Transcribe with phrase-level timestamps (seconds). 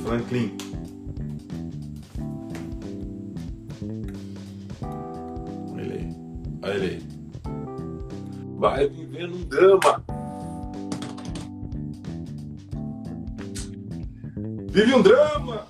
[0.00, 0.56] Franklin.
[5.72, 6.16] Olha ele aí.
[6.62, 7.02] Olha ele aí.
[8.58, 10.04] Vai viver num drama.
[14.72, 15.66] Vive um drama!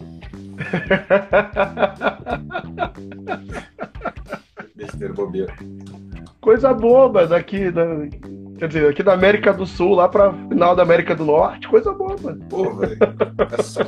[4.77, 5.53] Besteira, bobeira.
[6.41, 7.85] Coisa boba daqui, da,
[8.63, 11.93] quer dizer, aqui da América do Sul, lá pra final da América do Norte, coisa
[11.93, 12.39] boba.
[12.49, 12.97] Pô, velho.
[13.59, 13.81] É só,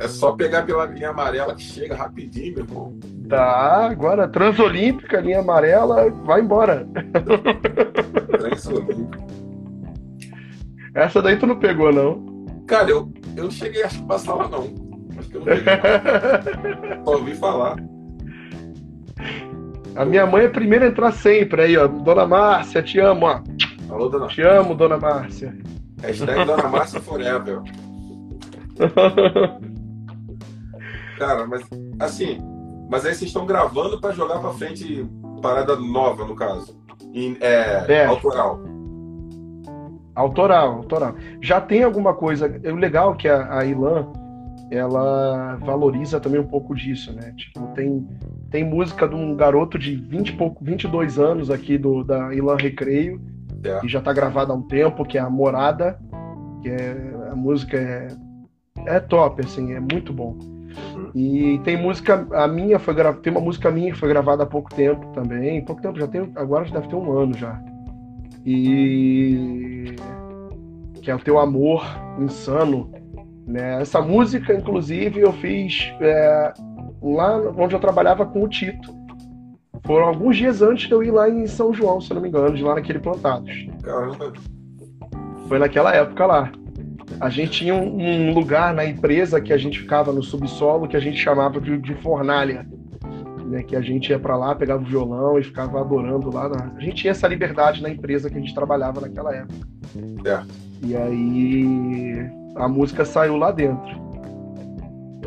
[0.00, 2.98] é só pegar pela linha amarela que chega rapidinho, meu irmão.
[3.28, 6.84] Tá, agora Transolímpica, linha amarela, vai embora.
[8.28, 9.24] Transolímpico.
[10.92, 12.44] Essa daí tu não pegou, não.
[12.66, 14.64] Cara, eu, eu não cheguei a passar lá, não.
[15.16, 17.04] Acho que eu não peguei.
[17.04, 17.76] Só ouvi falar.
[19.94, 21.86] A minha mãe é a primeira a entrar sempre aí, ó.
[21.86, 23.40] Dona Márcia, te amo, ó.
[23.90, 24.26] Alô, dona.
[24.28, 25.56] Te amo, Dona Márcia.
[26.02, 27.60] Hashtag Dona Márcia Forever.
[31.18, 31.62] Cara, mas
[31.98, 32.38] assim,
[32.90, 35.06] mas aí vocês estão gravando pra jogar pra frente
[35.40, 36.76] parada nova, no caso.
[37.14, 38.06] Em, é, É.
[38.06, 38.60] autoral.
[40.14, 41.14] Autoral, autoral.
[41.42, 42.46] Já tem alguma coisa.
[42.64, 44.08] O legal é que a, a Ilan,
[44.70, 47.32] ela valoriza também um pouco disso, né?
[47.36, 48.06] Tipo, tem,
[48.50, 52.56] tem música de um garoto de 20 e pouco, 22 anos aqui do, da Ilan
[52.56, 53.20] Recreio,
[53.66, 53.80] É.
[53.80, 55.98] que já tá gravada há um tempo, que é a Morada,
[56.62, 56.96] que é,
[57.30, 58.08] a música é,
[58.86, 60.36] é top, assim, é muito bom.
[60.94, 61.10] Uhum.
[61.14, 64.46] E tem música, a minha foi gra- tem uma música minha que foi gravada há
[64.46, 67.58] pouco tempo também, pouco tempo, já tem, agora já deve ter um ano já.
[68.44, 69.96] E
[71.02, 71.84] que é o Teu Amor
[72.18, 72.90] Insano,
[73.46, 73.80] né?
[73.80, 76.52] Essa música, inclusive, eu fiz é,
[77.02, 78.94] lá onde eu trabalhava com o Tito.
[79.86, 82.54] Foram alguns dias antes de eu ir lá em São João, se não me engano,
[82.56, 83.66] de lá naquele Plantados.
[83.82, 84.32] Caramba.
[85.48, 86.50] Foi naquela época lá.
[87.20, 87.96] A gente tinha um,
[88.30, 91.78] um lugar na empresa que a gente ficava no subsolo que a gente chamava de,
[91.78, 92.66] de fornalha.
[93.46, 96.48] Né, que a gente ia pra lá, pegava o violão e ficava adorando lá.
[96.48, 99.54] na- A gente tinha essa liberdade na empresa que a gente trabalhava naquela época.
[100.24, 100.48] Certo.
[100.82, 104.04] E aí a música saiu lá dentro.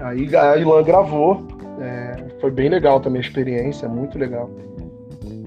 [0.01, 1.47] Aí a Ilan gravou.
[1.79, 4.49] É, foi bem legal também a experiência, muito legal.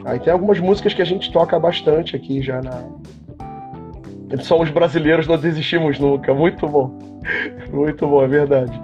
[0.04, 2.84] Aí tem algumas músicas que a gente toca bastante aqui já na.
[4.40, 6.32] Somos brasileiros, não desistimos nunca.
[6.34, 6.98] Muito bom.
[7.70, 8.80] Muito bom, é verdade.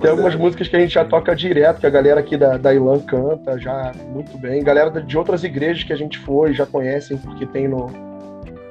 [0.00, 2.72] Tem algumas músicas que a gente já toca direto, que a galera aqui da, da
[2.72, 4.62] Ilan canta já muito bem.
[4.62, 7.86] Galera de outras igrejas que a gente foi já conhecem, porque tem no,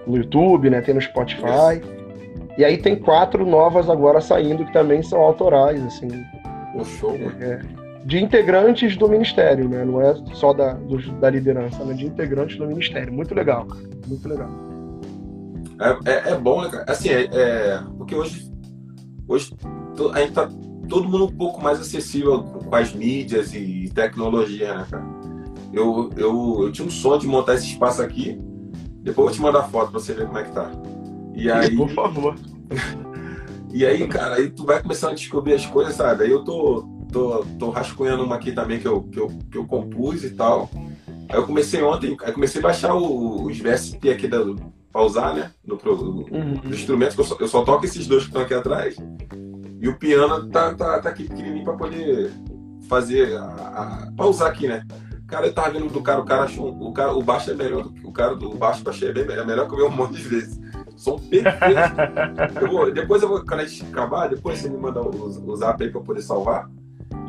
[0.06, 0.80] no YouTube, né?
[0.80, 1.82] Tem no Spotify.
[2.58, 6.08] E aí tem quatro novas agora saindo que também são autorais, assim,
[6.74, 7.87] Pô, show, mano.
[8.08, 9.84] De integrantes do ministério, né?
[9.84, 13.12] Não é só da, dos- da liderança, mas de integrantes do ministério.
[13.12, 13.82] Muito legal, cara.
[14.08, 14.50] Muito legal.
[16.06, 16.86] É, é, é bom, né, cara?
[16.88, 18.50] Assim, é, é- porque hoje,
[19.28, 19.54] hoje
[20.14, 20.50] a gente tá
[20.88, 25.06] todo mundo um pouco mais acessível com as mídias e tecnologia, né, cara?
[25.74, 28.40] Eu, eu, eu tinha um sonho de montar esse espaço aqui.
[29.02, 30.72] Depois eu vou te mandar foto pra você ver como é que tá.
[31.36, 32.36] E aí, Por favor.
[33.74, 36.24] e aí, cara, aí tu vai começando a descobrir as coisas, sabe?
[36.24, 39.66] Aí eu tô, tô, tô rascunhando uma aqui também que eu, que, eu, que eu
[39.66, 40.70] compus e tal.
[41.30, 44.40] Aí eu comecei ontem, aí comecei a baixar o- os VST aqui da,
[44.92, 45.52] pra usar, né?
[45.66, 45.94] No, pro-
[46.32, 46.54] Uhum.
[46.64, 48.96] dos instrumentos, que eu só, eu só toco esses dois que estão aqui atrás.
[49.80, 52.32] E o piano tá, tá, tá aqui pequenininho pra poder
[52.88, 54.84] fazer, a, a, pra usar aqui, né?
[55.28, 57.84] Cara, eu tava vendo do cara, o cara achou, o, cara, o baixo é melhor
[57.84, 59.78] do que o cara do baixo que eu achei é, bem, é melhor que o
[59.78, 60.58] meu um monte de vezes.
[60.96, 61.60] Som perfeito.
[62.62, 65.10] Eu vou- depois eu vou, quando a gente acabar, depois você me manda o,
[65.52, 66.68] o zap aí pra eu poder salvar.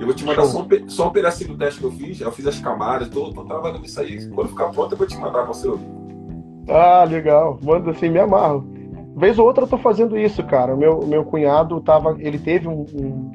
[0.00, 2.21] Eu vou te mandar só um, só um pedacinho do teste que eu fiz.
[2.21, 4.28] Eu fiz as camadas, tô, tô trabalhando nisso aí.
[4.31, 5.87] Quando ficar pronto, eu vou te mandar pra você ouvir.
[6.69, 7.59] Ah, legal.
[7.62, 8.65] Manda assim, me amarro.
[9.17, 10.77] Vez ou outra eu tô fazendo isso, cara.
[10.77, 12.17] Meu, meu cunhado tava.
[12.21, 13.33] Ele teve um, um,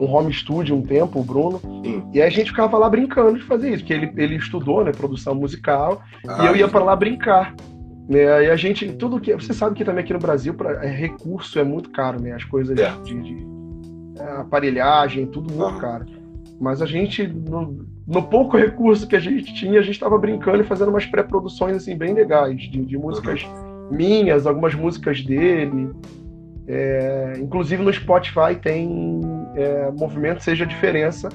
[0.00, 1.58] um home studio um tempo, o Bruno.
[1.82, 2.02] Sim.
[2.12, 4.92] E aí a gente ficava lá brincando de fazer isso, porque ele, ele estudou, né,
[4.92, 6.02] produção musical.
[6.42, 7.54] E eu ia pra lá brincar.
[8.08, 8.30] Né?
[8.34, 9.32] Aí a gente, tudo que.
[9.34, 12.32] Você sabe que também aqui no Brasil, pra, é, recurso é muito caro, né?
[12.32, 12.90] As coisas É.
[13.02, 13.55] de, de-
[14.20, 16.06] aparelhagem, tudo muito caro.
[16.60, 20.62] Mas a gente, no, no pouco recurso que a gente tinha, a gente estava brincando
[20.62, 23.46] e fazendo umas pré-produções assim, bem legais, de, de músicas
[23.90, 25.90] minhas, algumas músicas dele.
[26.68, 29.20] É, inclusive no Spotify tem
[29.54, 31.28] é, Movimento Seja a Diferença.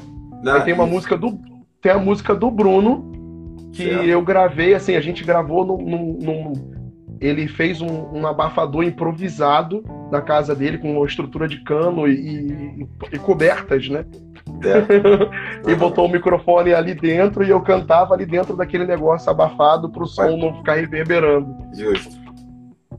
[0.44, 0.94] Não, Aí tem uma isso.
[0.94, 1.40] música do.
[1.82, 4.04] Tem a música do Bruno, que Certo.
[4.06, 5.78] eu gravei, assim, a gente gravou num.
[5.78, 6.71] num- num-
[7.22, 12.14] ele fez um, um abafador improvisado na casa dele, com uma estrutura de cano e,
[12.82, 14.04] e- e cobertas, né?
[14.64, 15.70] É.
[15.72, 20.08] E botou o microfone ali dentro e eu cantava ali dentro daquele negócio abafado pro
[20.08, 20.36] som Vai.
[20.38, 21.56] não ficar reverberando.
[21.76, 22.20] Justo.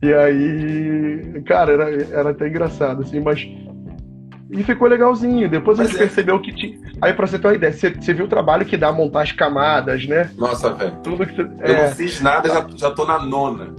[0.00, 3.46] E aí, cara, era, era até engraçado, assim, mas
[4.50, 5.48] E ficou legalzinho.
[5.48, 5.98] Depois a gente é.
[6.00, 6.78] percebeu que tinha.
[7.00, 9.32] Aí, pra você ter uma ideia, você, você viu o trabalho que dá montar as
[9.32, 10.30] camadas, né?
[10.36, 10.92] Nossa, velho.
[11.02, 11.42] Tudo que você...
[11.42, 11.86] Eu é...
[11.88, 13.74] não fiz nada, já, já tô na nona.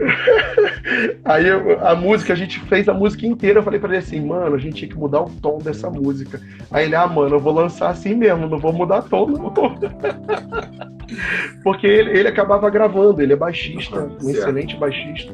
[1.24, 3.58] Aí eu, a música, a gente fez a música inteira.
[3.58, 6.40] Eu falei pra ele assim, mano, a gente tinha que mudar o tom dessa música.
[6.70, 9.52] Aí ele, ah, mano, eu vou lançar assim mesmo, não vou mudar tom, não.
[11.62, 14.30] Porque ele, ele acabava gravando, ele é baixista, um certo.
[14.30, 15.32] excelente baixista.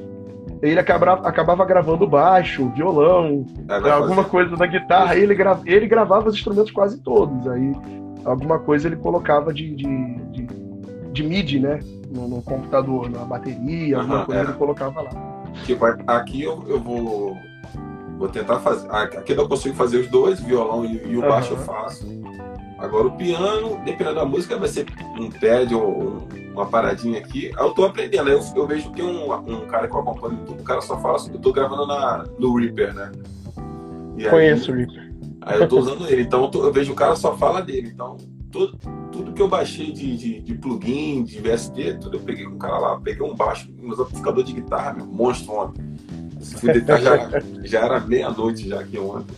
[0.62, 5.16] Ele acabava, acabava gravando baixo, violão, é, alguma coisa da guitarra.
[5.16, 7.46] Ele, gra, ele gravava os instrumentos quase todos.
[7.46, 7.72] Aí
[8.24, 10.46] alguma coisa ele colocava de, de, de,
[11.12, 11.78] de MIDI, né?
[12.16, 14.44] No, no computador, na bateria, alguma coisa é.
[14.44, 15.10] ele colocava lá.
[15.64, 17.36] Tipo, aqui eu, eu vou,
[18.18, 18.90] vou tentar fazer.
[18.90, 21.28] Aqui eu consigo fazer os dois, violão e, e o uhum.
[21.28, 22.06] baixo eu faço.
[22.78, 24.86] Agora o piano, dependendo da música, vai ser
[25.18, 27.50] um pad ou uma paradinha aqui.
[27.56, 28.28] Eu tô aprendendo.
[28.28, 31.32] Eu, eu vejo que um, um cara que eu acompanho o cara só fala assim,
[31.32, 33.12] eu tô gravando na, no Reaper, né?
[34.18, 35.14] E Conheço aí, o Reaper.
[35.40, 36.22] Aí eu tô usando ele.
[36.22, 37.90] Então eu, tô, eu vejo o cara só fala dele.
[37.94, 38.18] Então,
[38.56, 38.78] tudo,
[39.12, 42.58] tudo que eu baixei de, de, de, plugin, de VST, tudo eu peguei com um
[42.58, 45.84] cara lá, peguei um baixo, um amplificador de guitarra, meu, monstro ontem.
[46.58, 47.16] Fui deitar, já,
[47.64, 49.36] já era meia-noite já aqui ontem.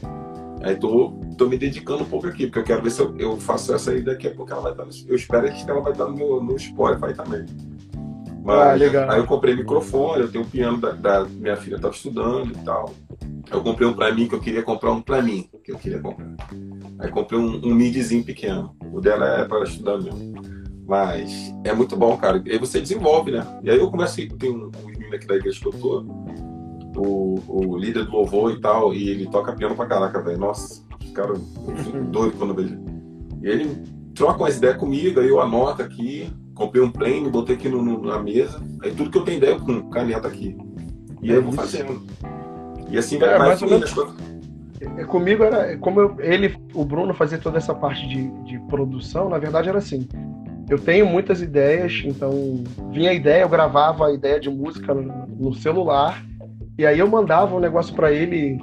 [0.62, 3.36] Aí tô, tô me dedicando um pouco aqui, porque eu quero ver se eu, eu
[3.36, 5.92] faço essa aí daqui a pouco ela vai estar no, Eu espero que ela vai
[5.92, 7.46] estar no, meu, no Spotify também.
[8.44, 9.10] Mas, ah, legal.
[9.10, 12.64] Aí eu comprei microfone, eu tenho um piano da, da minha filha estava estudando e
[12.64, 12.94] tal.
[13.50, 16.00] Eu comprei um para mim que eu queria comprar um para mim, que eu queria
[16.00, 16.28] comprar.
[16.98, 18.74] Aí comprei um, um midzinho pequeno.
[18.92, 20.34] O dela é para estudar mesmo.
[20.86, 22.42] Mas é muito bom, cara.
[22.44, 23.46] E aí você desenvolve, né?
[23.62, 26.04] E aí eu comecei, tem um, um menino aqui da igreja que eu tô,
[26.96, 30.38] o, o líder do louvor e tal, e ele toca piano pra caraca, velho.
[30.38, 30.82] Nossa,
[31.18, 31.34] cara
[32.10, 32.78] doido quando eu vejo.
[33.42, 33.82] E ele
[34.14, 38.02] troca umas ideias comigo, aí eu anoto aqui, comprei um plane, botei aqui no, no,
[38.02, 40.56] na mesa, aí tudo que eu tenho ideia eu com caneta aqui.
[41.22, 42.02] E aí eu vou fazendo.
[42.90, 44.14] E assim vai, é, vai fluindo as coisas.
[44.80, 49.28] É, comigo era, como eu, ele, o Bruno fazia toda essa parte de, de produção,
[49.28, 50.06] na verdade era assim.
[50.68, 55.26] Eu tenho muitas ideias, então vinha a ideia, eu gravava a ideia de música no,
[55.26, 56.22] no celular,
[56.76, 58.58] e aí eu mandava um negócio para ele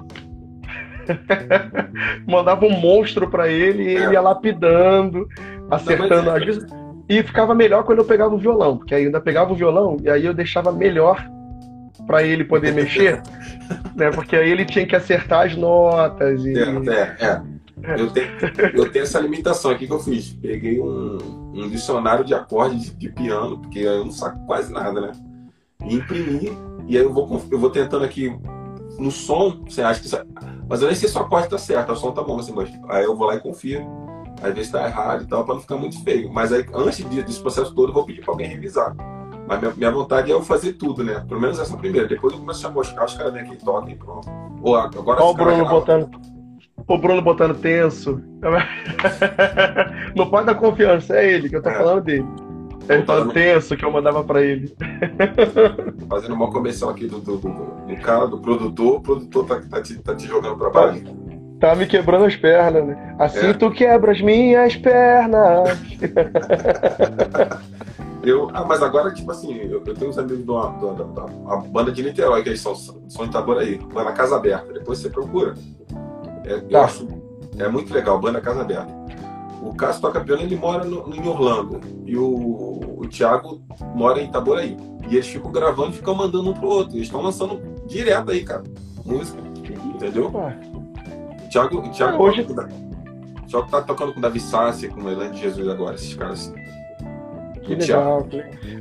[2.27, 5.27] mandava um monstro para ele e ele ia lapidando,
[5.69, 6.31] acertando.
[6.31, 6.65] Às vezes,
[7.07, 9.97] e ficava melhor quando eu pegava o violão, porque aí eu ainda pegava o violão
[10.01, 11.23] e aí eu deixava melhor
[12.05, 13.21] para ele poder mexer,
[13.95, 14.11] né?
[14.11, 16.53] Porque aí ele tinha que acertar as notas e.
[16.57, 17.25] É, é.
[17.25, 17.55] é.
[18.01, 18.27] Eu, tenho,
[18.73, 20.29] eu tenho essa limitação aqui que eu fiz.
[20.29, 25.11] Peguei um, um dicionário de acordes de, piano, porque eu não saco quase nada, né?
[25.85, 26.51] E imprimi,
[26.87, 28.35] e aí eu vou, eu vou tentando aqui
[28.97, 30.07] no som, você acha que.
[30.07, 30.17] Isso,
[30.67, 32.69] mas eu nem sei se o acorde tá certo, o som tá bom, assim, mas
[32.89, 33.85] aí eu vou lá e confio
[34.41, 36.31] às vezes está errado e tal, para não ficar muito feio.
[36.31, 38.95] Mas aí, antes desse processo todo, eu vou pedir para alguém revisar.
[39.47, 41.23] Mas minha, minha, vontade é eu fazer tudo, né?
[41.27, 42.07] Pelo menos essa primeira.
[42.07, 44.27] Depois eu começo a mostrar, os caras vêm aqui e tocam e pronto.
[44.61, 46.19] Ou agora Olha o Bruno botando.
[46.87, 48.21] O Bruno botando tenso.
[50.15, 51.77] não pode dar confiança, é ele que eu tô é.
[51.77, 52.25] falando dele.
[52.87, 54.75] Ele tá tenso que eu mandava pra ele.
[56.07, 59.81] Fazendo uma comissão aqui do, do, do, do, cara, do produtor, o produtor tá, tá,
[59.81, 61.03] te, tá te jogando pra baixo.
[61.59, 63.15] Tá me quebrando as pernas, né?
[63.17, 63.53] Assim é.
[63.53, 65.79] tu quebra as minhas pernas.
[68.25, 71.57] eu, ah, mas agora, tipo assim, eu, eu tenho uns amigos da, da, da, da
[71.57, 74.73] banda de Niterói, que eles são, são de Itaboraí, na Casa Aberta.
[74.73, 75.53] Depois você procura.
[76.43, 76.65] É, tá.
[76.69, 77.07] Eu acho,
[77.57, 78.93] é muito legal, banda Casa Aberta.
[79.61, 81.81] O Cássio toca piano, ele mora no, em Orlando.
[82.05, 83.61] E o, o Thiago
[83.95, 84.77] mora em Itaboraí.
[85.09, 86.95] E eles ficam gravando e ficam mandando um pro outro.
[86.95, 88.63] Eles estão lançando direto aí, cara.
[89.03, 89.41] Música.
[89.95, 90.31] Entendeu?
[91.49, 92.41] Thiago, Thiago, hoje...
[92.41, 96.41] o Thiago tá tocando com o Davi Sassi, com o Elane Jesus agora, esses caras
[96.41, 96.64] assim.
[97.65, 98.27] Que legal.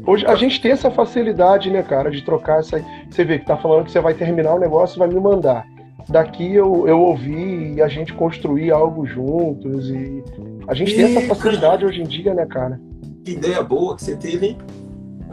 [0.07, 2.85] Hoje a gente tem essa facilidade, né, cara, de trocar essa.
[3.11, 5.67] Você vê que tá falando que você vai terminar o negócio e vai me mandar.
[6.09, 9.89] Daqui eu, eu ouvi e a gente construir algo juntos.
[9.89, 10.23] E
[10.69, 10.97] a gente e...
[10.97, 12.79] tem essa facilidade hoje em dia, né, cara?
[13.25, 14.59] Que ideia boa que você teve, hein?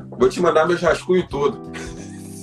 [0.10, 1.60] Vou te mandar meu rascunho todo.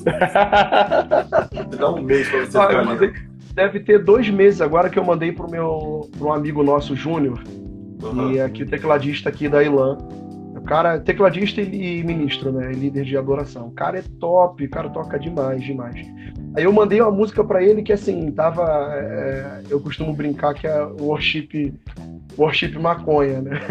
[1.79, 3.12] Dá um mês pra você ah, mandei,
[3.55, 7.43] deve ter dois meses agora que eu mandei pro meu pro um amigo nosso, Júnior,
[8.03, 8.33] uhum.
[8.33, 9.99] e aqui o tecladista aqui da Ilan.
[10.69, 12.71] Cara, tecladista e ministro, né?
[12.73, 13.69] Líder de adoração.
[13.69, 16.07] O cara é top, o cara toca demais, demais.
[16.55, 18.93] Aí eu mandei uma música para ele que assim, tava.
[18.95, 21.73] É, eu costumo brincar que é worship
[22.37, 23.61] worship maconha, né?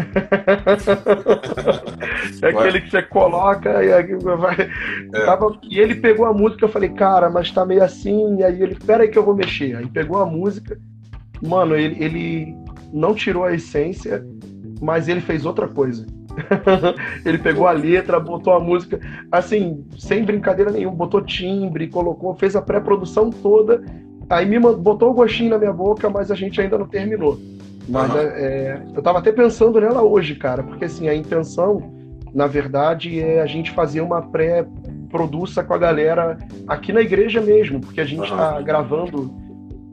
[2.42, 4.68] é aquele que você coloca e, vai...
[5.14, 5.24] é.
[5.24, 5.56] Tava...
[5.70, 8.74] e ele pegou a música, eu falei, cara, mas tá meio assim, e aí ele,
[8.74, 9.76] pera aí que eu vou mexer.
[9.76, 10.76] Aí pegou a música,
[11.40, 12.56] mano, ele, ele
[12.92, 14.26] não tirou a essência,
[14.82, 16.04] mas ele fez outra coisa.
[17.24, 22.54] ele pegou a letra, botou a música, assim, sem brincadeira nenhuma, botou timbre, colocou, fez
[22.56, 23.82] a pré-produção toda
[24.28, 27.38] aí me botou o gostinho na minha boca, mas a gente ainda não terminou.
[27.88, 28.18] Mas uhum.
[28.18, 31.90] é, eu tava até pensando nela hoje, cara, porque assim, a intenção,
[32.34, 37.80] na verdade, é a gente fazer uma pré-produça com a galera aqui na igreja mesmo,
[37.80, 38.36] porque a gente uhum.
[38.36, 39.32] tá gravando,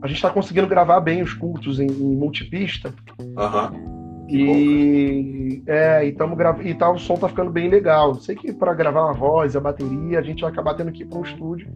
[0.02, 2.92] a gente tá conseguindo gravar bem os cultos em, em multipista.
[3.18, 3.95] Uhum.
[4.28, 6.56] E, é, e, tamo gra...
[6.60, 8.14] e tá, o som tá ficando bem legal.
[8.16, 11.06] Sei que para gravar uma voz, a bateria, a gente vai acabar tendo que ir
[11.06, 11.68] para um estúdio.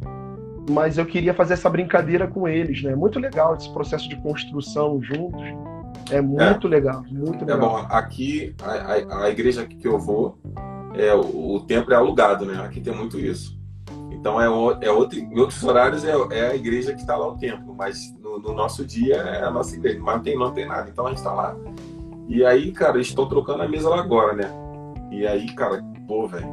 [0.69, 2.95] Mas eu queria fazer essa brincadeira com eles, né?
[2.95, 5.43] Muito legal esse processo de construção juntos.
[6.11, 6.71] É muito é.
[6.71, 7.57] legal, muito legal.
[7.57, 10.39] É bom, aqui, a, a, a, igreja que eu vou,
[10.95, 12.61] é, o, o templo é alugado, né?
[12.65, 13.59] Aqui tem muito isso.
[14.11, 14.47] Então, é,
[14.85, 18.15] é outro, em outros horários é, é a igreja que está lá o templo, mas
[18.21, 19.99] no, no, nosso dia é a nossa igreja.
[20.01, 20.91] Mas não tem, não tem nada.
[20.91, 21.57] Então, a gente está lá.
[22.31, 24.49] E aí, cara, eles estão trocando a mesa lá agora, né?
[25.11, 26.47] E aí, cara, pô, velho,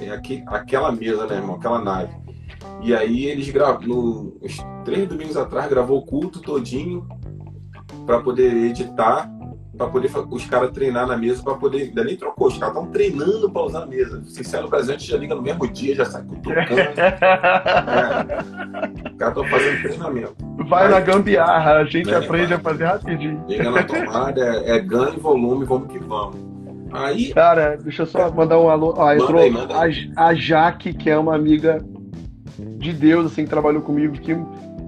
[0.00, 1.54] é aqui, aquela mesa, né, irmão?
[1.54, 2.12] Aquela nave.
[2.82, 7.06] E aí eles gravaram, uns três domingos atrás, gravou o culto todinho
[8.04, 9.30] para poder editar,
[9.78, 11.82] para poder os caras treinar na mesa, para poder.
[11.82, 14.24] Ainda nem trocou, os caras estão treinando para usar a mesa.
[14.24, 16.58] Se sai no Brasil, a gente já liga no mesmo dia, já sai cutucando.
[16.90, 16.98] é.
[19.08, 20.51] Os caras estão fazendo treinamento.
[20.68, 22.56] Vai na gambiarra, a gente é, aprende vai.
[22.56, 23.44] a fazer rapidinho.
[23.48, 26.36] Liga na tomada, é, é ganho e volume, vamos que vamos.
[26.92, 27.32] Aí.
[27.32, 28.94] Cara, deixa eu só mandar um alô.
[28.96, 29.52] Ó, entrou aí,
[30.16, 31.82] a, a Jaque, que é uma amiga
[32.58, 34.36] de Deus, assim, que trabalhou comigo, que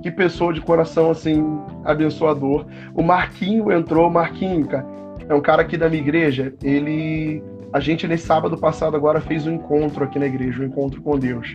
[0.04, 1.43] que pessoa de coração assim
[1.83, 2.66] abençoador.
[2.95, 4.87] O Marquinho entrou, o Marquinho, cara,
[5.26, 6.52] é um cara aqui da minha igreja.
[6.62, 11.00] Ele, a gente nesse sábado passado agora fez um encontro aqui na igreja, um encontro
[11.00, 11.54] com Deus.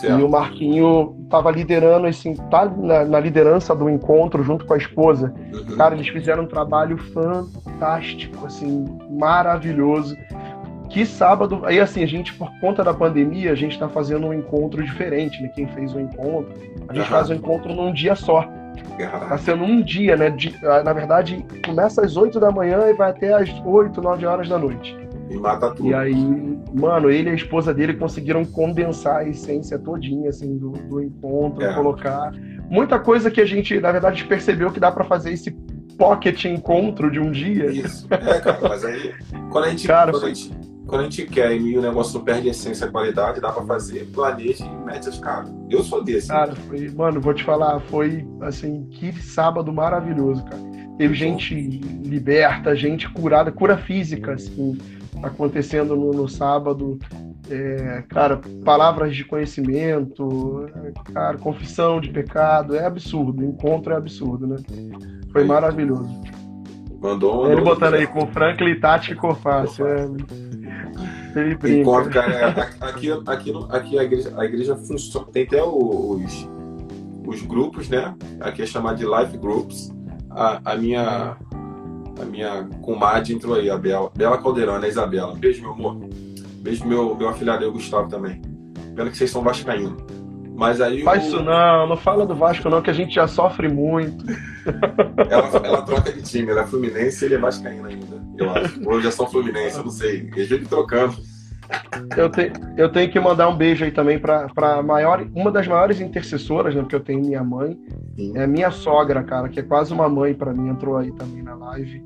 [0.00, 0.18] Certo.
[0.18, 4.78] E o Marquinho estava liderando esse, tá na, na, liderança do encontro junto com a
[4.78, 5.34] esposa.
[5.52, 5.76] Uhum.
[5.76, 10.16] Cara, eles fizeram um trabalho fantástico, assim, maravilhoso
[10.90, 14.34] que sábado, aí assim, a gente, por conta da pandemia, a gente está fazendo um
[14.34, 15.48] encontro diferente, né?
[15.54, 16.52] Quem fez o encontro,
[16.88, 17.10] a gente uhum.
[17.10, 18.42] faz o encontro num dia só.
[19.28, 20.30] Tá sendo um dia, né?
[20.30, 24.26] De, ah, na verdade, começa às 8 da manhã e vai até às 8, 9
[24.26, 24.96] horas da noite.
[25.30, 25.88] E mata tudo.
[25.88, 30.70] E aí, mano, ele e a esposa dele conseguiram condensar a essência todinha, assim, do,
[30.72, 31.72] do encontro, é.
[31.72, 32.32] colocar.
[32.68, 35.52] Muita coisa que a gente, na verdade, percebeu que dá para fazer esse
[35.96, 37.66] pocket encontro de um dia.
[37.66, 38.08] Isso.
[38.10, 39.14] É, cara, mas aí,
[39.50, 39.86] quando a gente.
[39.86, 42.86] Cara, quando a gente quando a gente quer e o negócio não perde a essência
[42.86, 45.48] e qualidade, dá pra fazer, planeja e mete as caras.
[45.70, 46.26] Eu sou desse.
[46.26, 50.60] Cara, foi, mano, vou te falar, foi assim, que sábado maravilhoso, cara.
[50.98, 54.76] Teve gente liberta, gente curada, cura física, assim,
[55.22, 56.98] acontecendo no, no sábado.
[57.48, 60.66] É, cara, palavras de conhecimento,
[61.12, 64.56] cara, confissão de pecado, é absurdo, o encontro é absurdo, né?
[65.32, 66.08] Foi maravilhoso.
[67.00, 69.86] Mandou, Ele botando aí com Franklin Tati Cofácio.
[69.86, 70.04] É...
[71.70, 72.44] Encontro, cara, é,
[72.80, 76.48] aqui, aqui, aqui a igreja, a igreja funciona, tem até os,
[77.26, 78.14] os grupos, né?
[78.40, 79.92] Aqui é chamado de life groups.
[80.30, 81.36] A, a minha
[82.20, 85.34] a minha comadre entrou aí, a Bela, Bela Caldeirão, a Isabela.
[85.34, 85.96] Beijo, meu amor.
[86.62, 88.40] Beijo, meu, meu afilhado o Gustavo também.
[88.94, 90.02] Pena que vocês são vascaínos.
[90.54, 91.02] Mas aí.
[91.02, 91.26] Faz o...
[91.28, 94.24] isso não, não fala do Vasco não, que a gente já sofre muito.
[95.30, 98.88] Ela, ela troca de time, ela é Fluminense e ele é Vascaíno ainda, eu acho.
[98.88, 100.30] Ou já são Fluminense, eu não sei.
[100.34, 101.16] Eles vivem trocando.
[102.16, 106.00] Eu, te, eu tenho que mandar um beijo aí também para maior, uma das maiores
[106.00, 106.80] intercessoras, né?
[106.80, 107.78] Porque eu tenho minha mãe.
[108.16, 108.36] Sim.
[108.36, 111.54] É minha sogra, cara, que é quase uma mãe para mim, entrou aí também na
[111.54, 112.02] live.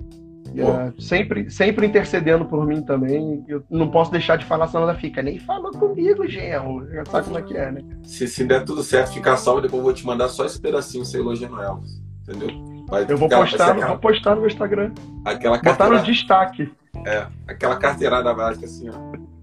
[0.57, 3.45] É, sempre, sempre intercedendo por mim também.
[3.49, 5.21] Eu não posso deixar de falar, senão ela fica.
[5.21, 6.89] Nem falou comigo, genro.
[6.93, 7.81] Já sabe como é que é, né?
[8.05, 11.05] Se, se der tudo certo, ficar salvo, depois eu vou te mandar só esse pedacinho
[11.05, 11.81] você elogiando ela.
[12.23, 12.49] Entendeu?
[12.89, 14.93] Vai, eu vou postar, aquela, vou postar no meu Instagram.
[15.25, 16.73] Aquela Botar no destaque.
[17.05, 19.34] É, aquela carteirada básica assim, ó.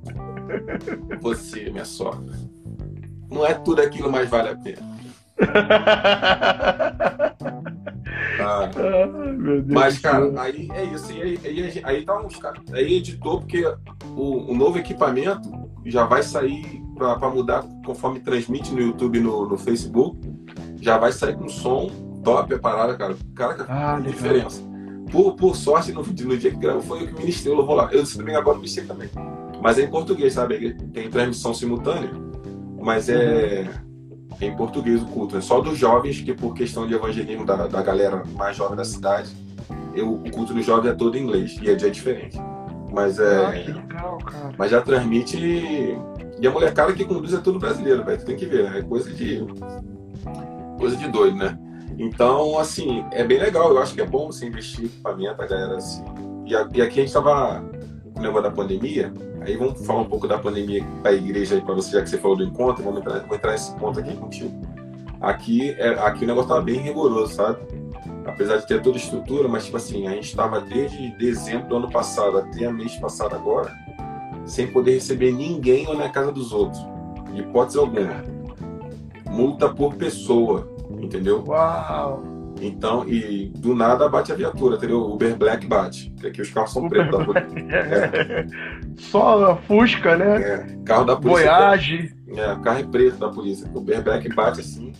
[1.21, 2.33] Você, minha sogra.
[3.29, 4.91] Não é tudo aquilo, mas vale a pena.
[8.41, 8.69] Ah,
[9.67, 11.11] mas, cara, aí é isso.
[11.11, 12.61] Aí, aí, aí tá uns caras.
[12.73, 13.63] Aí editou, porque
[14.15, 15.49] o, o, novo equipamento
[15.85, 20.17] já vai sair para mudar conforme transmite no YouTube e no, no, Facebook.
[20.81, 21.89] Já vai sair com som
[22.23, 23.15] top a parada, cara.
[23.35, 24.61] Cara, ah, diferença.
[25.11, 27.89] Por, por sorte, no, no dia que gravou, foi eu que ministrei, eu vou lá.
[27.91, 29.09] Eu também agora ministrei também.
[29.61, 30.73] Mas é em português, sabe?
[30.93, 32.11] Tem transmissão simultânea,
[32.79, 33.69] mas é.
[33.85, 33.91] Uhum
[34.41, 35.37] em português o culto.
[35.37, 38.83] É só dos jovens, que por questão de evangelismo da, da galera mais jovem da
[38.83, 39.31] cidade,
[39.93, 42.37] eu, o culto do jovem é todo em inglês e é dia diferente.
[42.91, 43.45] Mas é.
[43.45, 44.17] Ah, legal.
[44.57, 45.37] Mas já transmite.
[45.37, 48.17] E a molecada que conduz é tudo brasileiro, velho.
[48.17, 48.79] Tu tem que ver, né?
[48.79, 49.45] É coisa de.
[50.77, 51.57] Coisa de doido, né?
[51.97, 53.69] Então, assim, é bem legal.
[53.69, 56.03] Eu acho que é bom você investir em equipamento, a galera assim.
[56.45, 57.63] E, aqui a gente tava
[58.15, 59.13] o negócio da pandemia.
[59.41, 62.17] Aí vamos falar um pouco da pandemia da igreja aí para você, já que você
[62.17, 64.51] falou do encontro, vamos entrar, vou entrar nesse ponto aqui contigo.
[65.19, 67.59] Aqui, é, aqui o negócio tava bem rigoroso, sabe?
[68.25, 71.75] Apesar de ter toda a estrutura, mas tipo assim, a gente estava desde dezembro do
[71.77, 73.71] ano passado até mês passado agora,
[74.45, 76.79] sem poder receber ninguém na casa dos outros.
[77.33, 78.23] De hipótese alguma.
[79.29, 81.43] Multa por pessoa, entendeu?
[81.47, 82.30] Uau!
[82.61, 85.01] Então, e do nada bate a viatura, entendeu?
[85.11, 86.11] Uber Black bate.
[86.11, 87.75] Que aqui os carros são pretos da polícia.
[87.75, 88.45] É.
[89.01, 90.41] Só Fusca, né?
[90.41, 91.51] É, carro da polícia.
[91.51, 92.15] Voyage.
[92.29, 93.67] É, carro é preto da polícia.
[93.73, 94.93] O Uber Black bate assim.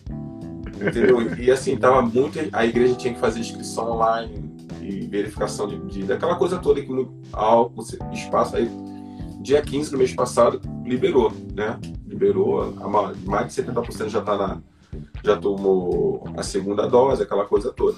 [0.76, 1.38] Entendeu?
[1.38, 2.40] E assim, tava muito.
[2.52, 4.52] A igreja tinha que fazer inscrição online
[4.82, 8.56] e verificação de, de daquela coisa toda que no álcool, espaço.
[8.56, 8.68] Aí,
[9.40, 11.80] dia 15 do mês passado, liberou, né?
[12.08, 12.74] Liberou,
[13.24, 14.62] mais de 70% já está na,
[15.24, 17.98] já tomou a segunda dose, aquela coisa toda.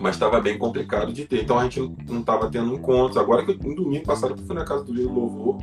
[0.00, 1.42] Mas estava bem complicado de ter.
[1.42, 3.16] Então a gente não estava tendo encontros.
[3.16, 5.58] Agora que eu, um domingo passado eu fui na casa do Livro Louvor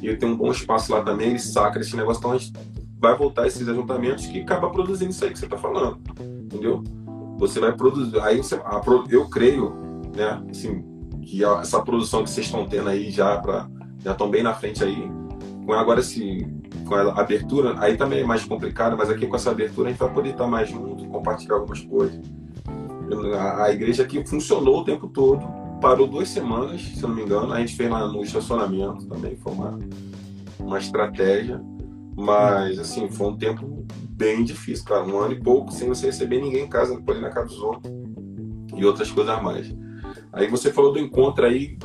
[0.00, 2.52] e ele tem um bom espaço lá também, ele sacra esse negócio, então a gente
[2.98, 6.00] vai voltar esses ajuntamentos que acaba produzindo isso aí que você está falando.
[6.20, 6.82] Entendeu?
[7.38, 8.18] Você vai produzir.
[8.20, 9.74] Aí você, a, eu creio,
[10.14, 10.84] né, assim,
[11.22, 13.68] que essa produção que vocês estão tendo aí já para
[14.04, 15.10] já estão bem na frente aí.
[15.68, 16.46] Agora esse
[16.86, 20.00] com a abertura, aí também é mais complicado, mas aqui com essa abertura a gente
[20.00, 22.20] vai poder estar mais junto, compartilhar algumas coisas.
[23.58, 25.46] A, igreja aqui funcionou o tempo todo,
[25.80, 29.52] parou duas semanas, se não me engano, a gente fez lá no estacionamento também, foi
[29.52, 29.78] uma,
[30.58, 31.60] uma estratégia,
[32.16, 36.40] mas assim, foi um tempo bem difícil, cara, um ano e pouco sem você receber
[36.40, 37.92] ninguém em casa, poder na casa dos outros
[38.74, 39.74] e outras coisas mais.
[40.32, 41.78] Aí você falou do encontro aí,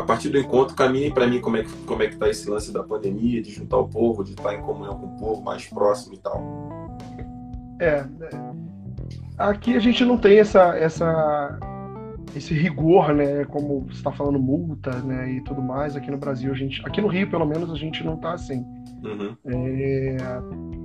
[0.00, 2.48] a partir do encontro, caminhe para mim como é, que, como é que tá esse
[2.48, 5.66] lance da pandemia, de juntar o povo, de estar em comunhão com o povo mais
[5.66, 6.88] próximo e tal.
[7.78, 8.06] É, é,
[9.38, 11.58] aqui a gente não tem essa, essa,
[12.34, 15.96] esse rigor, né, como você está falando multa, né, e tudo mais.
[15.96, 18.64] Aqui no Brasil a gente, aqui no Rio pelo menos a gente não está assim.
[19.04, 19.36] Uhum.
[19.46, 20.16] É,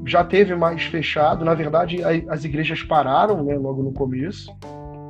[0.06, 1.44] já teve mais fechado.
[1.44, 1.98] Na verdade,
[2.30, 4.56] as igrejas pararam, né, logo no começo.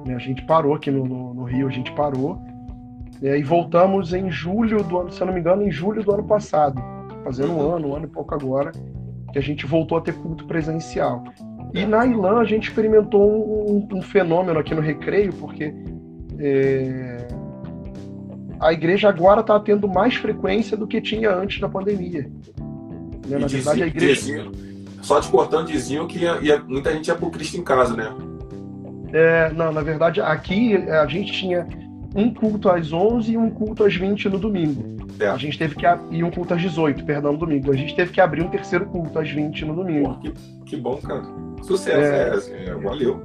[0.07, 2.39] A gente parou aqui no, no, no Rio, a gente parou.
[3.21, 6.13] É, e voltamos em julho do ano, se eu não me engano, em julho do
[6.13, 6.81] ano passado,
[7.23, 8.71] fazendo um ano, um ano e pouco agora,
[9.31, 11.23] que a gente voltou a ter culto presencial.
[11.73, 13.21] E na Ilã a gente experimentou
[13.69, 15.73] um, um fenômeno aqui no Recreio, porque
[16.39, 17.27] é,
[18.59, 22.29] a igreja agora está tendo mais frequência do que tinha antes da pandemia.
[23.27, 23.37] Né?
[23.39, 24.51] Na verdade, a igreja.
[25.01, 28.13] só te cortando, diziam que ia, ia, muita gente ia pro Cristo em casa, né?
[29.13, 31.67] É, não, na verdade, aqui a gente tinha
[32.15, 35.05] um culto às 11 e um culto às 20 no domingo.
[35.19, 35.27] É.
[35.27, 37.71] A gente teve que e um culto às 18, perdão, no domingo.
[37.71, 40.13] A gente teve que abrir um terceiro culto às 20 no domingo.
[40.13, 40.33] Pô, que,
[40.65, 41.23] que bom, cara.
[41.61, 43.23] Sucesso, é, é, assim, é, valeu.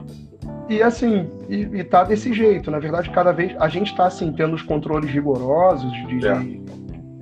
[0.68, 2.70] E assim, e, e tá desse jeito.
[2.70, 6.60] Na verdade, cada vez a gente tá assim, tendo os controles rigorosos de, é.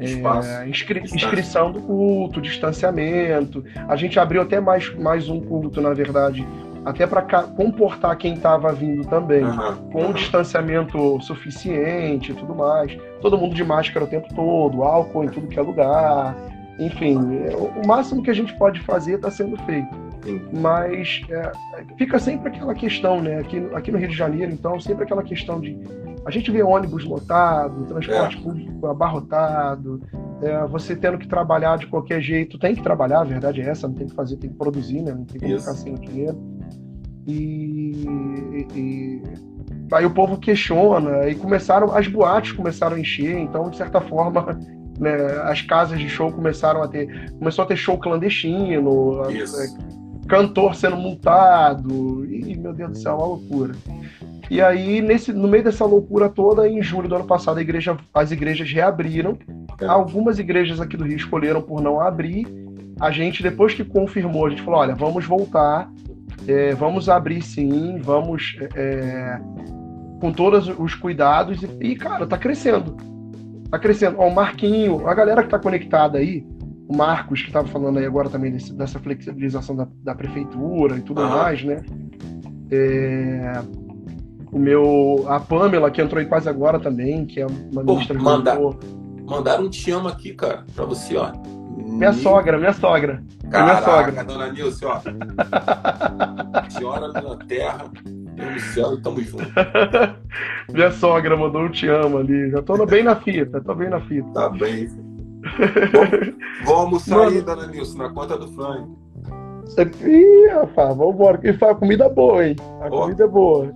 [0.01, 3.65] É, inscri inscrição do culto, distanciamento.
[3.89, 6.47] A gente abriu até mais, mais um culto, na verdade,
[6.89, 12.97] até para comportar quem estava vindo também, uhum, com um distanciamento suficiente e tudo mais.
[13.21, 16.35] Todo mundo de máscara o tempo todo, álcool em tudo que é lugar.
[16.79, 19.95] Enfim, o máximo que a gente pode fazer está sendo feito.
[20.25, 20.41] Sim.
[20.53, 21.53] Mas é,
[21.99, 23.39] fica sempre aquela questão, né?
[23.39, 25.79] Aqui, aqui no Rio de Janeiro, então, sempre aquela questão de.
[26.25, 28.41] A gente vê ônibus lotado, transporte é.
[28.41, 30.01] público abarrotado,
[30.43, 32.59] é, você tendo que trabalhar de qualquer jeito.
[32.59, 35.13] Tem que trabalhar, a verdade é essa, não tem que fazer, tem que produzir, né?
[35.13, 36.39] Não tem que ficar sem dinheiro.
[37.29, 39.23] E, e,
[39.93, 44.59] aí o povo questiona e começaram as boates começaram a encher então de certa forma
[44.99, 45.15] né,
[45.45, 50.97] as casas de show começaram a ter começou a ter show clandestino é, cantor sendo
[50.97, 53.75] multado e meu Deus do céu uma loucura
[54.51, 58.31] e aí nesse no meio dessa loucura toda em julho do ano passado igreja, as
[58.31, 59.39] igrejas reabriram
[59.81, 59.87] é.
[59.87, 62.47] algumas igrejas aqui do Rio escolheram por não abrir
[62.99, 65.91] a gente depois que confirmou a gente falou olha vamos voltar
[66.49, 69.39] é, vamos abrir sim, vamos é,
[70.19, 72.97] com todos os cuidados e, cara, tá crescendo.
[73.71, 74.17] Tá crescendo.
[74.19, 76.47] Ó, o Marquinho, a galera que tá conectada aí,
[76.89, 81.03] o Marcos, que estava falando aí agora também desse, dessa flexibilização da, da, prefeitura e
[81.03, 81.29] tudo uhum.
[81.29, 81.83] mais, né?
[82.71, 83.63] É,
[84.51, 85.27] o meu.
[85.29, 88.59] A Pamela, que entrou aí quase agora também, que é uma ministra manda,
[89.27, 91.31] Mandaram um te amo aqui, cara, pra você, ó.
[91.87, 93.23] Minha sogra, minha sogra.
[93.51, 94.25] Caraca, minha sogra.
[94.25, 95.01] dona Nilce, ó.
[96.71, 97.91] Senhora na terra,
[98.37, 99.45] eu no céu tamo junto.
[100.73, 102.51] minha sogra mandou um te amo ali.
[102.51, 104.29] Já tô bem na fita, tô bem na fita.
[104.33, 104.89] Tá bem.
[106.65, 108.89] Vamos almoçar Mano, aí, dona Nilce, na conta do Frank.
[110.05, 111.41] Ih, rapaz, vambora.
[111.45, 112.57] E a comida boa, hein?
[112.81, 113.03] A oh.
[113.03, 113.73] comida é boa.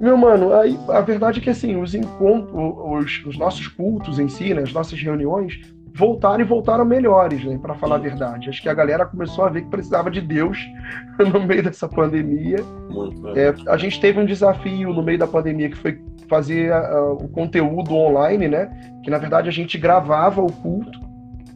[0.00, 4.28] Meu mano, aí, a verdade é que assim, os encontros, os, os nossos cultos em
[4.28, 5.60] si, né, as nossas reuniões,
[5.96, 7.58] voltaram e voltaram melhores, né?
[7.60, 8.50] Para falar a verdade.
[8.50, 10.58] Acho que a galera começou a ver que precisava de Deus
[11.18, 12.58] no meio dessa pandemia.
[12.90, 17.12] Muito, é, a gente teve um desafio no meio da pandemia que foi fazer uh,
[17.12, 18.70] o conteúdo online, né?
[19.02, 21.05] Que na verdade a gente gravava o culto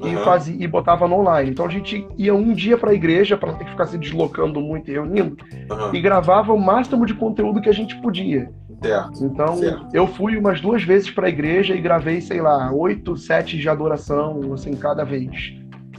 [0.01, 0.13] uhum.
[0.13, 1.51] e fazia e botava no online.
[1.51, 4.61] Então a gente ia um dia para a igreja para ter que ficar se deslocando
[4.61, 5.37] muito e reunindo
[5.71, 5.95] uhum.
[5.95, 8.51] e gravava o máximo de conteúdo que a gente podia.
[8.83, 9.25] Certo.
[9.25, 9.87] Então, certo.
[9.93, 13.69] eu fui umas duas vezes para a igreja e gravei, sei lá, oito sete de
[13.69, 15.55] adoração, assim, cada vez.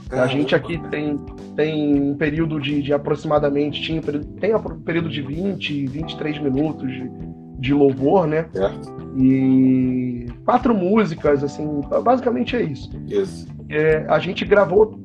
[0.08, 0.24] Caramba.
[0.24, 1.16] A gente aqui tem,
[1.56, 4.02] tem um período de, de aproximadamente, tinha,
[4.40, 7.08] tem um período de 20, 23 minutos de,
[7.62, 8.46] de louvor, né?
[8.52, 8.92] Certo.
[9.16, 12.90] E quatro músicas, assim, basicamente é isso.
[13.06, 13.46] Isso.
[13.70, 14.98] É, a gente gravou,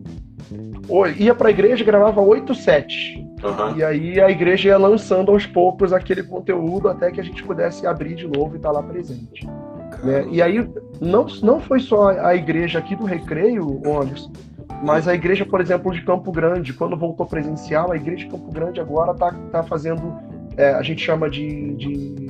[1.18, 3.16] ia para a igreja gravava oito sets.
[3.44, 3.78] Uhum.
[3.78, 7.86] E aí a igreja ia lançando aos poucos aquele conteúdo até que a gente pudesse
[7.86, 9.48] abrir de novo e estar tá lá presente.
[10.04, 10.26] Né?
[10.32, 10.68] E aí
[11.00, 14.32] não, não foi só a igreja aqui do Recreio, Anderson,
[14.84, 18.52] mas a igreja, por exemplo, de Campo Grande, quando voltou presencial, a igreja de Campo
[18.52, 20.16] Grande agora está tá fazendo,
[20.56, 22.27] é, a gente chama de, de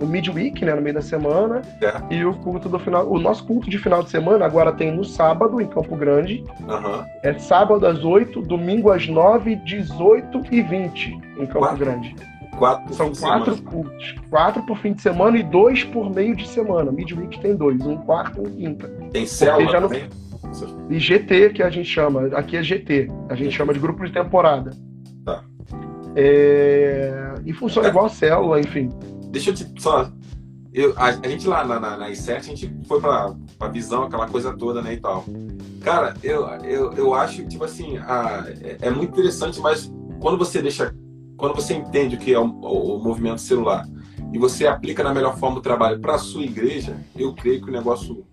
[0.00, 2.14] o midweek, né, no meio da semana, é.
[2.14, 3.06] e o culto do final.
[3.08, 6.44] O nosso culto de final de semana agora tem no sábado, em Campo Grande.
[6.60, 7.04] Uhum.
[7.22, 12.16] É sábado às 8, domingo às 9, 18 e 20 em Campo quatro, Grande.
[12.56, 13.70] Quatro São quatro semana.
[13.70, 14.14] cultos.
[14.28, 16.90] Quatro por fim de semana e dois por meio de semana.
[16.90, 18.88] Midweek tem dois, um quarto e um quinta.
[19.12, 20.08] Tem célula já também?
[20.88, 22.26] E GT, que a gente chama.
[22.34, 23.08] Aqui é GT.
[23.28, 24.70] A gente chama de grupo de temporada.
[25.24, 25.44] Tá.
[26.16, 27.34] É...
[27.44, 27.90] E funciona é.
[27.90, 28.90] igual a célula, enfim.
[29.30, 30.10] Deixa eu te só.
[30.72, 34.04] Eu, a, a gente lá na, na, na I7, a gente foi pra, pra visão,
[34.04, 35.24] aquela coisa toda, né, e tal.
[35.80, 39.90] Cara, eu, eu, eu acho, tipo assim, a, é, é muito interessante, mas
[40.20, 40.94] quando você deixa.
[41.36, 43.88] Quando você entende o que é o, o, o movimento celular
[44.30, 47.70] e você aplica na melhor forma o trabalho para a sua igreja, eu creio que
[47.70, 48.26] o negócio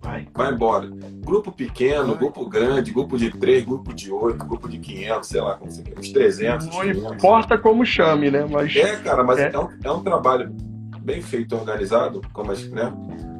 [0.00, 0.88] vai, vai embora.
[1.24, 5.54] Grupo pequeno, grupo grande, grupo de três, grupo de oito, grupo de 500, sei lá,
[5.56, 6.66] como você quer, uns 300.
[6.66, 8.46] Não 500, importa como chame, né?
[8.50, 8.74] Mas...
[8.76, 9.50] É, cara, mas é.
[9.52, 10.54] É, um, é um trabalho
[11.00, 12.92] bem feito, organizado, como né?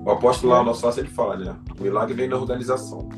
[0.04, 1.56] O apóstolo lá, o nosso sócio, ele fala, né?
[1.78, 3.08] O milagre vem da organização.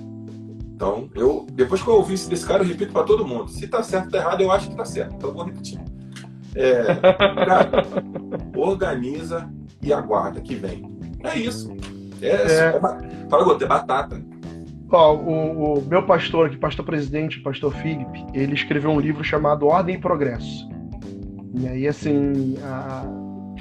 [0.74, 3.48] Então, eu, depois que eu ouvi isso desse cara, eu repito para todo mundo.
[3.48, 5.14] Se tá certo ou tá errado, eu acho que tá certo.
[5.14, 5.78] Então, eu vou repetir.
[6.54, 6.94] É,
[7.46, 7.84] cara,
[8.56, 9.48] organiza
[9.82, 10.90] e aguarda que vem.
[11.22, 11.70] É isso.
[12.22, 12.76] É, é.
[12.76, 12.80] é
[13.28, 14.22] fala, Goto, é batata.
[14.92, 19.66] Ó, o, o, meu pastor aqui, pastor presidente, pastor Felipe, ele escreveu um livro chamado
[19.66, 20.68] Ordem e Progresso.
[21.54, 23.04] E aí, assim, a,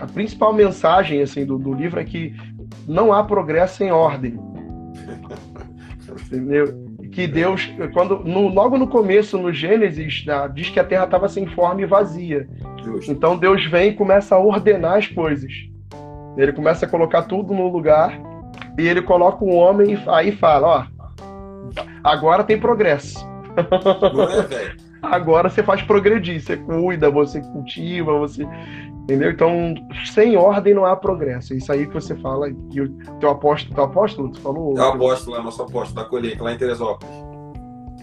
[0.02, 2.36] a principal mensagem assim do, do livro é que
[2.88, 4.40] não há progresso sem ordem.
[6.26, 6.90] Entendeu?
[7.12, 11.28] Que Deus, quando no, logo no começo, no Gênesis, né, diz que a terra estava
[11.28, 12.48] sem forma e vazia.
[12.84, 13.12] Justo.
[13.12, 15.52] Então Deus vem e começa a ordenar as coisas.
[16.38, 18.20] Ele começa a colocar tudo no lugar
[18.78, 23.28] e ele coloca um homem e aí fala, ó, agora tem progresso.
[24.52, 28.48] É, agora você faz progredir, você cuida, você cultiva, você
[29.10, 29.32] Entendeu?
[29.32, 29.74] Então,
[30.06, 31.54] sem ordem não há progresso.
[31.54, 32.48] É isso aí que você fala.
[32.48, 34.78] E o teu apóstolo, teu apóstolo, tu falou?
[34.78, 37.12] É o apóstolo, é o nosso apóstolo da colheita, lá em Teresópolis.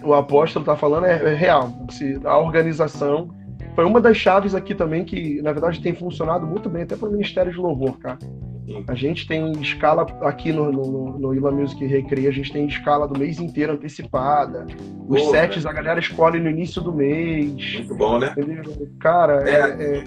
[0.03, 1.71] O apóstolo está falando é, é real.
[1.91, 3.29] Se, a organização
[3.73, 7.07] foi uma das chaves aqui também que, na verdade, tem funcionado muito bem, até para
[7.07, 8.19] o Ministério de Louvor, cara.
[8.67, 8.83] Sim.
[8.85, 13.07] A gente tem escala aqui no, no, no Ila Music Recreio, a gente tem escala
[13.07, 14.67] do mês inteiro antecipada.
[15.07, 15.69] Os Boa, sets né?
[15.69, 17.75] a galera escolhe no início do mês.
[17.75, 18.33] Muito bom, né?
[18.37, 18.89] Entendeu?
[18.99, 20.03] Cara, é, é, é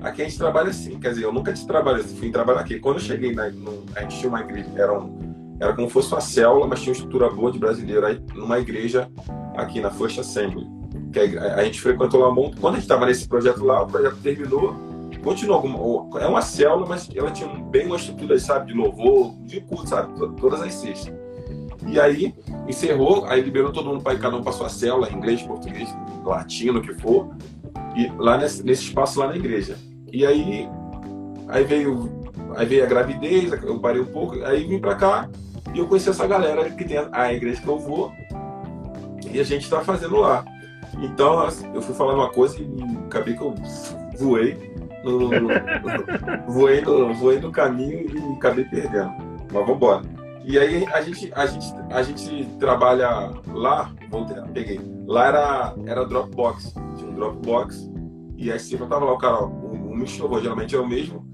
[0.00, 2.78] Aqui a gente trabalha assim, quer dizer, eu nunca te trabalhei assim, fui trabalhar aqui.
[2.78, 5.92] Quando eu cheguei, na, no, a gente tinha uma igreja, era, um, era como se
[5.92, 9.10] fosse uma célula, mas tinha uma estrutura boa de brasileiro, aí, numa igreja
[9.54, 10.66] aqui na First Assembly.
[11.12, 12.58] Que a, a gente frequentou lá muito.
[12.58, 14.74] Quando a gente estava nesse projeto lá, o projeto terminou,
[15.20, 16.10] continuou.
[16.18, 20.12] É uma célula, mas ela tinha bem uma estrutura, sabe, de louvor, de culto, sabe,
[20.36, 21.14] todas as sextas.
[21.86, 22.34] E aí,
[22.68, 25.88] encerrou, aí liberou todo mundo para cada um para sua célula, inglês, português,
[26.24, 27.30] latino, o que for,
[27.96, 29.76] e lá nesse, nesse espaço lá na igreja.
[30.12, 30.68] E aí,
[31.48, 32.10] aí veio,
[32.56, 35.28] aí veio a gravidez, eu parei um pouco, aí vim para cá
[35.74, 38.12] e eu conheci essa galera que tem a igreja que eu vou
[39.32, 40.44] e a gente está fazendo lá.
[41.00, 42.66] Então eu fui falar uma coisa e
[43.06, 43.54] acabei que eu
[44.18, 44.69] voei
[45.04, 45.48] no, no,
[46.48, 49.12] voei, no, voei no caminho e acabei perdendo.
[49.18, 50.02] Mas vamos embora.
[50.44, 54.80] E aí a gente, a gente, a gente trabalha lá, voltei, peguei.
[55.06, 56.74] Lá era, era Dropbox.
[56.96, 57.90] Tinha um Dropbox.
[58.36, 61.26] E aí cima tava lá o cara, muito geralmente é o mesmo,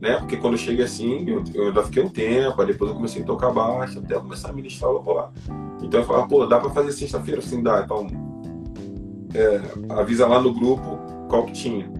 [0.00, 0.16] né?
[0.16, 3.22] Porque quando eu cheguei assim, eu, eu ainda fiquei um tempo, aí depois eu comecei
[3.22, 5.30] a tocar baixo, até começar a ministrar lá.
[5.82, 7.40] Então eu falava, pô, dá pra fazer sexta-feira?
[7.40, 7.82] Assim, dá.
[7.82, 8.06] Então,
[9.34, 10.98] é, avisa lá no grupo
[11.28, 11.90] qual que tinha.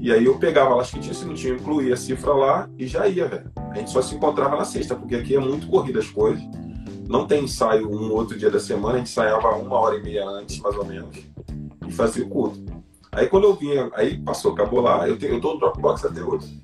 [0.00, 2.86] E aí eu pegava lá, que tinha, se não tinha, incluía a cifra lá e
[2.86, 3.50] já ia, velho.
[3.70, 6.42] A gente só se encontrava na sexta, porque aqui é muito corrida as coisas.
[7.06, 10.26] não tem ensaio um outro dia da semana, a gente ensaiava uma hora e meia
[10.26, 11.14] antes, mais ou menos,
[11.86, 12.64] e fazia o culto.
[13.12, 16.62] Aí quando eu vinha, aí passou, acabou lá, eu, tenho, eu no Dropbox até hoje.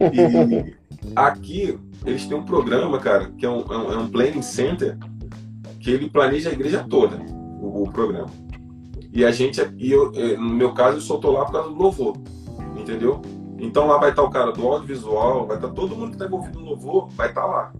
[0.00, 0.74] E
[1.14, 4.96] aqui eles têm um programa, cara, que é um, é um, é um planning center,
[5.80, 7.16] que ele planeja a igreja toda,
[7.60, 8.30] o, o programa.
[9.12, 12.16] E a gente, e eu, no meu caso, eu só lá por causa do louvor,
[12.94, 13.20] entendeu?
[13.58, 16.60] Então lá vai estar o cara do audiovisual, vai estar todo mundo que está envolvido
[16.60, 17.72] no louvor, vai estar lá.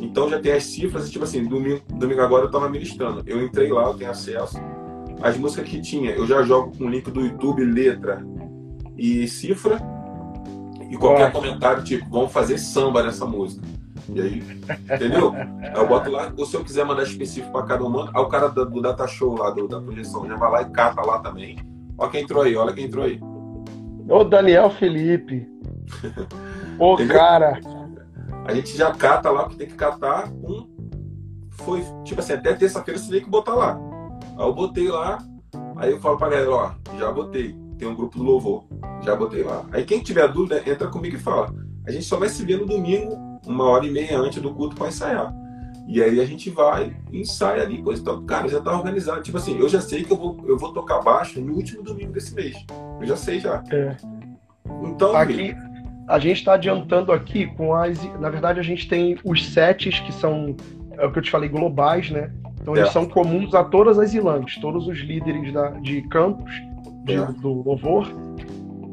[0.00, 3.22] Então já tem as cifras, tipo assim, domingo, domingo agora eu estava ministrando.
[3.26, 4.58] Eu entrei lá, eu tenho acesso.
[5.22, 8.24] As músicas que tinha, eu já jogo com o link do YouTube, letra
[8.96, 9.80] e cifra.
[10.90, 11.32] E qualquer Nossa.
[11.32, 13.66] comentário, tipo, vamos fazer samba nessa música.
[14.12, 14.42] E aí,
[14.94, 15.32] entendeu?
[15.74, 18.48] Eu boto lá, ou se eu quiser mandar específico para cada um, aí o cara
[18.48, 21.58] do, do Data Show lá, do, da projeção, já vai lá e cata lá também.
[21.96, 23.18] Olha quem entrou aí, olha quem entrou aí.
[24.08, 25.46] Ô Daniel Felipe.
[26.78, 27.60] Ô cara.
[28.46, 30.68] A gente já cata lá, porque tem que catar um.
[31.50, 33.78] Foi, tipo assim, até terça-feira você tem que botar lá.
[34.36, 35.18] Aí eu botei lá,
[35.76, 37.56] aí eu falo pra galera, ó, já botei.
[37.78, 38.64] Tem um grupo do louvor.
[39.02, 39.64] Já botei lá.
[39.72, 41.52] Aí quem tiver dúvida, entra comigo e fala.
[41.86, 44.76] A gente só vai se ver no domingo, uma hora e meia antes do culto
[44.76, 45.32] para ensaiar.
[45.86, 48.22] E aí a gente vai, ensaia ali, coisa e tal.
[48.22, 49.22] Cara, já tá organizado.
[49.22, 52.12] Tipo assim, eu já sei que eu vou, eu vou tocar baixo no último domingo
[52.12, 52.56] desse mês.
[53.00, 53.62] Eu já sei já.
[53.70, 53.96] É.
[54.82, 55.54] Então, aqui
[56.08, 58.02] a gente está adiantando aqui com as.
[58.18, 60.56] Na verdade, a gente tem os sets que são
[60.98, 62.30] é o que eu te falei globais, né?
[62.60, 62.80] Então é.
[62.80, 66.50] eles são comuns a todas as ilãs, todos os líderes da, de campos
[67.04, 67.26] de, é.
[67.26, 68.08] do louvor.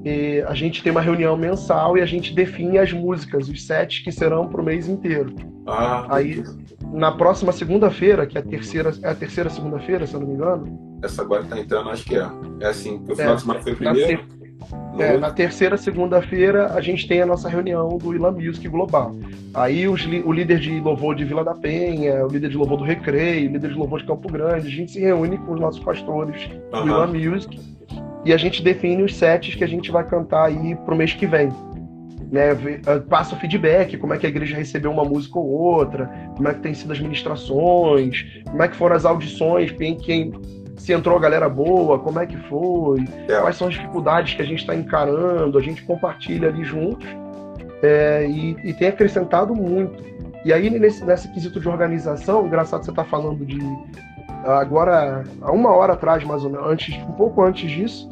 [0.04, 3.99] E a gente tem uma reunião mensal e a gente define as músicas, os sets
[3.99, 5.36] que serão para o mês inteiro.
[5.67, 6.43] Ah, Aí,
[6.91, 10.34] na próxima segunda-feira, que é a terceira, é a terceira segunda-feira, se eu não me
[10.34, 10.99] engano.
[11.04, 12.27] Essa agora está entrando, acho que é.
[12.60, 14.23] É assim, o final é, de semana foi primeiro.
[14.95, 19.15] Na, é, na terceira segunda-feira a gente tem a nossa reunião do Ilan Music Global.
[19.54, 22.84] Aí os, o líder de louvor de Vila da Penha, o líder de louvor do
[22.84, 25.84] Recreio, o líder de louvor de Campo Grande, a gente se reúne com os nossos
[25.84, 26.82] pastores uhum.
[26.82, 27.60] do Ilan Music
[28.23, 31.25] e a gente define os sets que a gente vai cantar aí pro mês que
[31.25, 31.49] vem
[32.32, 32.52] né,
[32.88, 36.48] ah, passa o feedback, como é que a igreja recebeu uma música ou outra, como
[36.48, 40.32] é que tem sido as ministrações, como é que foram as audições, quem, quem
[40.78, 43.39] se entrou a galera boa, como é que foi, é.
[43.39, 47.08] quais são as dificuldades que a gente está encarando, a gente compartilha ali juntos
[47.84, 50.04] é, e, e, tem acrescentado muito.
[50.46, 53.60] E aí, nesse, nesse quesito de organização, engraçado você estar tá falando de.
[54.44, 58.10] Agora, há uma hora atrás, mais ou menos, antes, um pouco antes disso,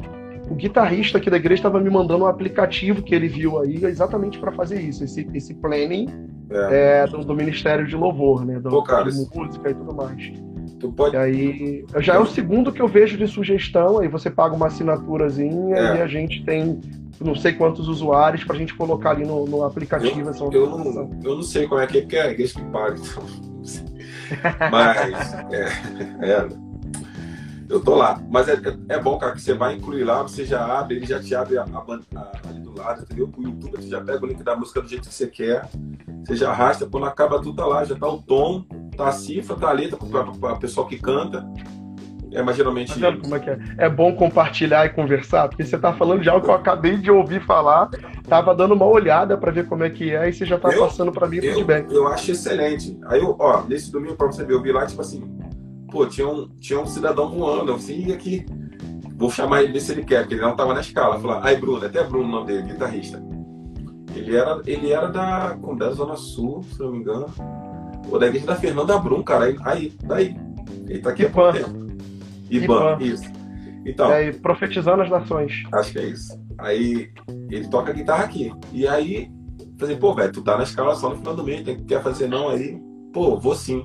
[0.50, 4.38] o guitarrista aqui da igreja estava me mandando um aplicativo que ele viu aí exatamente
[4.38, 6.08] para fazer isso, esse, esse planning
[6.50, 7.04] é.
[7.04, 8.58] É, do, do, Ministério de Louvor, né?
[8.58, 10.32] Do, Pô, cara, de música e tudo mais.
[10.80, 11.14] Tu pode...
[11.14, 14.66] E aí, já é o segundo que eu vejo de sugestão, aí você paga uma
[14.66, 15.98] assinaturazinha é.
[15.98, 16.80] e a gente tem
[17.20, 20.20] não sei quantos usuários para a gente colocar ali no, no aplicativo.
[20.20, 22.64] Eu, eu, não, eu não sei como é que é, porque é a igreja que
[22.64, 23.22] paga, então.
[24.70, 25.68] Mas, é,
[26.22, 26.48] é,
[27.70, 28.20] eu tô lá.
[28.28, 31.20] Mas é, é, bom, cara, que você vai incluir lá, você já abre, ele já
[31.20, 33.28] te abre a, a, ali do lado, entendeu?
[33.28, 35.68] Pro YouTube, você já pega o link da música do jeito que você quer,
[36.26, 38.64] você já arrasta, quando acaba tudo tá lá, já tá o tom,
[38.96, 41.46] tá a cifra, tá a letra para o pessoal que canta.
[42.32, 42.98] É, mas geralmente.
[42.98, 43.58] Tá como é que é?
[43.78, 47.10] É bom compartilhar e conversar, porque você tá falando de algo que eu acabei de
[47.10, 47.90] ouvir falar,
[48.28, 50.80] tava dando uma olhada para ver como é que é, e você já tá eu,
[50.80, 51.92] passando para mim o feedback.
[51.92, 52.96] Eu acho excelente.
[53.06, 55.24] Aí, eu, ó, nesse domingo, para você ver, eu vi lá, tipo assim,
[55.90, 57.72] pô, tinha um, tinha um cidadão voando.
[57.72, 58.46] Eu falei, aqui,
[59.16, 61.20] vou chamar ele, ver se ele quer, porque ele não tava na escala.
[61.20, 63.22] Falar, aí Bruno, até Bruno o nome dele, guitarrista.
[64.14, 67.26] Ele era, ele era da, como da Zona Sul, se não me engano.
[68.10, 69.46] Ou da igreja da Fernanda Brum, cara.
[69.46, 70.36] Aí, aí daí.
[70.88, 71.52] Ele tá aqui Ipan.
[72.50, 73.24] Iban, isso.
[73.86, 74.12] Então.
[74.12, 75.52] É, profetizando as nações.
[75.72, 76.40] Acho que é isso.
[76.58, 77.10] Aí
[77.50, 78.52] ele toca guitarra aqui.
[78.72, 79.30] E aí,
[79.78, 82.28] falei, pô, velho, tu tá na escala só no final do mês, tem, quer fazer
[82.28, 82.80] não aí?
[83.12, 83.84] Pô, vou sim.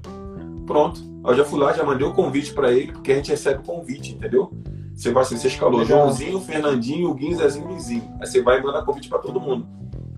[0.65, 0.99] Pronto.
[1.27, 3.63] Eu já fui lá, já mandei o convite para ele, porque a gente recebe o
[3.63, 4.51] convite, entendeu?
[4.93, 5.99] Você vai assim, você escalou Legal.
[5.99, 8.15] Joãozinho, Fernandinho, Guinho, Zezinho, Luizinho.
[8.19, 9.67] Aí você vai mandar convite para todo mundo.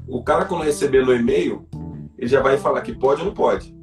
[0.08, 1.68] O cara, quando receber no e-mail,
[2.18, 3.76] ele já vai falar que pode ou não pode.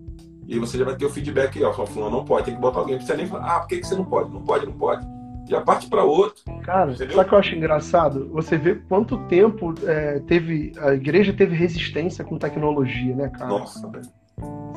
[0.46, 1.72] E você já vai ter o feedback aí, ó.
[1.72, 2.94] Falando, não pode, tem que botar alguém.
[2.94, 4.30] Não precisa nem falar, ah, por que, que você não pode?
[4.30, 5.06] Não pode, não pode.
[5.48, 6.42] Já parte para outro.
[6.62, 7.16] Cara, entendeu?
[7.16, 8.28] sabe o que eu acho engraçado?
[8.32, 10.72] Você vê quanto tempo é, teve.
[10.78, 13.50] A igreja teve resistência com tecnologia, né, cara?
[13.50, 14.08] Nossa, velho.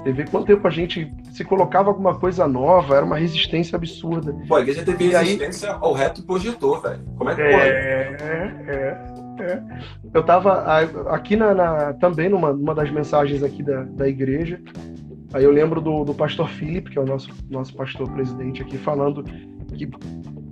[0.07, 4.33] Você vê quanto tempo a gente se colocava alguma coisa nova, era uma resistência absurda.
[4.47, 5.77] Pô, a igreja teve e resistência aí...
[5.81, 7.01] ao reto projetor, velho.
[7.17, 7.69] Como é que é, pode?
[7.69, 9.63] É, é, é.
[10.13, 10.63] Eu tava
[11.09, 14.61] aqui na, na, também numa, numa das mensagens aqui da, da igreja.
[15.33, 18.77] Aí eu lembro do, do pastor Felipe, que é o nosso, nosso pastor presidente aqui,
[18.77, 19.89] falando que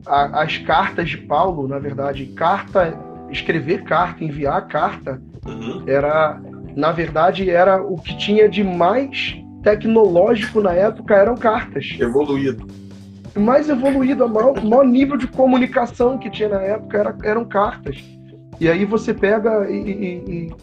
[0.06, 2.98] a, as cartas de Paulo, na verdade, carta,
[3.32, 5.84] escrever carta, enviar carta, uhum.
[5.88, 6.40] era
[6.76, 11.96] na verdade, era o que tinha de mais tecnológico na época eram cartas.
[12.00, 12.68] Evoluído.
[13.36, 17.98] Mais evoluído, o maior, maior, nível de comunicação que tinha na época era, eram cartas.
[18.60, 20.54] E aí você pega e, e, e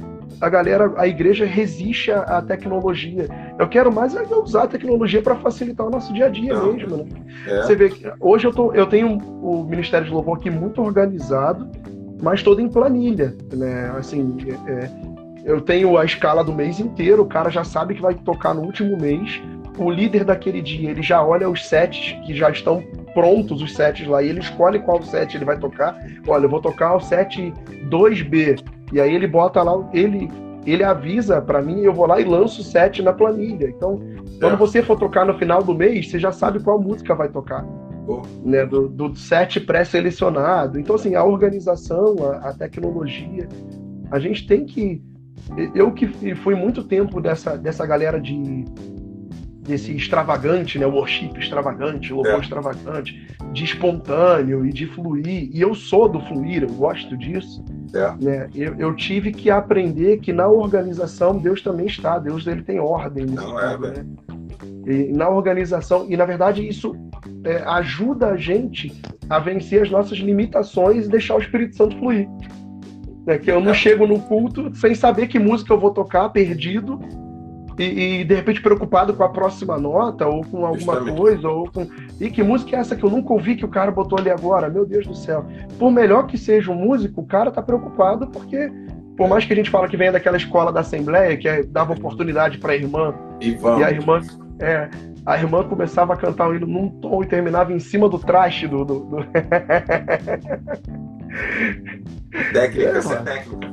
[0.40, 3.28] a galera, a igreja resiste à, tecnologia.
[3.58, 6.72] Eu quero mais é usar a tecnologia para facilitar o nosso dia a dia Não.
[6.72, 7.04] mesmo, né?
[7.46, 7.62] É.
[7.62, 11.70] Você vê que hoje eu, tô, eu tenho o Ministério de Louvor aqui muito organizado,
[12.22, 13.92] mas todo em planilha, né?
[13.96, 14.90] Assim, é,
[15.44, 18.62] eu tenho a escala do mês inteiro, o cara já sabe que vai tocar no
[18.62, 19.40] último mês.
[19.78, 22.82] O líder daquele dia, ele já olha os sets que já estão
[23.14, 25.96] prontos, os sets lá, e ele escolhe qual set ele vai tocar.
[26.26, 27.52] Olha, eu vou tocar o set
[27.88, 30.28] 2B, e aí ele bota lá, ele
[30.64, 33.68] ele avisa para mim, eu vou lá e lanço o set na planilha.
[33.68, 34.00] Então,
[34.38, 34.56] quando é.
[34.56, 37.66] você for tocar no final do mês, você já sabe qual música vai tocar.
[38.44, 40.78] Né, do, do set pré-selecionado.
[40.78, 43.48] Então, assim, a organização, a, a, tecnologia,
[44.10, 45.02] a gente tem que.
[45.74, 48.64] Eu que fui muito tempo dessa, dessa galera de
[49.62, 52.38] desse extravagante, né, worship extravagante, louvor é.
[52.40, 55.50] extravagante, de espontâneo e de fluir.
[55.52, 57.64] E eu sou do fluir, eu gosto disso.
[57.94, 58.24] É.
[58.24, 58.50] Né?
[58.54, 63.26] Eu, eu, tive que aprender que na organização Deus também está, Deus ele tem ordem.
[63.26, 64.06] Não é, né?
[64.86, 66.96] E na organização, e na verdade isso
[67.44, 68.92] é, ajuda a gente
[69.30, 72.28] a vencer as nossas limitações e deixar o Espírito Santo fluir.
[73.26, 76.98] É que eu não chego no culto sem saber que música eu vou tocar, perdido,
[77.78, 81.16] e, e, de repente preocupado com a próxima nota ou com alguma Justamente.
[81.16, 81.86] coisa ou com
[82.20, 84.68] e que música é essa que eu nunca ouvi que o cara botou ali agora?
[84.68, 85.44] Meu Deus do céu.
[85.78, 88.70] Por melhor que seja um músico o cara tá preocupado porque
[89.16, 91.94] por mais que a gente fala que venha daquela escola da Assembleia que é, dava
[91.94, 94.20] oportunidade para a irmã e, e, a irmã
[94.60, 94.88] é,
[95.24, 98.68] a irmã começava a cantar um hino num tom e terminava em cima do traste
[98.68, 99.16] do, do, do...
[102.52, 103.72] técnica é, essa técnica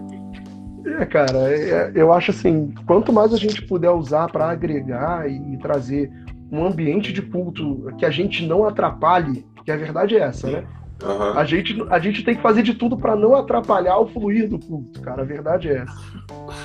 [0.85, 5.53] é, cara, é, eu acho assim, quanto mais a gente puder usar para agregar e,
[5.53, 6.09] e, trazer
[6.51, 10.63] um ambiente de culto que a gente não atrapalhe, que a verdade é essa, né?
[11.03, 11.37] Uhum.
[11.37, 14.59] A, gente, a gente tem que fazer de tudo para não atrapalhar o fluir do
[14.59, 15.21] culto, cara.
[15.21, 15.97] A verdade é essa.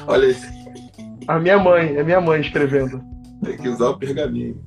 [0.06, 0.46] Olha isso.
[1.28, 3.00] A minha mãe, é minha mãe escrevendo.
[3.44, 4.60] Tem que usar o pergaminho.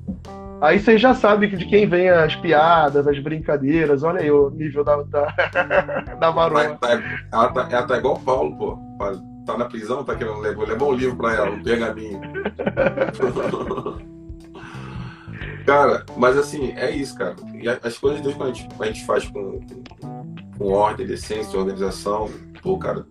[0.60, 4.02] Aí vocês já sabem de quem vem as piadas, as brincadeiras.
[4.02, 5.26] Olha aí o nível da, da,
[6.20, 6.76] da Maroma.
[6.76, 8.88] Tá, tá, ela, tá, ela tá igual o Paulo, pô
[9.48, 12.20] tá na prisão, tá querendo levar, levar um livro pra ela, um pergaminho.
[15.64, 17.34] cara, mas assim, é isso, cara.
[17.54, 19.60] E as coisas de Deus, quando a gente, a gente faz com,
[20.58, 22.28] com ordem, decência, organização,
[22.62, 23.06] pô, cara,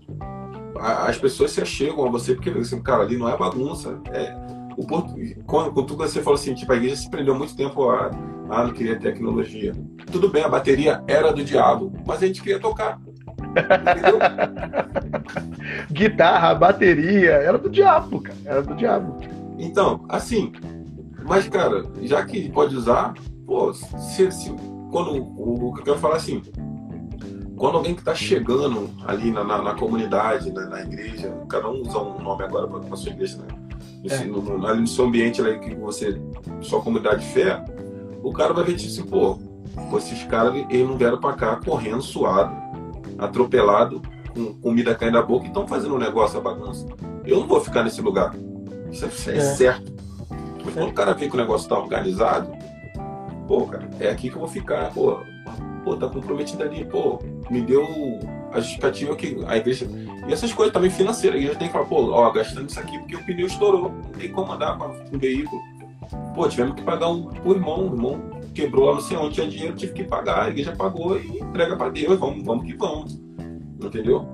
[0.80, 4.00] as pessoas se achegam a você porque, assim, cara, ali não é bagunça.
[4.12, 4.36] É,
[4.78, 8.12] o quando, quando você falou assim, tipo, a igreja se prendeu muito tempo a,
[8.50, 9.74] ah, não queria tecnologia.
[10.12, 13.00] Tudo bem, a bateria era do diabo, mas a gente queria tocar.
[15.92, 18.38] Guitarra, bateria, era do diabo, cara.
[18.46, 19.18] Era do diabo.
[19.58, 20.52] Então, assim,
[21.26, 24.56] mas, cara, já que pode usar, pô, se, se
[24.92, 26.42] quando o, o que eu quero falar assim,
[27.58, 31.82] quando alguém que está chegando ali na, na, na comunidade, na, na, igreja, cada um
[31.82, 33.48] usa um nome agora para a sua igreja, né?
[34.10, 34.24] É.
[34.26, 36.22] No, no, ali no seu ambiente ali que você,
[36.62, 37.66] sua comunidade de fé,
[38.22, 39.40] o cara vai ver assim, pô,
[39.98, 42.56] esses caras eles não vieram para cá correndo suado,
[43.18, 44.02] atropelado,
[44.34, 46.86] com comida caindo da boca e estão fazendo um negócio a bagunça.
[47.26, 48.36] Eu não vou ficar nesse lugar.
[48.92, 49.42] Isso é, é, é.
[49.42, 49.94] certo.
[50.64, 52.52] Mas quando o cara vê que o negócio está organizado,
[53.48, 54.94] pô, cara, é aqui que eu vou ficar.
[54.94, 55.20] Pô,
[55.88, 57.20] pô, tá comprometido ali, pô,
[57.50, 57.88] me deu
[58.52, 59.88] a justificativa que a igreja.
[60.28, 62.98] E essas coisas também financeiras, a igreja tem que falar, pô, ó, gastando isso aqui
[63.00, 65.62] porque o pneu estourou, não tem como andar com um veículo.
[66.36, 69.48] Pô, tivemos que pagar um pro irmão, o irmão quebrou lá não sei onde, tinha
[69.48, 73.18] dinheiro, tive que pagar, a igreja pagou e entrega para Deus, vamos, vamos que vamos.
[73.82, 74.28] Entendeu?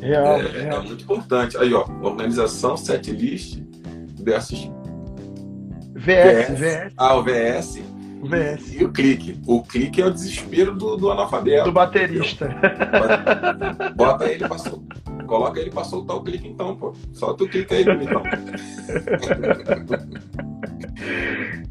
[0.00, 0.80] Real, é, real.
[0.80, 1.56] é muito importante.
[1.58, 3.62] Aí, ó, organização, setlist
[4.22, 4.70] versus
[5.94, 6.58] VS, VS.
[6.58, 6.94] VS.
[6.96, 7.82] Ah, o VS.
[8.22, 8.74] VS.
[8.74, 9.40] E, o clique.
[9.46, 11.64] O clique é o desespero do, do analfabeto.
[11.64, 12.48] Do baterista.
[12.48, 14.96] Bota, bota ele pra soltar.
[15.26, 16.94] Coloca ele pra soltar o clique então, pô.
[17.12, 18.22] Solta o clique aí, então.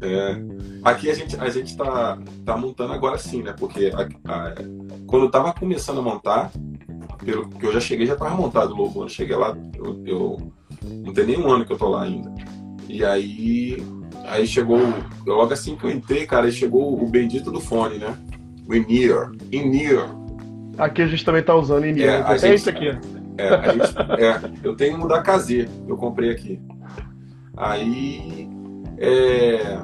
[0.02, 0.56] é.
[0.84, 3.52] Aqui a gente, a gente tá, tá montando agora sim, né?
[3.58, 4.54] Porque a, a,
[5.06, 6.52] quando eu tava começando a montar,
[7.24, 9.06] pelo que eu já cheguei, já tava montado o louvor.
[9.06, 10.52] Eu cheguei lá, eu, eu,
[10.84, 12.32] não tem nem um ano que eu tô lá ainda.
[12.88, 13.82] E aí,
[14.26, 14.78] aí chegou,
[15.26, 18.16] logo assim que eu entrei, cara, aí chegou o bendito do fone, né?
[18.68, 19.32] O in-ear.
[19.52, 20.14] In-ear.
[20.78, 22.30] Aqui a gente também tá usando in-ear.
[22.30, 22.88] É, é isso aqui.
[23.38, 26.60] É, a gente, é, eu tenho um da KZ, eu comprei aqui.
[27.56, 28.48] Aí,
[28.98, 29.78] é,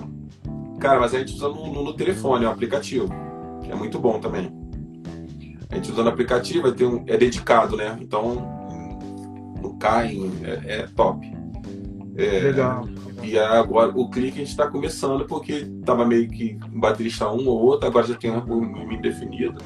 [0.83, 3.09] Cara, mas a gente usa no, no, no telefone, é um aplicativo.
[3.63, 4.53] Que é muito bom também.
[5.71, 7.97] A gente usa no aplicativo, é, um, é dedicado, né?
[8.01, 8.35] Então,
[9.63, 11.25] no CAI é, é top.
[12.17, 12.89] É, legal.
[13.23, 17.47] E agora o clique a gente está começando porque tava meio que um baterista um
[17.49, 19.63] ou outro, agora já tem um nome definido.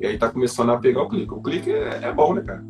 [0.00, 1.32] E aí tá começando a pegar o clique.
[1.32, 2.64] O clique é, é bom, né, cara?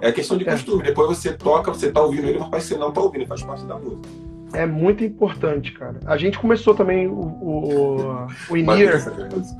[0.00, 0.52] É questão de é.
[0.52, 0.82] costume.
[0.82, 3.76] Depois você toca, você tá ouvindo ele, mas você não tá ouvindo, faz parte da
[3.76, 4.08] música.
[4.52, 5.98] É muito importante, cara.
[6.06, 8.94] A gente começou também o, o, o Inir.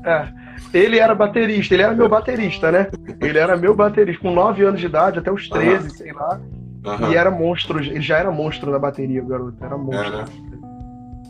[0.05, 0.27] É,
[0.73, 2.87] ele era baterista, ele era meu baterista, né?
[3.19, 5.89] Ele era meu baterista com 9 anos de idade, até os 13, uhum.
[5.89, 6.39] sei lá.
[6.85, 7.11] Uhum.
[7.11, 9.63] E era monstro, ele já era monstro na bateria, o garoto.
[9.63, 10.13] Era monstro.
[10.13, 10.25] É, né?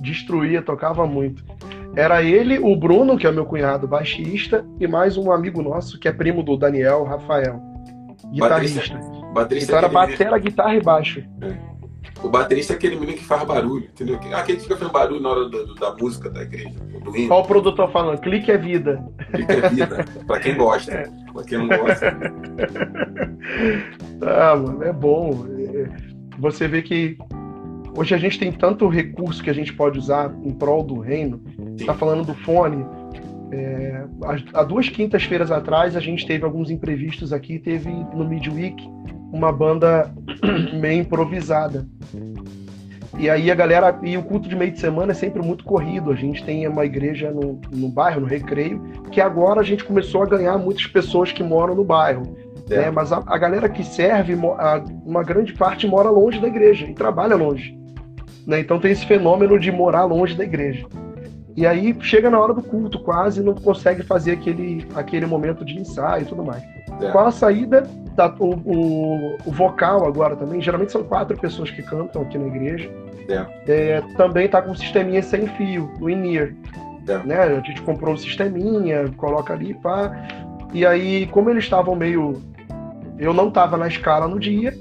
[0.01, 1.43] Destruía, tocava muito.
[1.95, 6.07] Era ele, o Bruno, que é meu cunhado baixista, e mais um amigo nosso, que
[6.07, 7.59] é primo do Daniel, Rafael.
[8.31, 8.93] Guitarrista.
[8.93, 11.23] Baterista, baterista então era batera, guitarra e baixo.
[11.41, 11.76] É.
[12.23, 14.19] O baterista é aquele menino que faz barulho, entendeu?
[14.33, 17.11] Aquele que fica fazendo barulho na hora do, da música da igreja, do.
[17.11, 19.03] Olha o produtor falando, clique é vida.
[19.31, 20.91] Clique é vida, pra quem gosta.
[20.91, 21.09] É.
[21.31, 22.17] Pra quem não gosta.
[24.21, 25.45] ah, mano, é bom.
[25.59, 25.89] É,
[26.39, 27.17] você vê que
[27.95, 31.41] hoje a gente tem tanto recurso que a gente pode usar em prol do reino.
[31.77, 31.85] Sim.
[31.85, 32.85] Tá falando do fone.
[33.51, 34.03] É,
[34.53, 37.59] há duas quintas-feiras atrás a gente teve alguns imprevistos aqui.
[37.59, 38.89] Teve no Midweek
[39.31, 40.11] uma banda
[40.73, 41.85] meio improvisada.
[43.17, 43.97] E aí a galera.
[44.03, 46.11] E o culto de meio de semana é sempre muito corrido.
[46.11, 48.79] A gente tem uma igreja no, no bairro, no Recreio,
[49.11, 52.37] que agora a gente começou a ganhar muitas pessoas que moram no bairro.
[52.69, 52.77] É.
[52.77, 52.91] Né?
[52.91, 56.93] Mas a, a, galera que serve, a, uma grande parte mora longe da igreja e
[56.93, 57.77] trabalha longe.
[58.45, 58.59] Né?
[58.59, 60.85] Então tem esse fenômeno de morar longe da igreja.
[61.55, 65.79] E aí chega na hora do culto quase não consegue fazer aquele, aquele momento de
[65.79, 66.61] ensaio e tudo mais.
[67.01, 67.09] É.
[67.11, 71.83] Com a saída, tá, o, o, o, vocal agora também, geralmente são quatro pessoas que
[71.83, 72.91] cantam aqui na igreja.
[73.29, 73.45] É.
[73.67, 76.53] É, também está com um sisteminha sem fio, o in-ear.
[77.07, 77.17] É.
[77.19, 77.37] Né?
[77.37, 80.11] A gente comprou um sisteminha, coloca ali, pá.
[80.73, 82.41] E aí, como eles estavam meio.
[83.17, 84.73] Eu não estava na escala no dia,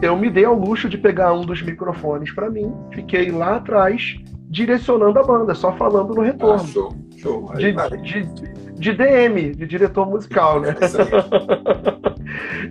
[0.00, 4.16] eu me dei ao luxo de pegar um dos microfones para mim, fiquei lá atrás
[4.48, 6.62] direcionando a banda, só falando no retorno.
[6.62, 7.52] Ah, show, show.
[7.56, 8.51] De, de,
[8.82, 10.74] de, DM, de diretor musical, né?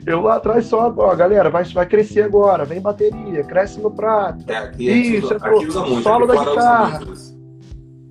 [0.05, 4.43] Eu lá atrás só, ó, galera, vai, vai crescer agora, vem bateria, cresce no prato.
[4.51, 6.99] É, aqui, Isso, aqui, é aqui usa muito, solo da guitarra.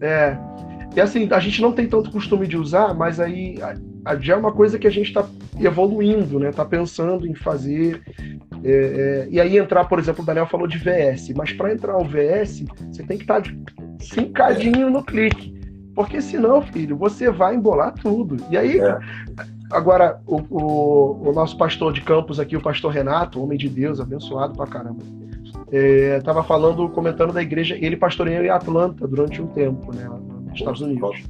[0.01, 0.37] É.
[0.97, 3.59] E assim, a gente não tem tanto costume de usar, mas aí
[4.21, 5.27] já é uma coisa que a gente está
[5.61, 6.51] evoluindo, né?
[6.53, 8.01] Tá pensando em fazer.
[8.65, 11.99] É, é, e aí entrar, por exemplo, o Daniel falou de VS, mas para entrar
[11.99, 13.51] o VS, você tem que estar tá
[14.01, 15.60] cincadinho no clique.
[15.95, 18.37] Porque senão, filho, você vai embolar tudo.
[18.51, 18.99] E aí, é.
[19.71, 24.01] agora, o, o, o, nosso pastor de campus aqui, o pastor Renato, homem de Deus,
[24.01, 25.03] abençoado pra caramba,
[25.73, 30.09] é, tava falando, comentando da igreja, ele pastoreou em Atlanta durante um tempo, né,
[30.47, 31.23] nos Estados Unidos.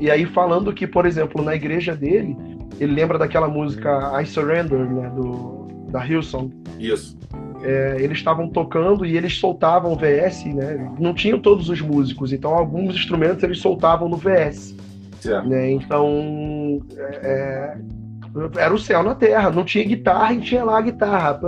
[0.00, 2.36] E aí falando que, por exemplo, na igreja dele,
[2.78, 6.50] ele lembra daquela música I Surrender, né, do, da Hillsong.
[6.78, 7.18] Isso.
[7.62, 10.90] É, eles estavam tocando e eles soltavam VS, né?
[10.98, 14.74] Não tinham todos os músicos, então alguns instrumentos eles soltavam no VS.
[15.46, 15.72] Né?
[15.72, 17.76] Então é,
[18.56, 21.40] era o céu na terra, não tinha guitarra e tinha lá a guitarra.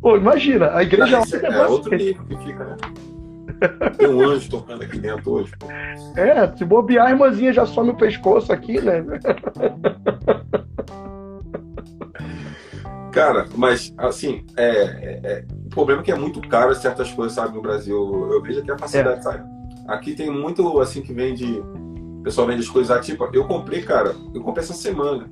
[0.00, 2.76] Pô, imagina, a igreja é, é outro nível que fica, né?
[3.96, 5.52] Tem um anjo tocando aqui dentro hoje.
[6.16, 9.02] É, se bobear, a irmãzinha já some o pescoço aqui, né?
[13.16, 17.54] Cara, mas assim, é, é, o problema é que é muito caro certas coisas, sabe,
[17.54, 17.96] no Brasil.
[18.30, 19.22] Eu vejo que a facilidade, é.
[19.22, 19.42] sabe?
[19.88, 21.46] Aqui tem muito assim que vende.
[21.46, 25.30] O pessoal vende as coisas tipo, eu comprei, cara, eu comprei essa semana.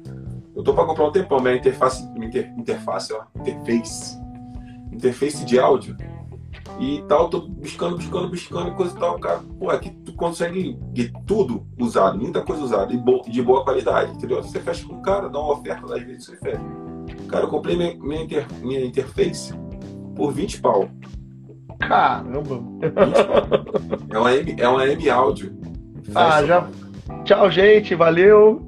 [0.57, 4.18] Eu tô pra comprar um tempão, minha interface, minha inter, interface, ó, interface.
[4.91, 5.95] Interface de áudio
[6.80, 9.41] e tal, tô buscando, buscando, buscando e coisa e tal, cara.
[9.59, 10.78] Pô, aqui tu consegue
[11.26, 14.43] tudo usado, muita coisa usada e de boa qualidade, entendeu?
[14.43, 16.93] Você fecha com o cara, dá uma oferta, às vezes você fecha.
[17.28, 19.52] Cara, eu comprei minha, minha, inter, minha interface
[20.14, 20.88] por 20 pau.
[21.80, 22.62] Caramba!
[22.80, 24.09] 20 pau.
[24.11, 25.57] É uma M, é uma M áudio.
[26.14, 26.68] Ah, já.
[27.24, 28.64] Tchau, gente, valeu!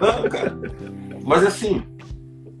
[0.00, 0.58] Não, cara.
[1.24, 1.82] Mas assim,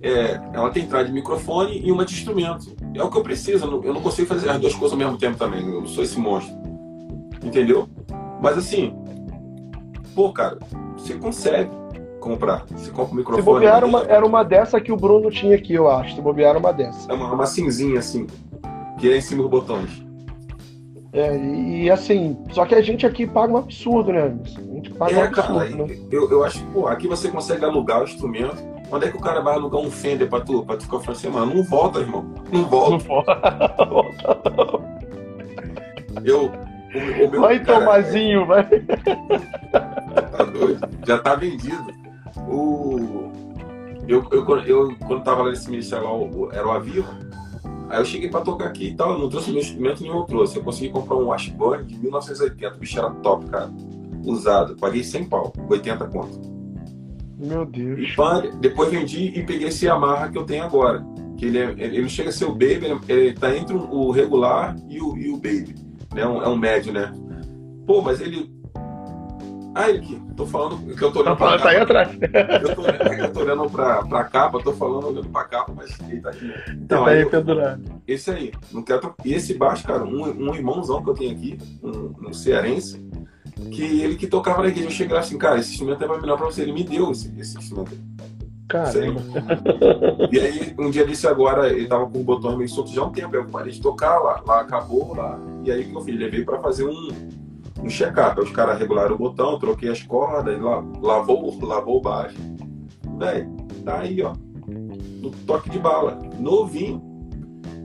[0.02, 2.74] é, ela tem entrada de microfone e uma de instrumento.
[2.94, 3.82] É o que eu preciso.
[3.84, 5.60] Eu não consigo fazer as duas coisas ao mesmo tempo também.
[5.60, 6.54] Eu não sou esse monstro.
[7.42, 7.88] Entendeu?
[8.42, 8.94] Mas assim,
[10.14, 10.58] pô, cara,
[10.96, 11.70] você consegue
[12.26, 12.64] comprar.
[12.70, 13.42] Você compra o microfone.
[13.42, 16.16] Se bobear, era uma, era uma dessa que o Bruno tinha aqui, eu acho.
[16.16, 17.10] Se bobear, uma dessa.
[17.10, 18.26] É uma, uma cinzinha assim,
[18.98, 20.04] que é em cima dos botões.
[21.12, 24.36] É, e assim, só que a gente aqui paga um absurdo, né?
[24.44, 25.98] A gente paga é, um absurdo, cara, né?
[26.10, 28.76] eu, eu acho, pô, aqui você consegue alugar o instrumento.
[28.90, 31.16] Onde é que o cara vai alugar um Fender pra tu, pra tu ficar falando
[31.16, 31.54] assim, mano?
[31.54, 32.24] Não volta, irmão.
[32.52, 32.92] Não volta.
[32.92, 34.16] Não volta.
[36.24, 36.52] eu.
[36.94, 38.44] O, o meu, vai, cara, Tomazinho, é...
[38.44, 38.64] vai.
[40.36, 40.88] Tá doido.
[41.04, 42.05] Já tá vendido.
[42.48, 43.30] O,
[44.06, 47.08] eu, eu, eu, quando tava lá nesse ministério lá, era o Aviva,
[47.88, 50.24] aí eu cheguei pra tocar aqui e tal, eu não trouxe meu instrumento nenhum, eu
[50.24, 50.56] trouxe.
[50.56, 53.70] Eu consegui comprar um Washburn de 1980, o bicho era top, cara.
[54.24, 56.40] Usado, paguei 100 pau, 80 conto.
[57.38, 58.00] Meu Deus.
[58.00, 61.04] E depois vendi e peguei esse Yamaha que eu tenho agora.
[61.36, 64.10] Que ele, é, ele não chega a ser o Baby, ele, ele tá entre o
[64.10, 65.74] regular e o, e o Baby.
[66.14, 66.26] Né?
[66.26, 67.12] Um, é um médio, né?
[67.86, 68.56] Pô, mas ele
[69.76, 70.25] ah, ele aqui.
[70.36, 71.36] Tô falando que eu tô olhando.
[71.36, 72.10] Tá, falando, tá aí atrás.
[72.12, 76.20] Eu tô, eu tô olhando pra, pra capa, tô falando olhando pra capa, mas ele
[76.20, 76.52] tá aqui.
[76.72, 77.82] Então, tá aí, aí pendurado.
[78.06, 78.52] Esse aí.
[78.70, 79.14] Não quero...
[79.24, 83.02] E esse baixo, cara, um, um irmãozão que eu tenho aqui, um, um cearense,
[83.72, 86.36] que ele que tocava na igreja, eu cheguei lá assim, cara, esse instrumento é melhor
[86.36, 86.62] pra você.
[86.62, 87.96] Ele me deu esse, esse instrumento.
[88.68, 89.22] Caramba.
[90.30, 93.04] E aí, um dia desse agora, ele tava com o botão meio solto já há
[93.06, 93.34] um tempo.
[93.34, 95.38] Eu parei de tocar lá, lá acabou lá.
[95.64, 96.18] E aí o que eu fiz?
[96.18, 97.45] Levei pra fazer um
[97.86, 98.40] um check-up.
[98.40, 102.36] Os caras regularam o botão, troquei as cordas, lavou, lavou o baixo.
[103.18, 103.48] Véi,
[103.84, 104.34] tá aí, ó.
[104.66, 106.18] No toque de bala.
[106.38, 107.00] Novinho.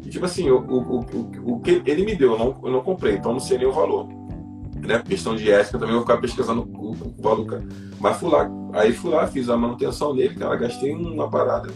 [0.03, 2.81] E tipo assim, o, o, o, o que ele me deu, eu não, eu não
[2.81, 4.07] comprei, então não sei nem o valor.
[4.75, 5.01] Né?
[5.07, 7.63] Questão de ética, também vou ficar pesquisando o, o valor.
[7.99, 11.69] Mas fui lá, aí fui lá, fiz a manutenção dele, cara, gastei uma parada.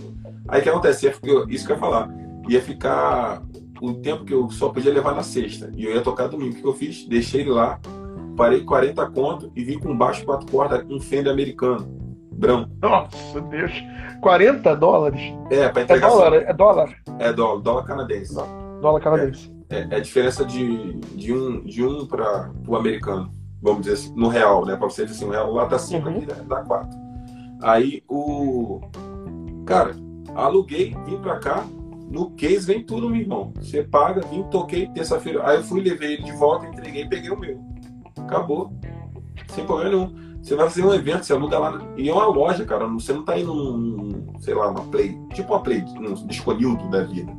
[0.48, 1.08] Aí o que acontece?
[1.08, 2.10] Isso que eu ia falar.
[2.50, 3.44] Ia ficar
[3.82, 5.72] o tempo que eu só podia levar na sexta.
[5.76, 6.58] E eu ia tocar domingo.
[6.58, 7.08] O que eu fiz?
[7.08, 7.80] Deixei ele lá,
[8.36, 11.88] parei 40 conto e vim com baixo quatro cordas, um Fender americano,
[12.32, 12.70] branco.
[12.82, 13.72] Nossa, Deus.
[14.22, 15.22] 40 dólares?
[15.50, 16.08] É, para entregar.
[16.08, 16.96] É dólar, é dólar?
[17.20, 18.36] É dólar, dólar canadense.
[18.82, 19.52] Dólar canadense.
[19.70, 23.32] É, é, é a diferença de, de um, de um para o americano,
[23.62, 24.76] vamos dizer assim, no real, né?
[24.76, 26.18] Para você dizer assim, o real lá tá 5, uhum.
[26.18, 26.90] aqui dá 4.
[27.62, 28.82] Aí o.
[29.66, 29.96] Cara,
[30.36, 31.66] aluguei, vim para cá,
[32.10, 33.52] no case vem tudo, meu irmão.
[33.60, 35.48] Você paga, vim, toquei terça-feira.
[35.48, 37.60] Aí eu fui, levei ele de volta, entreguei e peguei o meu.
[38.26, 38.74] Acabou.
[39.48, 40.26] Sem problema nenhum.
[40.42, 41.82] Você vai fazer um evento, você aluga lá.
[41.98, 42.88] E é uma loja, cara.
[42.88, 45.18] Você não tá indo num, sei lá, uma play.
[45.34, 47.32] Tipo uma play, um disconildo da vida.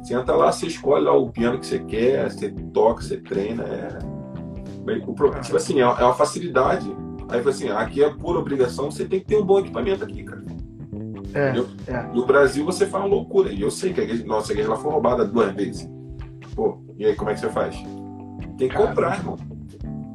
[0.00, 3.64] Você entra lá, você escolhe lá o piano que você quer, você toca, você treina.
[3.64, 3.98] É...
[4.86, 6.88] O, tipo assim, é, é uma facilidade.
[7.28, 10.44] Aí assim, aqui é por obrigação, você tem que ter um bom equipamento aqui, cara.
[11.34, 12.02] É, é.
[12.14, 13.52] No Brasil você faz uma loucura.
[13.52, 15.90] E eu sei que a igreja, nossa a igreja lá foi roubada duas vezes.
[16.54, 17.74] Pô, e aí como é que você faz?
[18.56, 19.36] Tem que cara, comprar, irmão.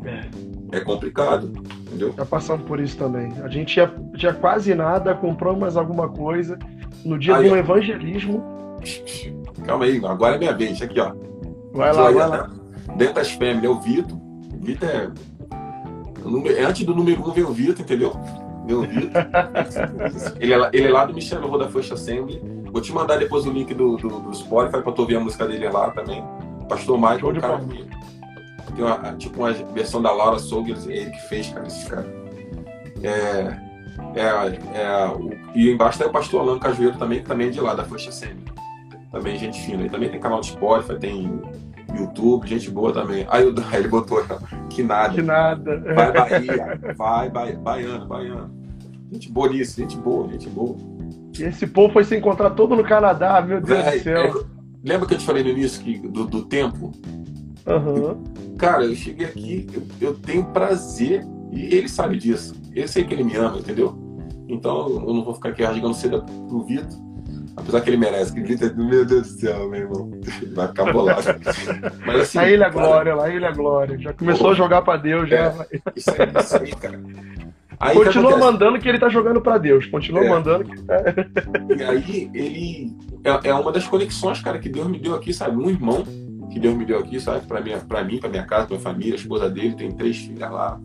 [0.03, 0.77] É.
[0.77, 1.51] é complicado,
[1.87, 2.13] entendeu?
[2.17, 3.31] Já passamos por isso também.
[3.43, 6.57] A gente tinha, tinha quase nada, comprou mais alguma coisa.
[7.05, 8.43] No dia aí, do evangelismo.
[9.65, 10.81] Calma aí, agora é minha vez.
[10.81, 11.13] Aqui, ó.
[11.73, 12.49] Vai lá, vai lá.
[12.95, 14.17] Dentro das Family é o Vitor.
[14.17, 15.09] O Vitor é.
[16.63, 18.13] Antes do número um vem o Vitor, entendeu?
[18.65, 19.21] Vem o Vitor.
[20.39, 22.41] ele, é, ele é lá do Michel Rua da First Assembly.
[22.71, 25.47] Vou te mandar depois o link do, do, do Spotify pra tu ouvir a música
[25.47, 26.23] dele lá também.
[26.69, 27.59] Pastor Michael, um cara
[28.71, 32.21] tem uma, tipo uma versão da Laura Soggers, ele que fez, cara, esse cara.
[33.03, 33.71] É,
[34.15, 37.61] é, é, o, e embaixo tem o pastor Alan Cajueiro também, que também é de
[37.61, 38.43] lá, da Faixa Semi.
[39.11, 39.83] Também gente fina.
[39.85, 41.41] E também tem canal de Spotify, tem
[41.97, 43.25] YouTube, gente boa também.
[43.29, 44.23] Aí, aí ele botou
[44.69, 45.13] que nada.
[45.13, 45.79] Que nada.
[45.93, 48.61] Vai Bahia, vai, vai baiano, baiano.
[49.11, 50.77] Gente boa nisso, gente boa, gente boa.
[51.37, 54.39] E esse povo foi se encontrar todo no Canadá, meu Deus é, do céu.
[54.39, 56.91] É, lembra que eu te falei no início que, do, do tempo?
[57.67, 58.23] Uhum.
[58.57, 62.55] Cara, eu cheguei aqui, eu, eu, tenho prazer, e ele sabe disso.
[62.73, 63.97] Eu sei que ele me ama, entendeu?
[64.47, 66.99] Então eu não vou ficar aqui rasgando cedo pro Vitor.
[67.55, 70.11] Apesar que ele merece, que grita, meu Deus do céu, meu irmão.
[70.55, 71.27] Vai ficar bolado.
[72.05, 72.39] Mas assim.
[72.39, 73.97] A ele é glória, lá ele é glória.
[73.99, 75.37] Já começou Pô, a jogar pra Deus, já.
[75.37, 75.53] É,
[75.95, 77.01] isso aí, isso aí, cara.
[77.79, 79.85] Aí, Continua mandando que ele tá jogando para Deus.
[79.87, 80.29] Continua é.
[80.29, 80.75] mandando que.
[81.77, 82.95] e aí, ele.
[83.23, 85.57] É, é, uma das conexões, cara, que Deus me deu aqui, sabe?
[85.57, 86.03] Um irmão
[86.51, 87.45] que Deus me deu aqui, sabe?
[87.47, 87.61] Para
[88.03, 90.79] mim, para minha casa, para minha família, a esposa dele tem três filhas lá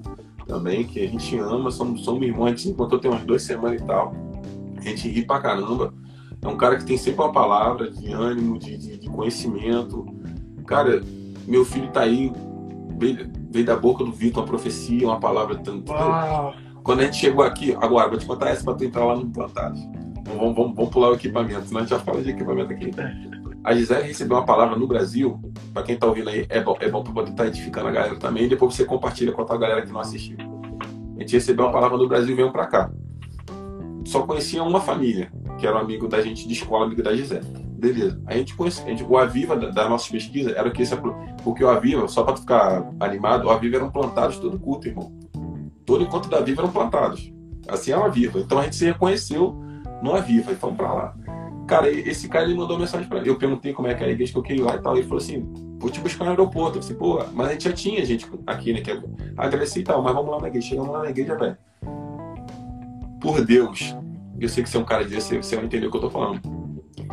[0.47, 3.43] também que a gente ama, somos, somos irmãos, a gente se encontrou tem umas duas
[3.43, 4.15] semanas e tal.
[4.79, 5.93] A gente ri pra caramba.
[6.41, 10.07] É um cara que tem sempre uma palavra de ânimo, de, de, de conhecimento.
[10.67, 11.03] Cara,
[11.47, 12.33] meu filho tá aí,
[12.97, 15.93] veio, veio da boca do Vitor uma profecia, uma palavra tanto.
[16.85, 19.23] Quando a gente chegou aqui, agora, vou te contar essa pra tu entrar lá no
[19.23, 19.77] implantado.
[20.25, 22.91] Vamos, vamos, vamos pular o equipamento, senão a gente já fala de equipamento aqui.
[23.67, 25.41] A Gisele recebeu uma palavra no Brasil,
[25.75, 27.91] para quem tá ouvindo aí, é bom, é bom para poder estar tá edificando a
[27.91, 30.37] galera também, e depois você compartilha com a galera que não assistiu.
[31.17, 32.93] A gente recebeu uma palavra no Brasil e veio para cá.
[34.05, 37.45] Só conhecia uma família, que era um amigo da gente de escola, amigo da Gisele.
[37.77, 38.23] Beleza.
[38.25, 40.97] A gente conhecia, a gente, o Aviva da, da nossa pesquisa era o que esse,
[41.43, 45.13] porque o Aviva, só para ficar animado, o Aviva eram plantados todo culto, irmão.
[45.85, 47.33] Todo encontro da Aviva eram plantados.
[47.67, 48.39] Assim é o Aviva.
[48.39, 49.61] Então a gente se reconheceu
[50.01, 51.15] no Aviva e fomos para lá.
[51.67, 53.27] Cara, esse cara ele mandou mensagem pra mim.
[53.27, 54.97] Eu perguntei como é que era a igreja que eu queria ir lá e tal.
[54.97, 55.47] Ele falou assim:
[55.79, 56.79] vou te buscar no aeroporto.
[56.79, 58.81] Eu falei, pô, mas a gente já tinha gente aqui, né?
[58.81, 59.03] Que é
[59.37, 60.69] agradeci e tal, mas vamos lá na igreja.
[60.69, 61.57] Chegamos lá na igreja, velho.
[63.21, 63.97] Por Deus,
[64.39, 66.11] eu sei que você é um cara desse, você vai entender o que eu tô
[66.11, 66.41] falando.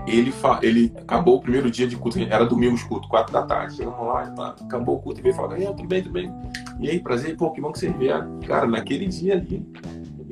[0.05, 0.59] Ele, fa...
[0.61, 3.77] ele acabou o primeiro dia de culto, era domingo culto, quatro da tarde.
[3.77, 6.31] Chegamos lá, tá, acabou o culto e veio falar, tudo bem, tudo bem.
[6.79, 8.13] E aí, prazer, pô, que bom que você veio.
[8.45, 9.65] Cara, naquele dia ali,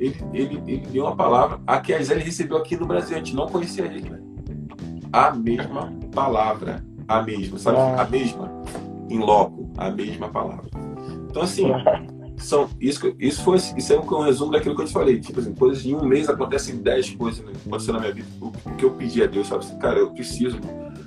[0.02, 3.18] ele, ele, ele deu uma palavra, a que a Gisele recebeu aqui no Brasil, a
[3.18, 4.18] gente não conhecia ele, né?
[5.12, 7.78] A mesma palavra, a mesma, sabe?
[7.78, 8.50] A mesma,
[9.08, 10.68] em loco, a mesma palavra.
[11.30, 11.68] Então, assim,
[12.36, 15.20] são, isso, isso, foi, isso é um, um resumo daquilo que eu te falei.
[15.20, 18.28] Tipo assim, coisas em um mês acontecem dez coisas né, acontecendo na minha vida.
[18.40, 20.58] O, o, que eu pedi a Deus, sabe assim, cara, eu preciso,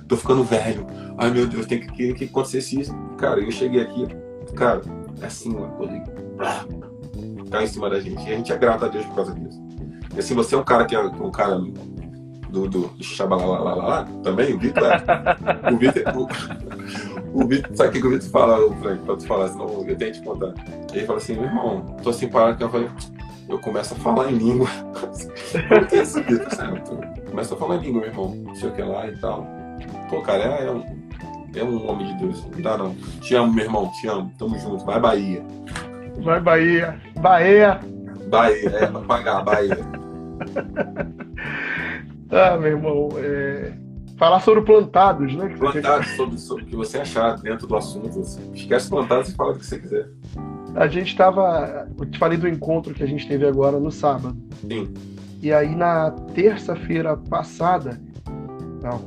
[0.08, 0.86] tô ficando velho.
[1.18, 2.94] Ai meu Deus, tem que, que, que acontecesse isso.
[3.18, 4.06] Cara, eu cheguei aqui,
[4.54, 4.80] cara,
[5.20, 6.02] é assim, uma coisa
[7.50, 8.22] cai em cima da gente.
[8.28, 9.60] E a gente é grato a Deus por causa disso.
[10.14, 11.58] E assim, você é um cara que é um cara
[12.50, 14.84] do, do, do Xabalalala também, o Vitor.
[14.84, 15.70] É.
[15.72, 16.02] o Vitor.
[17.32, 19.96] O, o Vitor, sabe o que o Vitor fala, Frank, pra tu falar, senão eu
[19.96, 20.54] tenho que te contar.
[20.92, 22.88] Ele fala assim, meu irmão, tô assim parado que eu falei,
[23.48, 24.68] eu começo a falar em língua.
[25.88, 26.48] Que é isso, Vitor?
[27.30, 28.34] Começa a falar em língua, meu irmão.
[28.34, 29.46] Não sei o que lá e tal.
[30.10, 30.84] Pô, cara, é, é um,
[31.54, 32.44] é um homem de Deus.
[32.46, 32.94] Não dá não.
[33.20, 34.32] Te amo, meu irmão, te amo.
[34.38, 34.84] Tamo junto.
[34.84, 35.44] Vai Bahia.
[36.22, 37.00] Vai Bahia.
[37.20, 37.80] Bahia.
[38.28, 39.78] Bahia, é pra pagar, Bahia.
[42.30, 43.72] ah, meu irmão, é...
[44.16, 45.54] falar sobre plantados, né?
[45.56, 48.20] Plantados, sobre, sobre o que você achar dentro do assunto.
[48.54, 50.08] Esquece plantados e fala do que você quiser.
[50.74, 51.88] A gente estava.
[51.98, 54.36] Eu te falei do encontro que a gente teve agora no sábado.
[54.60, 54.92] Sim.
[55.40, 58.00] E aí na terça-feira passada,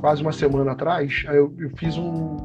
[0.00, 2.36] quase uma semana atrás, eu, eu fiz um,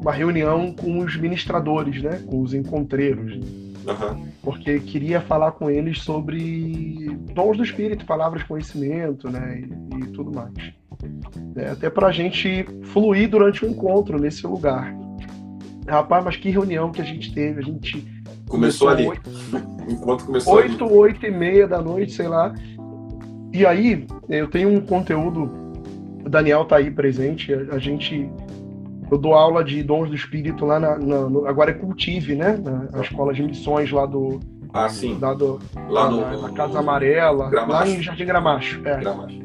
[0.00, 2.22] uma reunião com os ministradores, né?
[2.26, 3.38] Com os encontreiros.
[3.88, 4.28] Uhum.
[4.42, 9.62] Porque queria falar com eles sobre dons do Espírito, palavras de conhecimento, né?
[9.62, 10.52] E, e tudo mais.
[11.56, 14.94] É, até para a gente fluir durante o encontro nesse lugar.
[15.86, 17.60] Rapaz, mas que reunião que a gente teve.
[17.60, 18.06] A gente
[18.46, 19.06] começou, começou ali.
[19.08, 19.30] 8,
[19.88, 20.94] o encontro começou 8, ali.
[20.94, 22.54] 8 e meia da noite, sei lá.
[23.52, 25.50] E aí, eu tenho um conteúdo.
[26.24, 27.54] O Daniel tá aí presente.
[27.54, 28.30] A, a gente
[29.10, 32.60] eu dou aula de dons do espírito lá na, na no, agora é Cultive, né?
[32.62, 34.40] Na, na, escola de missões lá do
[34.72, 37.72] ah sim lá, do, lá no, na, na Casa Amarela Gramacho.
[37.72, 38.98] lá em Jardim Gramacho, é.
[38.98, 39.40] Gramacho.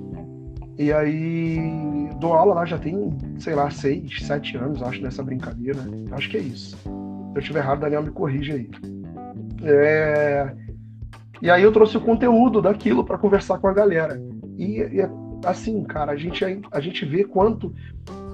[0.78, 5.80] E aí dou aula lá já tem sei lá seis, sete anos acho nessa brincadeira.
[6.12, 6.76] Acho que é isso.
[6.78, 6.90] Se
[7.36, 8.70] eu estiver errado, Daniel me corrige aí.
[9.64, 10.54] É...
[11.42, 14.22] E aí eu trouxe o conteúdo daquilo para conversar com a galera.
[14.58, 15.10] E, e
[15.46, 17.74] assim, cara, a gente, a gente vê quanto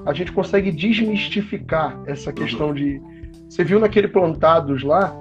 [0.10, 3.00] a gente consegue desmistificar essa questão de.
[3.48, 5.14] Você viu naquele Plantados lá?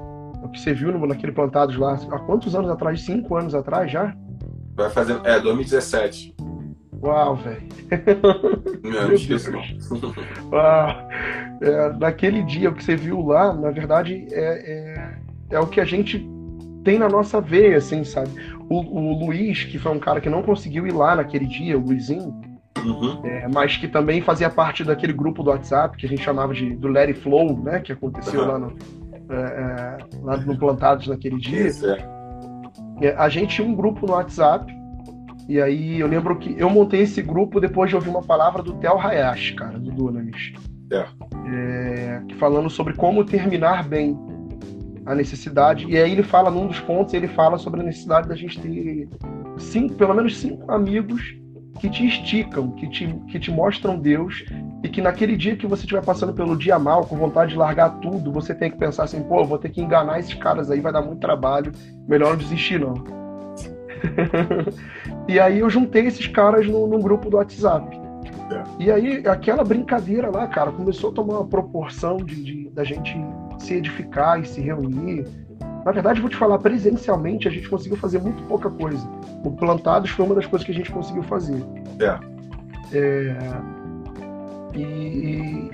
[0.42, 1.98] O que você viu naquele Plantados lá?
[2.10, 3.02] Há quantos anos atrás?
[3.02, 4.16] Cinco anos atrás já?
[4.74, 5.20] Vai fazer.
[5.24, 6.34] É, 2017.
[7.02, 7.62] Uau, velho.
[8.82, 9.60] Não, esqueço não.
[10.50, 11.08] Uau.
[11.60, 15.18] É, naquele dia, o que você viu lá, na verdade, é, é,
[15.50, 16.26] é o que a gente
[16.82, 18.30] tem na nossa veia, assim, sabe?
[18.70, 21.82] O, o Luiz, que foi um cara que não conseguiu ir lá naquele dia, o
[21.82, 22.40] Luizinho,
[22.88, 23.20] Uhum.
[23.24, 26.74] É, mas que também fazia parte daquele grupo do WhatsApp que a gente chamava de
[26.76, 27.80] do It Flow, né?
[27.80, 28.46] Que aconteceu uhum.
[28.46, 28.76] lá, no,
[29.30, 31.70] é, é, lá no Plantados naquele dia.
[33.00, 33.06] É.
[33.06, 33.16] é.
[33.16, 34.72] a gente tinha um grupo no WhatsApp
[35.48, 38.74] e aí eu lembro que eu montei esse grupo depois de ouvir uma palavra do
[38.74, 40.52] Theo Hayashi, cara, do Dunamis.
[40.90, 42.22] É.
[42.38, 44.18] falando sobre como terminar bem
[45.04, 45.86] a necessidade.
[45.86, 49.08] E aí ele fala num dos pontos, ele fala sobre a necessidade da gente ter
[49.58, 51.36] cinco, pelo menos cinco amigos
[51.78, 54.44] que te esticam, que te, que te mostram Deus
[54.82, 57.98] e que naquele dia que você estiver passando pelo dia mal, com vontade de largar
[58.00, 60.92] tudo, você tem que pensar assim, pô, vou ter que enganar esses caras aí, vai
[60.92, 61.72] dar muito trabalho,
[62.06, 62.94] melhor não desistir não.
[65.28, 67.96] e aí eu juntei esses caras no, no grupo do WhatsApp.
[68.50, 68.62] É.
[68.78, 73.16] E aí aquela brincadeira lá, cara, começou a tomar uma proporção de, de da gente
[73.58, 75.24] se edificar e se reunir
[75.84, 79.06] na verdade, vou te falar, presencialmente a gente conseguiu fazer muito pouca coisa.
[79.44, 81.62] O Plantados foi uma das coisas que a gente conseguiu fazer.
[82.00, 82.18] É.
[82.96, 83.36] é...
[84.74, 85.70] E,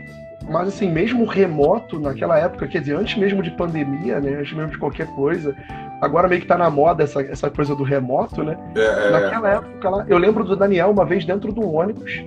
[0.48, 4.36] mas assim, mesmo remoto naquela época, quer dizer, antes mesmo de pandemia, né?
[4.38, 5.54] Antes mesmo de qualquer coisa,
[6.00, 8.56] agora meio que tá na moda essa, essa coisa do remoto, né?
[8.76, 9.10] É, é, é.
[9.10, 12.24] naquela época lá, eu lembro do Daniel uma vez dentro do ônibus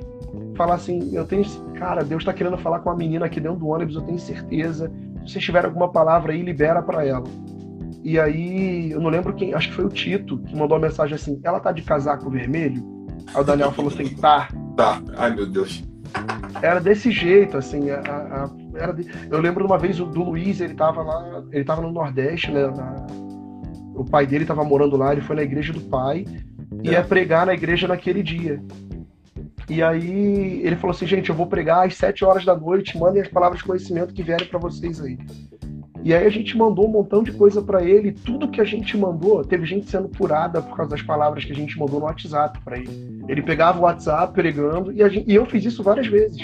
[0.57, 3.67] falar assim, eu tenho, cara, Deus tá querendo falar com a menina aqui dentro do
[3.67, 4.91] ônibus, eu tenho certeza.
[5.25, 7.23] Se vocês tiverem alguma palavra aí, libera para ela.
[8.07, 11.13] E aí, eu não lembro quem, acho que foi o Tito, que mandou uma mensagem
[11.13, 12.81] assim: ela tá de casaco vermelho?
[13.33, 14.47] Aí o Daniel falou assim: tá.
[14.77, 15.83] Tá, ai meu Deus.
[16.61, 17.89] Era desse jeito, assim.
[17.89, 19.11] A, a, era de...
[19.29, 22.67] Eu lembro de uma vez do Luiz, ele tava lá, ele tava no Nordeste, né?
[22.67, 23.07] Na...
[23.93, 26.23] O pai dele tava morando lá, ele foi na igreja do pai
[26.81, 26.93] e é.
[26.93, 28.63] ia pregar na igreja naquele dia.
[29.67, 33.21] E aí ele falou assim, gente, eu vou pregar às sete horas da noite, mandem
[33.21, 35.17] as palavras de conhecimento que vierem para vocês aí.
[36.07, 38.13] E aí a gente mandou um montão de coisa para ele.
[38.13, 41.55] Tudo que a gente mandou, teve gente sendo curada por causa das palavras que a
[41.55, 43.25] gente mandou no WhatsApp para ele.
[43.27, 46.41] Ele pegava o WhatsApp pregando e, gente, e eu fiz isso várias vezes.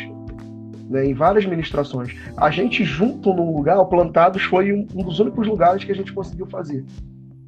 [0.90, 2.14] Né, em várias ministrações.
[2.36, 5.96] A gente junto num lugar, o Plantados foi um, um dos únicos lugares que a
[5.96, 6.84] gente conseguiu fazer.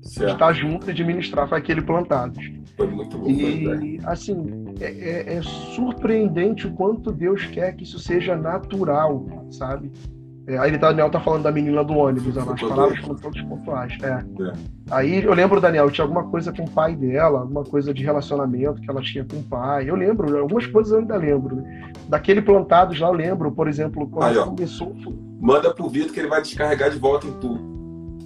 [0.01, 0.31] Certo.
[0.31, 2.49] Estar junto e administrar foi aquele Plantados.
[2.77, 3.29] Foi muito bom.
[3.29, 9.91] E, assim, é, é, é, surpreendente o quanto Deus quer que isso seja natural, sabe?
[10.47, 13.41] É, aí ele tá, Daniel tá falando da menina do ônibus, as palavras foram todas
[13.41, 13.97] pontuais.
[14.03, 14.07] É.
[14.07, 14.53] é.
[14.91, 18.79] Aí eu lembro, Daniel, tinha alguma coisa com o pai dela, alguma coisa de relacionamento
[18.79, 19.89] que ela tinha com o pai.
[19.89, 21.63] Eu lembro, algumas coisas eu ainda lembro.
[22.07, 24.95] Daquele plantado já eu lembro, por exemplo, quando aí, começou.
[25.41, 27.59] Manda pro Vitor que ele vai descarregar de volta em tu.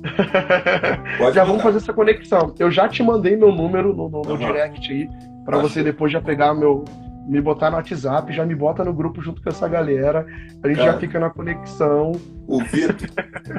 [1.33, 2.53] já vamos fazer essa conexão.
[2.59, 4.37] Eu já te mandei meu número no, no, no uhum.
[4.37, 5.09] direct aí,
[5.45, 6.83] para você depois já pegar meu,
[7.29, 10.25] me botar no WhatsApp, já me bota no grupo junto com essa galera,
[10.63, 12.13] a gente cara, já fica na conexão.
[12.47, 13.07] O Vitor,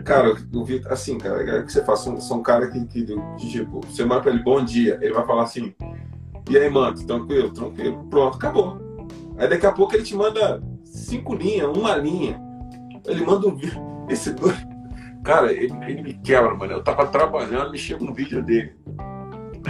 [0.03, 3.07] cara, o Vitor, assim, cara, é que você faça um, são um cara que, que,
[3.39, 5.73] tipo, você manda pra ele bom dia, ele vai falar assim,
[6.51, 9.07] e aí, mano, tranquilo, tranquilo, pronto, acabou.
[9.39, 12.41] Aí daqui a pouco ele te manda cinco linhas, uma linha.
[13.07, 13.81] Ele manda um vídeo.
[14.09, 14.59] Esse doido.
[15.23, 16.73] Cara, ele, ele me quebra, mano.
[16.73, 18.75] Eu tava trabalhando, me chega um vídeo dele.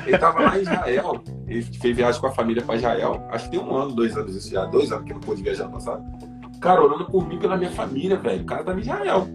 [0.07, 1.23] Ele tava lá em Israel.
[1.51, 3.27] Ele fez viagem com a família para Israel.
[3.29, 4.65] Acho que tem um ano, dois anos isso já.
[4.67, 6.05] Dois anos que não pôde viajar no passado.
[6.61, 8.43] Cara, orando por mim pela minha família, velho.
[8.43, 9.27] O cara tá em Israel.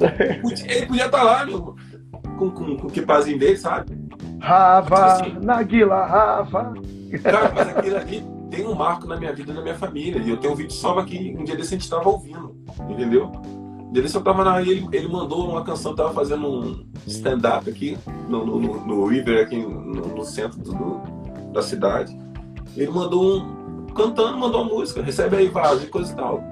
[0.66, 1.76] Ele podia estar tá lá, meu,
[2.38, 3.92] com, com, com o kipazinho dele, sabe?
[4.40, 6.72] Rava, tipo assim, Naguila, Rava.
[7.22, 10.22] Cara, mas aquilo ali tem um marco na minha vida e na minha família.
[10.22, 12.56] E eu tenho um vídeo só aqui, um dia desse a gente tava ouvindo,
[12.88, 13.30] entendeu?
[13.92, 14.62] Dele só tava na.
[14.62, 17.98] Ele, ele mandou uma canção, tava fazendo um stand-up aqui
[18.28, 21.17] no, no, no, no, River, aqui no, no centro do,
[21.58, 22.16] da cidade.
[22.76, 23.86] Ele mandou um.
[23.94, 26.44] cantando, mandou uma música, recebe aí vaso e coisa e tal.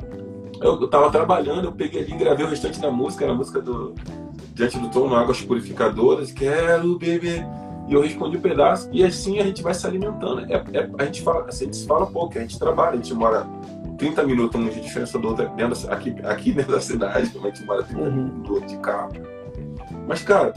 [0.60, 3.36] Eu, eu tava trabalhando, eu peguei ali e gravei o restante da música, era a
[3.36, 3.94] música do
[4.54, 7.46] Diante do Trono, Águas Purificadoras, quero beber.
[7.88, 10.40] E eu respondi um pedaço, e assim a gente vai se alimentando.
[10.50, 13.14] É, é, a, gente fala, assim, a gente fala pouco, a gente trabalha, a gente
[13.14, 13.46] mora
[13.96, 17.64] 30 minutos de diferença do outro dentro, aqui, aqui dentro da cidade, como a gente
[17.64, 18.10] mora 30 uhum.
[18.10, 19.12] minutos de carro.
[20.08, 20.52] Mas, cara,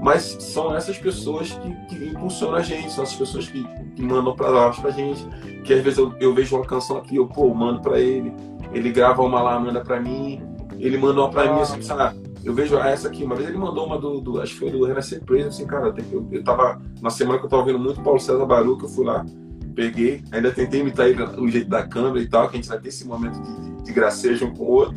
[0.00, 3.62] mas são essas pessoas que, que impulsionam a gente, são essas pessoas que,
[3.94, 5.26] que mandam palavras pra gente,
[5.62, 8.32] que às vezes eu, eu vejo uma canção aqui, eu, pô, mando pra ele,
[8.72, 10.42] ele grava uma lá, manda pra mim,
[10.78, 11.54] ele manda uma pra ah.
[11.54, 12.18] mim, assim, sabe?
[12.42, 14.82] Eu vejo essa aqui, uma vez ele mandou uma do, do acho que foi do
[14.84, 18.18] Renascer Praise, assim, cara, eu, eu tava, na semana que eu tava ouvindo muito Paulo
[18.18, 19.26] César Baruca, eu fui lá,
[19.74, 22.78] peguei, ainda tentei imitar ele, o jeito da câmera e tal, que a gente vai
[22.78, 24.96] ter esse momento de, de, de gracejo um com o outro.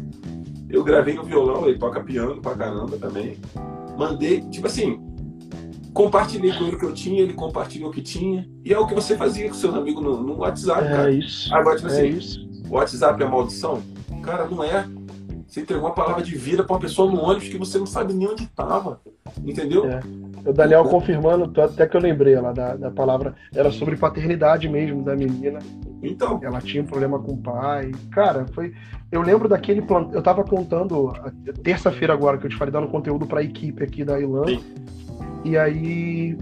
[0.69, 3.37] Eu gravei no violão, ele toca piano pra caramba também.
[3.97, 4.99] Mandei, tipo assim,
[5.93, 8.47] compartilhei com ele o que eu tinha, ele compartilhou o que tinha.
[8.65, 11.11] E é o que você fazia com seus amigos no, no WhatsApp, é cara.
[11.11, 12.47] Isso, Agora, tipo é assim, isso.
[12.69, 13.81] o WhatsApp é maldição?
[14.21, 14.85] Cara, não é.
[15.53, 18.11] Você entregou uma palavra de vida para uma pessoa no ônibus que você não sabe
[18.11, 18.99] nem onde estava.
[19.45, 19.85] Entendeu?
[19.85, 19.99] É.
[20.43, 25.03] O Daniel confirmando, até que eu lembrei lá da, da palavra, era sobre paternidade mesmo
[25.03, 25.59] da menina.
[26.01, 26.39] Então.
[26.41, 27.91] Ela tinha um problema com o pai.
[28.09, 28.73] Cara, foi.
[29.11, 30.09] Eu lembro daquele plano.
[30.11, 31.13] Eu tava contando
[31.61, 34.45] terça-feira agora que eu te falei, dando conteúdo para a equipe aqui da Ilan.
[35.45, 36.35] E aí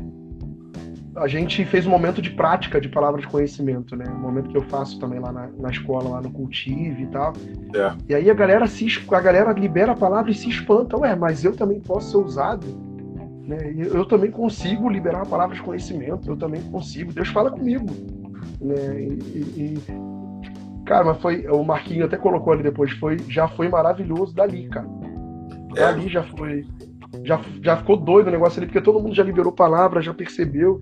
[1.16, 4.06] a gente fez um momento de prática de palavras de conhecimento, né?
[4.08, 7.34] Um momento que eu faço também lá na, na escola, lá no Cultive e tal.
[7.76, 7.94] É.
[8.10, 11.44] E aí a galera se a galera libera a palavra e se espanta, ué, mas
[11.44, 12.68] eu também posso ser usado.
[13.46, 13.58] Né?
[13.76, 17.12] Eu também consigo liberar a palavra de conhecimento, eu também consigo.
[17.12, 17.88] Deus fala comigo.
[18.62, 19.02] Né?
[19.02, 19.82] E, e,
[20.86, 21.46] cara, mas foi.
[21.48, 24.88] O Marquinho até colocou ali depois, foi, já foi maravilhoso dali, cara.
[25.76, 25.82] É.
[25.82, 26.66] Dali já foi
[27.24, 30.80] já, já ficou doido o negócio ali, porque todo mundo já liberou palavra, já percebeu.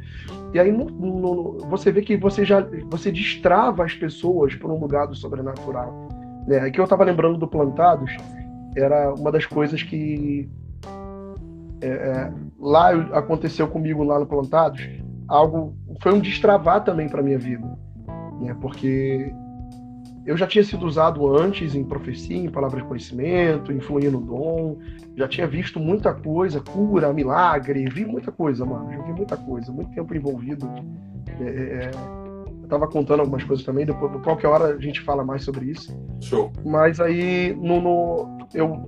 [0.53, 4.79] E aí no, no, você vê que você já você destrava as pessoas por um
[4.79, 6.07] lugar do sobrenatural.
[6.47, 6.59] Né?
[6.59, 8.15] Aqui eu estava lembrando do Plantados,
[8.75, 10.49] era uma das coisas que
[11.81, 14.87] é, é, lá aconteceu comigo lá no Plantados,
[15.27, 17.65] algo foi um destravar também para minha vida,
[18.41, 18.55] né?
[18.61, 19.33] Porque
[20.29, 24.21] eu já tinha sido usado antes em profecia, em palavras de conhecimento, em fluir no
[24.21, 24.77] dom.
[25.15, 28.91] Já tinha visto muita coisa, cura, milagre, vi muita coisa, mano.
[28.91, 30.69] Já vi muita coisa, muito tempo envolvido.
[31.39, 31.91] É, é, é
[32.61, 35.99] eu tava contando algumas coisas também, depois, qualquer hora a gente fala mais sobre isso.
[36.21, 36.53] Show.
[36.63, 38.87] Mas aí, no, no eu,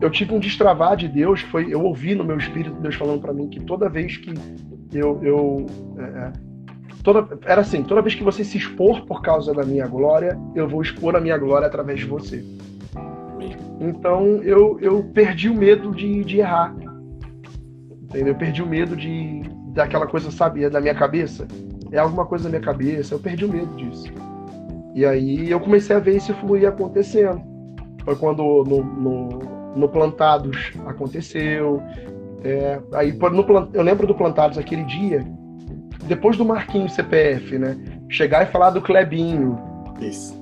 [0.00, 3.34] eu tive um destravar de Deus, foi eu ouvi no meu espírito Deus falando para
[3.34, 4.32] mim que toda vez que
[4.94, 5.66] eu, eu
[5.98, 6.47] é, é
[7.12, 10.68] toda, era assim, toda vez que você se expor por causa da minha glória, eu
[10.68, 12.44] vou expor a minha glória através de você.
[13.80, 16.76] Então eu, eu perdi o medo de, de errar.
[18.02, 18.34] Entendeu?
[18.34, 19.40] Eu perdi o medo de
[19.72, 21.48] daquela coisa, sabe, é da minha cabeça.
[21.90, 24.12] É alguma coisa da minha cabeça, eu perdi o medo disso.
[24.94, 27.40] E aí eu comecei a ver isso fluir acontecendo.
[28.04, 29.28] Foi quando no, no,
[29.76, 31.82] no Plantados aconteceu.
[32.44, 35.24] É, aí no, eu lembro do Plantados aquele dia,
[36.08, 37.76] depois do Marquinhos CPF, né?
[38.08, 39.58] Chegar e falar do Clebinho.
[40.00, 40.36] Isso.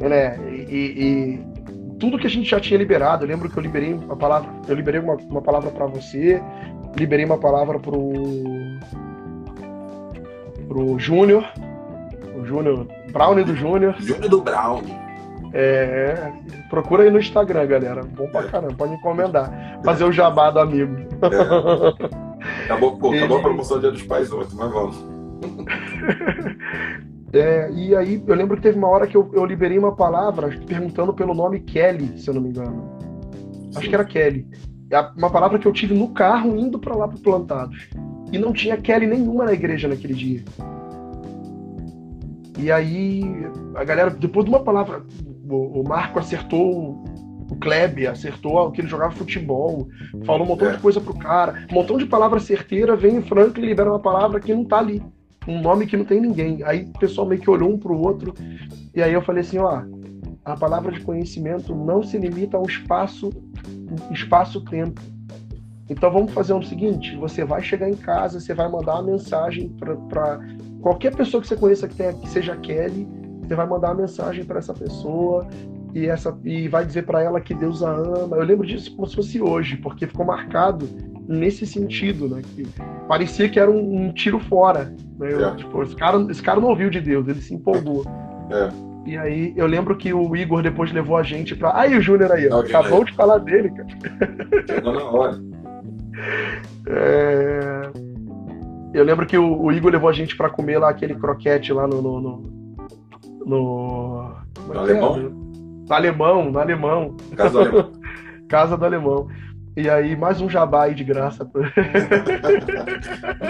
[0.00, 0.36] Né?
[0.50, 1.54] E, e,
[1.98, 3.24] tudo que a gente já tinha liberado.
[3.24, 6.42] Eu lembro que eu liberei uma palavra, eu liberei uma, uma palavra para você,
[6.96, 8.12] liberei uma palavra pro
[10.68, 11.44] pro Júnior,
[12.34, 13.94] o Júnior, Brownie do Júnior.
[13.98, 15.03] Júnior do Brownie.
[15.56, 16.32] É,
[16.68, 18.02] procura aí no Instagram, galera.
[18.02, 19.80] Bom pra caramba, pode encomendar.
[19.84, 20.96] Fazer o jabá do amigo.
[21.22, 22.64] É.
[22.64, 25.04] Acabou, pô, acabou a promoção Dia dos Pais ontem, mas vamos.
[27.34, 30.56] É, e aí eu lembro que teve uma hora que eu, eu, liberei uma palavra
[30.68, 32.96] perguntando pelo nome Kelly, se eu não me engano.
[33.72, 33.78] Sim.
[33.78, 34.46] Acho que era Kelly.
[34.88, 37.88] É uma palavra que eu tive no carro indo para lá pro Plantados.
[38.30, 40.44] E não tinha Kelly nenhuma na igreja naquele dia.
[42.56, 43.24] E aí
[43.74, 45.02] a galera, depois de uma palavra,
[45.48, 47.04] o, o Marco acertou
[47.50, 49.88] o Kleb, acertou que ele jogava futebol,
[50.24, 50.80] falou um montão de é.
[50.80, 54.40] coisa pro cara, um montão de palavra certeira, vem o Franklin e libera uma palavra
[54.40, 55.02] que não tá ali
[55.46, 56.62] um nome que não tem ninguém.
[56.64, 58.34] Aí o pessoal meio que olhou um pro outro,
[58.94, 59.82] e aí eu falei assim, ó,
[60.44, 63.30] a palavra de conhecimento não se limita ao espaço,
[64.10, 65.00] espaço-tempo.
[65.88, 69.68] Então vamos fazer o seguinte: você vai chegar em casa, você vai mandar uma mensagem
[69.68, 70.40] para
[70.80, 73.06] qualquer pessoa que você conheça que, tenha, que seja Kelly,
[73.46, 75.46] você vai mandar uma mensagem para essa pessoa
[75.94, 78.36] e essa e vai dizer para ela que Deus a ama.
[78.36, 80.88] Eu lembro disso como se fosse hoje, porque ficou marcado
[81.28, 82.42] nesse sentido, né?
[82.54, 82.66] Que
[83.08, 84.92] parecia que era um, um tiro fora.
[85.18, 85.32] Né?
[85.32, 88.04] Eu, tipo, esse, cara, esse cara não ouviu de Deus, ele se empolgou.
[88.50, 88.68] É.
[89.06, 91.78] E aí eu lembro que o Igor depois levou a gente pra.
[91.78, 93.04] Aí o Júnior aí, ó, acabou aí.
[93.04, 93.88] de falar dele, cara.
[94.66, 95.40] Chegou na hora.
[96.88, 97.90] É...
[98.94, 101.86] Eu lembro que o, o, Igor levou a gente para comer lá aquele croquete lá
[101.86, 102.00] no.
[102.00, 102.53] No, no,
[103.44, 104.30] no...
[104.66, 105.16] no alemão?
[105.18, 107.16] No alemão, no alemão.
[107.36, 107.92] Casa do alemão.
[108.48, 109.28] Casa do alemão.
[109.76, 111.50] E aí, mais um jabá aí de graça.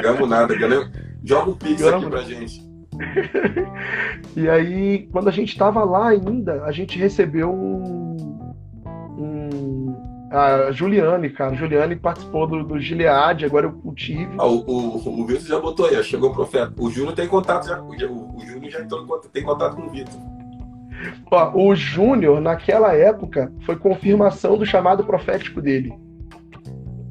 [0.03, 0.91] Gamo nada, galera.
[1.23, 2.63] Joga um pix aqui pra gente.
[4.37, 7.53] e aí, quando a gente tava lá ainda, a gente recebeu
[10.35, 11.55] a Juliane, cara.
[11.55, 14.35] Juliane participou do, do Gilead, agora eu cultive.
[14.39, 16.75] Ah, o, o, o Vitor já botou aí, chegou o profeta.
[16.79, 20.15] O Júnior tem contato, já, o, o Júnior já entrou, tem contato com o Vitor.
[21.55, 25.95] o Júnior, naquela época, foi confirmação do chamado profético dele.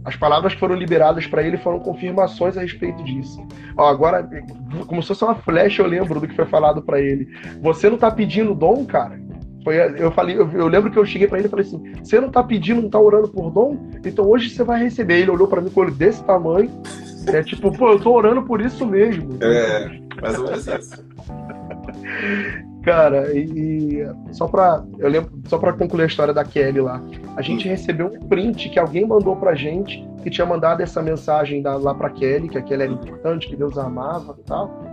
[0.05, 3.41] As palavras que foram liberadas para ele foram confirmações a respeito disso.
[3.77, 4.27] Ó, agora,
[4.85, 7.29] como se fosse uma flecha, eu lembro do que foi falado para ele.
[7.61, 9.17] Você não tá pedindo dom, cara?
[9.63, 12.19] Foi, eu falei, eu, eu lembro que eu cheguei para ele e falei assim: você
[12.19, 13.77] não tá pedindo, não tá orando por dom?
[14.05, 15.19] Então hoje você vai receber.
[15.19, 16.69] Ele olhou para mim com o olho desse tamanho.
[17.27, 19.37] É tipo, pô, eu tô orando por isso mesmo.
[19.41, 21.03] É, mais ou menos isso.
[22.83, 27.01] Cara, e, só para eu lembro, só para concluir a história da Kelly lá,
[27.37, 31.61] a gente recebeu um print que alguém mandou pra gente que tinha mandado essa mensagem
[31.61, 34.92] da, lá pra Kelly, que a Kelly era importante, que Deus amava e tal.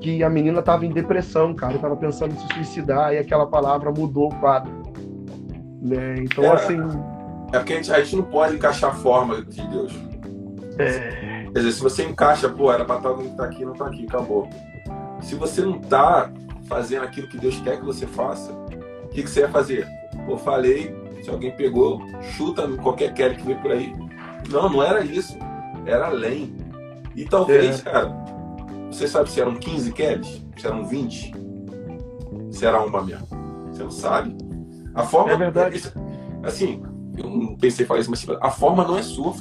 [0.00, 3.90] Que a menina tava em depressão, cara, tava pensando em se suicidar e aquela palavra
[3.90, 4.72] mudou o quadro.
[5.82, 6.16] Né?
[6.18, 6.78] Então, é, assim.
[7.52, 9.92] É porque a gente, a gente, não pode encaixar a forma de Deus.
[10.78, 11.46] É...
[11.52, 14.48] Quer dizer, se você encaixa, pô, era pra estar tá aqui, não tá aqui, acabou.
[15.20, 16.30] Se você não tá
[16.68, 19.88] fazendo aquilo que Deus quer que você faça, o que, que você ia fazer?
[20.26, 22.00] Pô, falei, se alguém pegou,
[22.36, 23.94] chuta qualquer quer que veio por aí.
[24.50, 25.36] Não, não era isso.
[25.86, 26.54] Era além.
[27.16, 27.82] E talvez, é.
[27.90, 28.14] cara,
[28.90, 30.44] você sabe se eram 15 Kellys?
[30.56, 31.32] Se eram 20?
[32.50, 33.26] Se era uma mesmo?
[33.70, 34.36] Você não sabe.
[34.94, 35.32] A forma.
[35.32, 35.82] É verdade.
[36.42, 36.82] Assim,
[37.16, 39.32] eu não pensei em falar isso, mas tipo, a forma não é sua,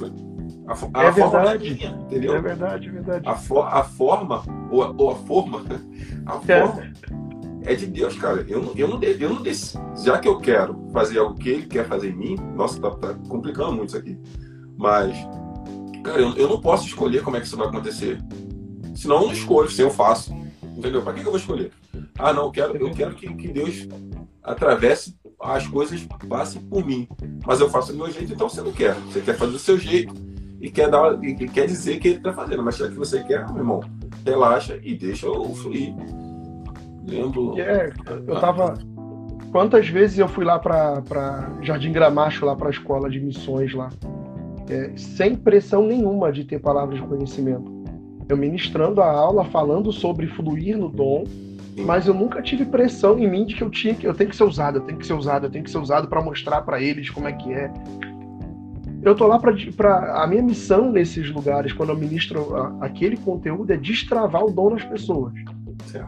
[0.67, 1.11] A, a, é
[1.55, 2.35] é minha, entendeu?
[2.35, 3.27] É verdade, é verdade.
[3.27, 5.61] A, for, a forma, ou a, ou a forma,
[6.25, 6.67] a é.
[6.67, 6.91] forma
[7.67, 8.45] é de Deus, cara.
[8.47, 9.77] Eu eu não, eu não desse.
[10.03, 13.13] Já que eu quero fazer algo que ele quer fazer em mim, nossa, tá, tá
[13.27, 14.17] complicando muito isso aqui.
[14.77, 15.15] Mas,
[16.03, 18.19] cara, eu, eu, não posso escolher como é que isso vai acontecer.
[18.97, 20.33] Senão eu não escolho, se eu faço.
[20.63, 21.03] Entendeu?
[21.03, 21.71] Para que, eu vou escolher?
[22.17, 23.87] Ah, não, eu quero, eu quero que, que Deus
[24.43, 27.07] atravesse as coisas, passe por mim.
[27.45, 28.95] Mas eu faço do meu jeito, então você não quer.
[28.95, 30.15] Você quer fazer do seu jeito
[30.59, 32.63] e quer, dar, e quer dizer que ele está fazendo.
[32.63, 33.81] Mas já que você quer, meu irmão,
[34.25, 35.93] relaxa e deixa eu fluir.
[37.07, 37.59] Lembro.
[37.59, 37.93] É,
[38.27, 38.73] eu tava.
[39.51, 43.89] Quantas vezes eu fui lá para Jardim Gramacho, lá para a escola de missões lá,
[44.69, 47.76] é, sem pressão nenhuma de ter palavras de conhecimento.
[48.30, 51.23] Eu ministrando a aula, falando sobre fluir no dom,
[51.86, 54.36] mas eu nunca tive pressão em mim de que eu tinha que eu tenho que
[54.36, 56.82] ser usado, eu tenho que ser usado, eu tenho que ser usado para mostrar para
[56.82, 57.71] eles como é que é.
[59.03, 63.71] Eu tô lá para a minha missão nesses lugares quando eu ministro a, aquele conteúdo
[63.71, 65.34] é destravar o dom nas pessoas.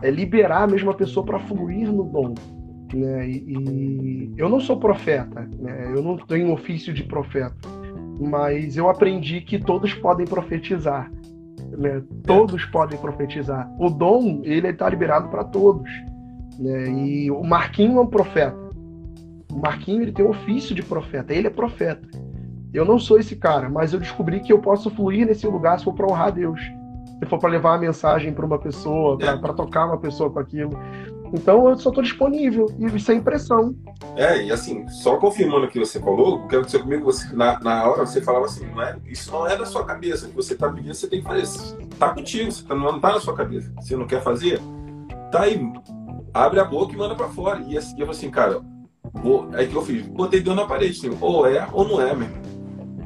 [0.01, 2.33] É liberar a mesma pessoa para fluir no dom.
[2.93, 3.29] Né?
[3.29, 5.93] E, e, eu não sou profeta, né?
[5.95, 7.55] eu não tenho ofício de profeta,
[8.19, 11.09] mas eu aprendi que todos podem profetizar.
[11.77, 12.01] Né?
[12.25, 13.69] Todos podem profetizar.
[13.79, 15.89] O dom, ele está liberado para todos.
[16.57, 16.89] Né?
[16.89, 18.69] E o Marquinho é um profeta.
[19.51, 22.07] O Marquinho ele tem o ofício de profeta, ele é profeta.
[22.71, 25.85] Eu não sou esse cara, mas eu descobri que eu posso fluir nesse lugar se
[25.85, 26.61] for para honrar Deus.
[27.19, 30.71] Se for para levar a mensagem para uma pessoa, para tocar uma pessoa com aquilo.
[31.33, 33.75] Então eu só estou disponível e sem pressão.
[34.15, 37.59] É, e assim, só confirmando o que você falou, o que aconteceu comigo, você, na,
[37.59, 40.53] na hora você falava assim, não é, isso não é da sua cabeça, que você
[40.53, 41.87] está pedindo, você tem que fazer.
[41.97, 43.71] Tá contigo, você tá, não está na sua cabeça.
[43.79, 44.59] Você não quer fazer?
[45.31, 45.61] Tá aí,
[46.33, 47.61] abre a boca e manda para fora.
[47.67, 48.61] E assim, eu falei assim, cara,
[49.13, 52.15] vou, aí que eu fiz, botei dentro na parede, assim, ou é ou não é,
[52.15, 52.39] mesmo.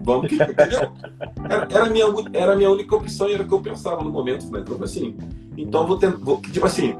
[0.05, 0.37] Vamos que?
[0.41, 4.11] Era, era, minha, era a minha única opção e era o que eu pensava no
[4.11, 4.59] momento, né?
[4.59, 5.17] Então, assim,
[5.57, 6.17] então vou tentar,
[6.51, 6.95] tipo assim,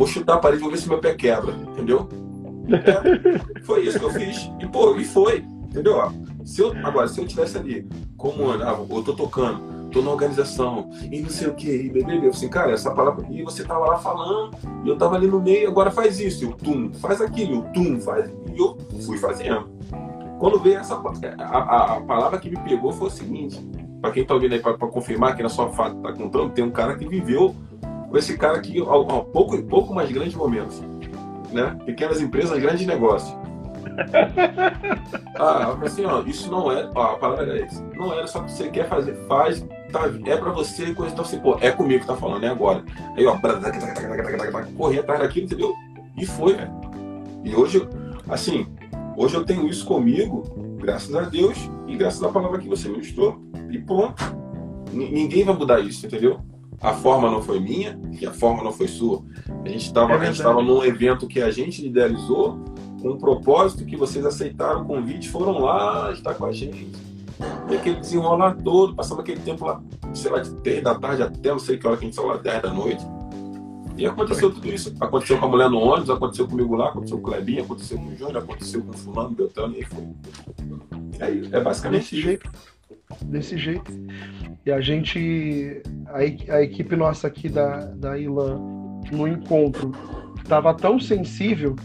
[0.00, 2.08] vou chutar a parede, vou ver se meu pé quebra, entendeu?
[2.72, 4.50] É, foi isso que eu fiz.
[4.58, 6.10] E, pô, e foi, entendeu?
[6.42, 7.86] Se eu, agora, se eu tivesse ali,
[8.16, 12.16] como ah, eu tô tocando, tô na organização, e não sei o que, e bebê,
[12.16, 15.38] eu assim, cara, essa palavra, e você tava lá falando, e eu tava ali no
[15.38, 19.68] meio, agora faz isso, o tum, faz aquilo, o tum, faz, e eu fui fazendo.
[20.38, 23.60] Quando veio essa a, a, a palavra que me pegou foi o seguinte,
[24.00, 26.70] para quem tá ouvindo aí para confirmar que na sua fala tá contando, tem um
[26.70, 27.54] cara que viveu
[28.10, 30.82] com esse cara aqui ao, ao pouco pouco mais grandes momentos,
[31.52, 31.78] né?
[31.86, 33.38] Pequenas empresas, grandes negócios.
[35.38, 37.82] ah, assim, ó, isso não é, ó, a palavra é essa.
[37.94, 41.38] Não era só que você quer fazer, faz, tá, é para você, coisa então assim,
[41.38, 42.84] pô, é comigo que tá falando, é agora.
[43.16, 43.36] Aí, ó,
[44.76, 45.74] correr atrás daquilo, entendeu?
[46.16, 46.72] E foi, velho.
[47.44, 47.88] E hoje,
[48.28, 48.66] assim,
[49.20, 50.42] Hoje eu tenho isso comigo,
[50.78, 53.38] graças a Deus e graças à palavra que você ministrou.
[53.70, 54.22] E pronto.
[54.92, 56.40] ninguém vai mudar isso, entendeu?
[56.80, 59.22] A forma não foi minha e a forma não foi sua.
[59.64, 62.58] A gente estava é num evento que a gente idealizou
[63.02, 66.90] com um propósito que vocês aceitaram o convite, foram lá estar com a gente.
[67.70, 69.80] E aquele desenrolar todo, passamos aquele tempo lá,
[70.14, 72.28] sei lá, de 10 da tarde até não sei que hora que a gente saiu
[72.28, 73.04] lá, 10 da noite
[74.00, 74.94] e aconteceu tudo isso.
[74.98, 78.06] Aconteceu com a mulher no ônibus, aconteceu comigo lá, aconteceu com o Clebinho, aconteceu com
[78.06, 80.08] o Júnior, aconteceu com o fulano, Beltrano, e aí foi.
[81.18, 82.42] É, isso, é basicamente isso.
[83.24, 83.90] Desse jeito.
[84.64, 86.18] E a gente, a,
[86.54, 88.58] a equipe nossa aqui da, da Ilan,
[89.10, 89.92] no encontro,
[90.42, 91.76] estava tão sensível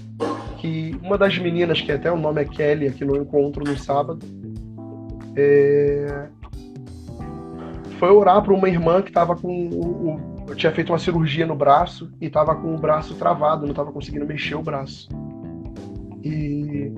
[0.57, 4.25] que uma das meninas, que até o nome é Kelly, aqui no encontro no sábado,
[5.35, 6.27] é...
[7.99, 11.55] foi orar para uma irmã que estava com o, o tinha feito uma cirurgia no
[11.55, 15.09] braço e tava com o braço travado, não tava conseguindo mexer o braço.
[16.23, 16.91] E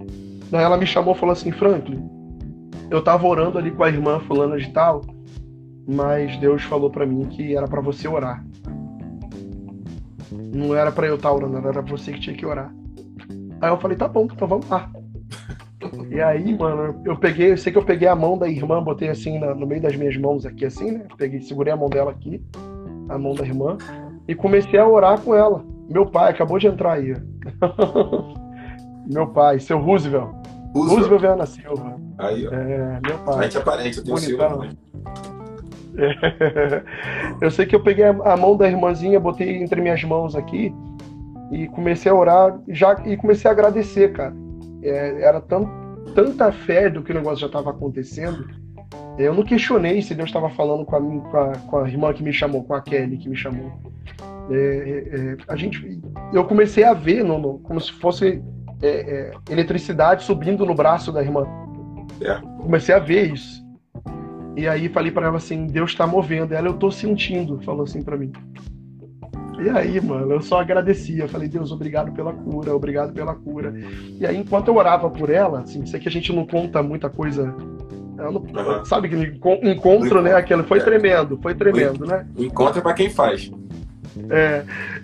[0.50, 2.17] daí ela me chamou e falou assim, Franklin,
[2.90, 5.02] eu tava orando ali com a irmã fulana de tal,
[5.88, 8.46] mas Deus falou para mim que era para você orar.
[10.32, 12.74] Não era para eu estar tá orando, era você que tinha que orar.
[13.62, 14.90] Aí eu falei, tá bom, então vamos lá.
[16.10, 19.10] E aí, mano, eu peguei, eu sei que eu peguei a mão da irmã, botei
[19.10, 21.06] assim no meio das minhas mãos aqui, assim, né?
[21.18, 22.42] Peguei, segurei a mão dela aqui
[23.10, 23.78] a mão da irmã,
[24.28, 25.66] e comecei a orar com ela.
[25.90, 27.14] Meu pai acabou de entrar aí.
[29.08, 30.30] meu pai, seu Roosevelt.
[30.74, 32.07] Roosevelt, Roosevelt Viana Silva.
[32.18, 32.54] Aí, ó.
[32.54, 33.40] É, meu pai.
[33.40, 34.78] A gente é parente, eu tenho Silva também.
[35.98, 36.84] É.
[37.42, 40.74] Eu sei que eu peguei a mão da irmãzinha, botei entre minhas mãos aqui
[41.52, 44.34] e comecei a orar já, e comecei a agradecer, cara.
[44.84, 45.68] É, era tão,
[46.14, 48.48] tanta fé do que o negócio já estava acontecendo
[49.18, 52.22] eu não questionei se Deus estava falando com a, com a, com, a, irmã que
[52.22, 53.72] me chamou, com a Kelly que me chamou.
[54.52, 56.00] É, é, é a gente,
[56.32, 58.42] eu comecei a ver no, no, como se fosse
[59.50, 61.48] eletricidade subindo no braço da irmã.
[62.22, 62.40] É.
[62.62, 63.66] Comecei a ver isso.
[64.56, 66.54] E aí falei para ela assim, Deus está movendo.
[66.54, 68.32] Ela, eu tô sentindo, falou assim para mim.
[69.60, 71.28] E aí, mano, eu só agradecia.
[71.28, 73.74] Falei, Deus, obrigado pela cura, obrigado pela cura.
[74.20, 77.10] E aí, enquanto eu orava por ela, assim, sei que a gente não conta muita
[77.10, 77.56] coisa
[78.18, 78.84] não, uhum.
[78.84, 79.16] Sabe que
[79.70, 80.34] encontro, né?
[80.34, 80.84] Aquele foi é.
[80.84, 82.26] tremendo, foi tremendo, o, né?
[82.36, 83.52] O encontro é para quem faz.
[84.30, 84.64] É,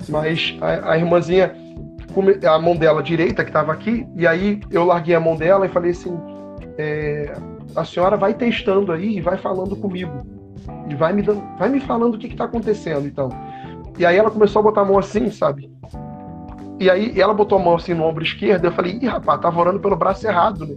[0.10, 1.56] mas a, a irmãzinha,
[2.44, 5.70] a mão dela direita que estava aqui, e aí eu larguei a mão dela e
[5.70, 6.18] falei assim:
[6.78, 7.34] é,
[7.76, 10.26] a senhora vai testando aí e vai falando comigo.
[10.90, 13.30] E vai me, dando, vai me falando o que está acontecendo, então.
[13.98, 15.70] E aí ela começou a botar a mão assim, sabe?
[16.80, 19.60] E aí ela botou a mão assim no ombro esquerdo, eu falei, ih, rapaz, tava
[19.60, 20.76] orando pelo braço errado, né?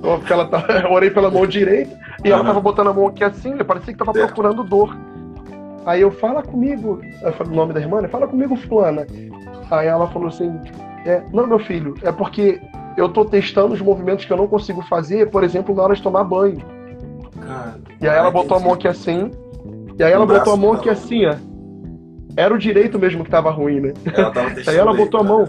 [0.00, 3.24] Porque ela tá, eu orei pela mão direita e ela tava botando a mão aqui
[3.24, 3.64] assim, né?
[3.64, 4.96] parecia que tava procurando dor.
[5.84, 8.08] Aí eu, fala comigo, eu falei o nome da irmã, né?
[8.08, 9.06] Fala comigo, fulana.
[9.70, 10.52] Aí ela falou assim,
[11.04, 12.60] é, não, meu filho, é porque
[12.96, 16.02] eu tô testando os movimentos que eu não consigo fazer, por exemplo, na hora de
[16.02, 16.58] tomar banho.
[17.40, 19.30] Cara, e aí ela botou a mão aqui assim,
[19.98, 21.34] e aí ela botou a mão aqui assim, ó.
[22.36, 23.94] Era o direito mesmo que tava ruim, né?
[24.04, 25.48] Ela tava aí ela botou a mão.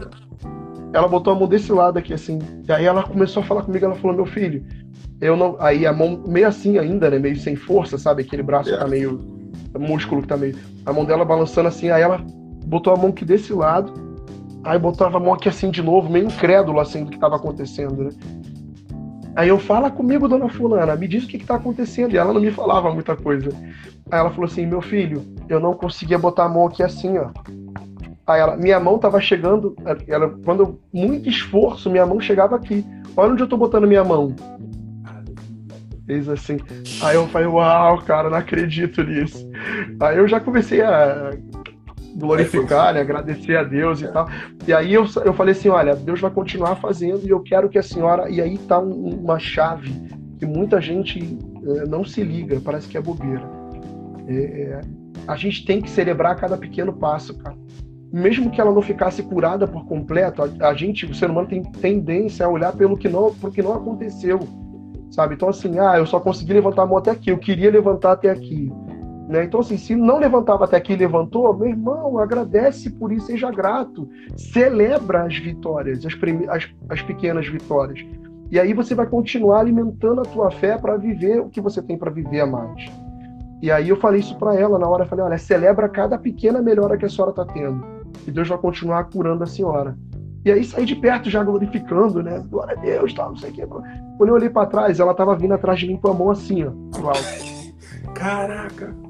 [0.93, 2.39] ela botou a mão desse lado aqui, assim.
[2.67, 4.63] E aí ela começou a falar comigo, ela falou, meu filho,
[5.19, 5.57] eu não.
[5.59, 7.19] Aí a mão meio assim ainda, né?
[7.19, 8.21] Meio sem força, sabe?
[8.21, 8.77] Aquele braço é.
[8.77, 9.19] tá meio.
[9.73, 10.55] O músculo que tá meio.
[10.85, 12.23] A mão dela balançando assim, aí ela
[12.65, 13.93] botou a mão aqui desse lado,
[14.67, 18.03] aí botava a mão aqui assim de novo, meio incrédulo assim do que tava acontecendo,
[18.03, 18.09] né?
[19.35, 22.11] Aí eu, fala comigo, dona Fulana, me diz o que, que tá acontecendo.
[22.11, 23.49] E ela não me falava muita coisa.
[24.09, 27.29] Aí ela falou assim: meu filho, eu não conseguia botar a mão aqui assim, ó.
[28.25, 29.75] Aí ela, minha mão tava chegando,
[30.07, 32.83] ela, quando muito esforço, minha mão chegava aqui.
[33.15, 34.35] Olha onde eu tô botando minha mão.
[36.07, 36.57] Fez assim.
[37.01, 39.47] Aí eu falei, uau, cara, não acredito nisso.
[39.99, 41.31] Aí eu já comecei a
[42.15, 44.27] glorificar, né, agradecer a Deus e tal.
[44.67, 47.77] E aí eu, eu falei assim, olha, Deus vai continuar fazendo e eu quero que
[47.77, 48.29] a senhora.
[48.29, 49.91] E aí tá um, uma chave
[50.39, 53.43] que muita gente é, não se liga, parece que é bobeira.
[54.27, 54.81] É, é,
[55.27, 57.55] a gente tem que celebrar cada pequeno passo, cara.
[58.11, 61.61] Mesmo que ela não ficasse curada por completo, a, a gente, o ser humano tem
[61.61, 64.39] tendência a olhar pelo que não, pro que não aconteceu,
[65.11, 65.35] sabe?
[65.35, 68.29] Então assim, ah, eu só consegui levantar a mão até aqui, eu queria levantar até
[68.29, 68.71] aqui
[69.27, 69.43] né?
[69.43, 74.07] Então, assim, se não levantava até aqui levantou, meu irmão, agradece por isso, seja grato.
[74.37, 76.13] Celebra as vitórias, as,
[76.49, 78.05] as, as pequenas vitórias.
[78.49, 81.97] E aí você vai continuar alimentando a tua fé para viver o que você tem
[81.97, 82.89] para viver a mais.
[83.61, 86.97] E aí eu falei isso para ela na hora, falei, olha, celebra cada pequena melhora
[86.97, 87.85] que a senhora está tendo.
[88.25, 89.97] E Deus vai continuar curando a senhora.
[90.45, 92.41] E aí saí de perto já glorificando, né?
[92.49, 93.65] Glória a Deus, tal, não sei o quê.
[93.65, 96.63] Quando eu olhei para trás, ela estava vindo atrás de mim com a mão assim,
[96.63, 96.71] ó.
[98.13, 99.06] Caraca!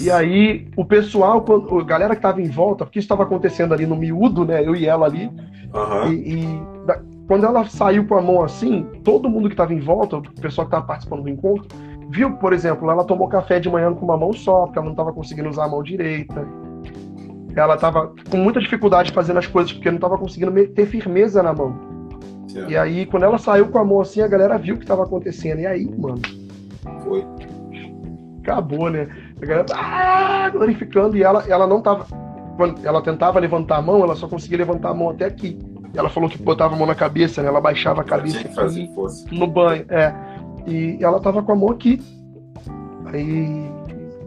[0.00, 1.44] E aí, o pessoal,
[1.80, 4.64] a galera que estava em volta, porque isso estava acontecendo ali no miúdo, né?
[4.64, 5.26] Eu e ela ali.
[5.26, 6.12] Uhum.
[6.12, 9.80] E, e da, quando ela saiu com a mão assim, todo mundo que estava em
[9.80, 11.66] volta, o pessoal que estava participando do encontro,
[12.08, 14.92] viu, por exemplo, ela tomou café de manhã com uma mão só, porque ela não
[14.92, 16.46] estava conseguindo usar a mão direita.
[17.54, 21.52] Ela estava com muita dificuldade fazendo as coisas porque não estava conseguindo ter firmeza na
[21.52, 21.76] mão.
[22.48, 22.70] Certo.
[22.70, 25.02] E aí, quando ela saiu com a mão assim, a galera viu o que estava
[25.02, 25.60] acontecendo.
[25.60, 26.20] E aí, mano.
[27.04, 27.24] Foi.
[28.40, 29.08] Acabou, né?
[29.40, 32.06] A galera, ah, glorificando, e ela, ela não tava.
[32.56, 35.56] Quando ela tentava levantar a mão, ela só conseguia levantar a mão até aqui.
[35.94, 37.48] Ela falou que botava a mão na cabeça, né?
[37.48, 38.90] Ela baixava a cabeça aqui,
[39.30, 39.84] no banho.
[39.88, 40.12] É.
[40.66, 42.00] E ela tava com a mão aqui.
[43.06, 43.70] Aí,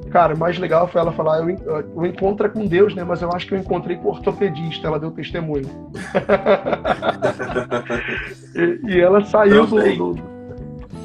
[0.09, 3.03] cara, o mais legal foi ela falar: eu, eu encontro é com Deus, né?
[3.03, 4.87] Mas eu acho que eu encontrei com o ortopedista.
[4.87, 5.69] Ela deu testemunho.
[8.55, 10.13] e, e, ela saiu do, do,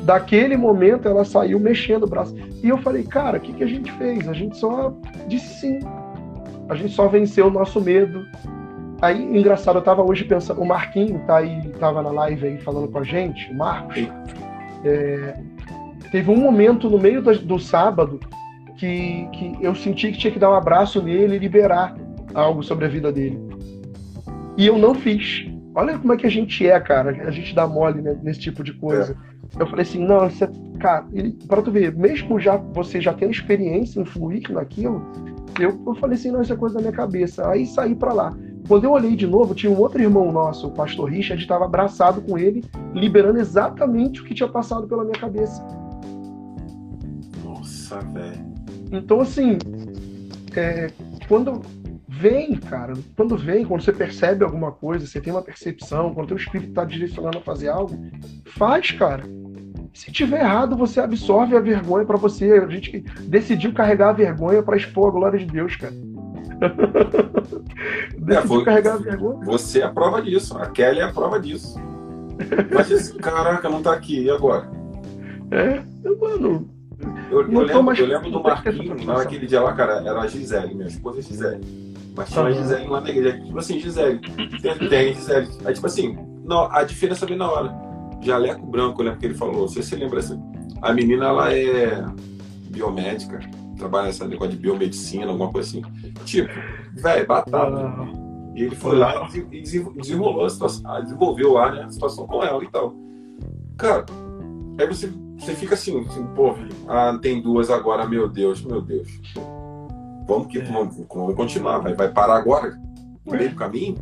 [0.07, 2.33] daquele momento ela saiu mexendo o braço.
[2.63, 4.29] E eu falei, cara, o que, que a gente fez?
[4.29, 4.97] A gente só
[5.27, 5.81] disse sim.
[6.69, 8.25] A gente só venceu o nosso medo.
[9.03, 12.89] Aí, engraçado, eu tava hoje pensando, o Marquinho tá aí, tava na live aí falando
[12.89, 14.09] com a gente, o Marcos.
[14.85, 15.39] É,
[16.13, 18.21] teve um momento no meio do, do sábado
[18.77, 21.97] que, que eu senti que tinha que dar um abraço nele e liberar
[22.33, 23.41] algo sobre a vida dele.
[24.57, 25.51] E eu não fiz.
[25.75, 27.11] Olha como é que a gente é, cara.
[27.27, 29.19] A gente dá mole né, nesse tipo de coisa.
[29.33, 29.36] É.
[29.59, 31.07] Eu falei assim, não, você, cara,
[31.47, 35.03] para tu ver, mesmo já você já tendo experiência em fluir naquilo,
[35.59, 37.49] eu, eu falei assim, não, isso é coisa da minha cabeça.
[37.49, 38.36] Aí saí para lá.
[38.68, 42.20] Quando eu olhei de novo, tinha um outro irmão nosso, o pastor Richard, estava abraçado
[42.20, 45.64] com ele, liberando exatamente o que tinha passado pela minha cabeça.
[47.44, 48.44] Nossa, velho.
[48.90, 49.57] Então, assim,
[50.57, 50.90] é,
[51.28, 51.62] quando
[52.19, 56.29] vem, cara, quando vem, quando você percebe alguma coisa, você tem uma percepção, quando o
[56.29, 57.99] teu espírito está direcionando a fazer algo,
[58.47, 59.25] faz, cara.
[59.93, 62.53] Se tiver errado, você absorve a vergonha para você.
[62.53, 65.95] A gente decidiu carregar a vergonha para expor a glória de Deus, cara.
[68.19, 69.45] decidiu é, carregar a vergonha.
[69.47, 70.59] Você é a prova disso.
[70.59, 71.78] A Kelly é a prova disso.
[72.74, 74.70] Mas esse caraca não tá aqui, e agora?
[75.51, 75.82] É,
[76.20, 76.69] mano.
[77.31, 80.89] Eu, eu, lembro, eu lembro do Marquinhos, naquele dia lá, cara, era a Gisele, minha
[80.89, 81.86] esposa é Gisele.
[82.16, 82.48] Mas tinha uhum.
[82.48, 83.40] a Gisele lá na igreja.
[83.44, 84.20] Tipo assim, Gisele,
[84.62, 85.48] tem, tem Gisele.
[85.64, 87.74] Aí, tipo assim, não, a diferença vem na hora.
[88.22, 89.62] Jaleco branco, eu lembro que ele falou.
[89.62, 90.43] Não sei se você lembra assim.
[90.80, 92.05] A menina, ela é
[92.70, 93.40] biomédica,
[93.76, 95.82] trabalha nessa negócio de biomedicina, alguma coisa assim.
[96.24, 96.52] Tipo,
[96.94, 97.93] velho, batata.
[98.55, 102.43] E ele foi lá e desenrolou a situação, ah, desenvolveu lá né, a situação com
[102.43, 102.94] ela e tal.
[103.76, 104.06] Cara,
[104.80, 106.55] aí você, você fica assim, assim pô,
[106.88, 109.20] ah, tem duas agora, meu Deus, meu Deus.
[110.27, 110.62] Vamos que é.
[110.62, 112.78] vamos, vamos, continuar, vai, vai parar agora?
[113.24, 113.97] No meio do caminho?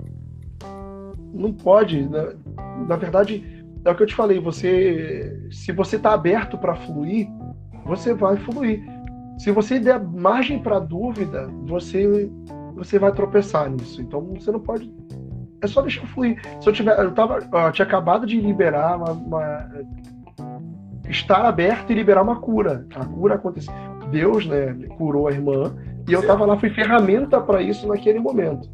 [1.33, 2.09] Não pode.
[2.09, 2.35] Na, né?
[2.89, 7.29] na verdade, é o que eu te falei, você se você está aberto para fluir,
[7.85, 8.83] você vai fluir.
[9.39, 12.31] Se você der margem para dúvida, você
[12.75, 14.01] você vai tropeçar nisso.
[14.01, 14.93] Então você não pode
[15.61, 16.41] é só deixar fluir.
[16.61, 19.71] Se eu tiver, eu tava, eu tinha acabado de liberar uma, uma
[21.09, 22.87] estar aberto e liberar uma cura.
[22.95, 23.73] A cura aconteceu.
[24.11, 25.75] Deus, né, curou a irmã
[26.09, 28.69] e eu estava lá, fui ferramenta para isso naquele momento.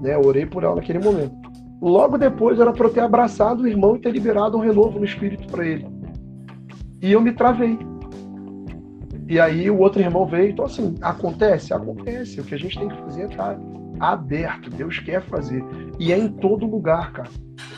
[0.00, 0.14] Né?
[0.14, 1.34] Eu orei por ela naquele momento.
[1.80, 5.04] Logo depois era para eu ter abraçado o irmão e ter liberado um renovo no
[5.04, 5.86] espírito para ele.
[7.02, 7.78] E eu me travei.
[9.28, 10.50] E aí o outro irmão veio.
[10.50, 11.74] Então, assim, acontece?
[11.74, 12.40] Acontece.
[12.40, 13.58] O que a gente tem que fazer é estar
[14.00, 14.70] aberto.
[14.70, 15.64] Deus quer fazer.
[15.98, 17.28] E é em todo lugar, cara.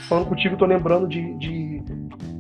[0.09, 1.82] Falando contigo, tô lembrando de, de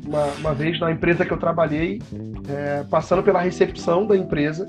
[0.06, 2.00] uma, uma, vez na empresa que eu trabalhei,
[2.48, 4.66] é, passando pela recepção da empresa.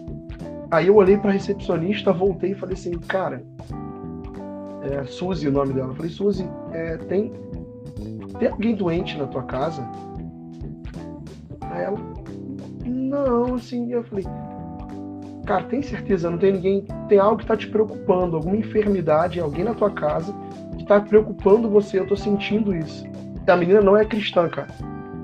[0.72, 3.44] Aí eu olhei para a recepcionista, voltei e falei assim, cara,
[4.84, 5.90] é, Suzy o nome dela.
[5.90, 7.34] Eu falei, Suzy, é, tem,
[8.38, 9.84] tem alguém doente na tua casa?
[11.62, 11.98] Aí ela,
[12.86, 14.26] não, assim, eu falei,
[15.46, 16.30] cara, tem certeza?
[16.30, 20.34] Não tem ninguém, tem algo que tá te preocupando, alguma enfermidade, alguém na tua casa
[20.78, 23.06] que tá preocupando você, eu tô sentindo isso.
[23.48, 24.68] A menina não é cristã, cara.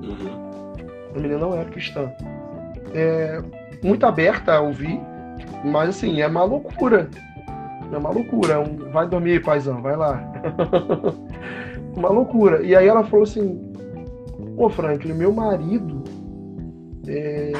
[0.03, 1.13] Uhum.
[1.15, 2.11] A menina não é cristã.
[2.93, 3.39] É
[3.83, 4.99] muito aberta a ouvir,
[5.65, 7.09] mas assim, é uma loucura.
[7.91, 8.53] É uma loucura.
[8.53, 10.21] É um, vai dormir, paizão, vai lá.
[11.95, 12.63] uma loucura.
[12.63, 13.73] E aí ela falou assim:
[14.55, 16.03] Pô, Franklin, meu marido
[17.07, 17.51] é,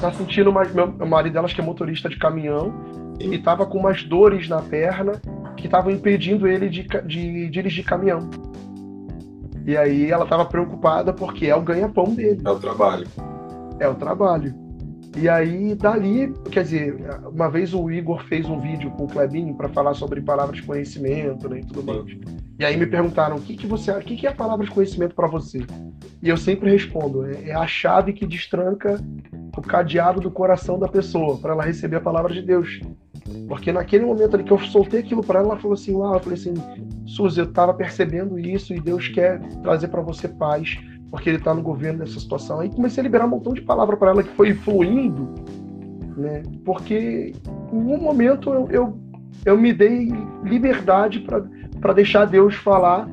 [0.00, 0.72] tá sentindo mais.
[0.72, 2.72] Meu, marido dela, acho que é motorista de caminhão,
[3.20, 5.12] e tava com umas dores na perna
[5.56, 8.28] que estavam impedindo ele de, de dirigir caminhão.
[9.66, 12.40] E aí ela tava preocupada porque é o ganha-pão dele.
[12.44, 13.06] É o trabalho.
[13.78, 14.54] É o trabalho.
[15.16, 16.96] E aí, dali, quer dizer,
[17.32, 20.62] uma vez o Igor fez um vídeo com o Clebinho para falar sobre palavras de
[20.62, 22.16] conhecimento né, e tudo mais.
[22.58, 24.70] E aí me perguntaram, o que, que você o que, que é a palavra de
[24.70, 25.60] conhecimento para você?
[26.22, 29.00] E eu sempre respondo, é, é a chave que destranca
[29.56, 32.80] o cadeado do coração da pessoa para ela receber a palavra de Deus.
[33.48, 36.20] Porque naquele momento ali que eu soltei aquilo para ela, ela falou assim: Uau, eu
[36.20, 36.54] falei assim,
[37.06, 40.78] Suzy, eu estava percebendo isso e Deus quer trazer para você paz
[41.10, 42.60] porque ele está no governo dessa situação.
[42.60, 45.34] Aí comecei a liberar um montão de palavra para ela que foi fluindo,
[46.16, 46.42] né?
[46.64, 47.34] Porque
[47.72, 48.98] em um momento eu, eu,
[49.44, 50.12] eu me dei
[50.44, 51.20] liberdade
[51.80, 53.08] para deixar Deus falar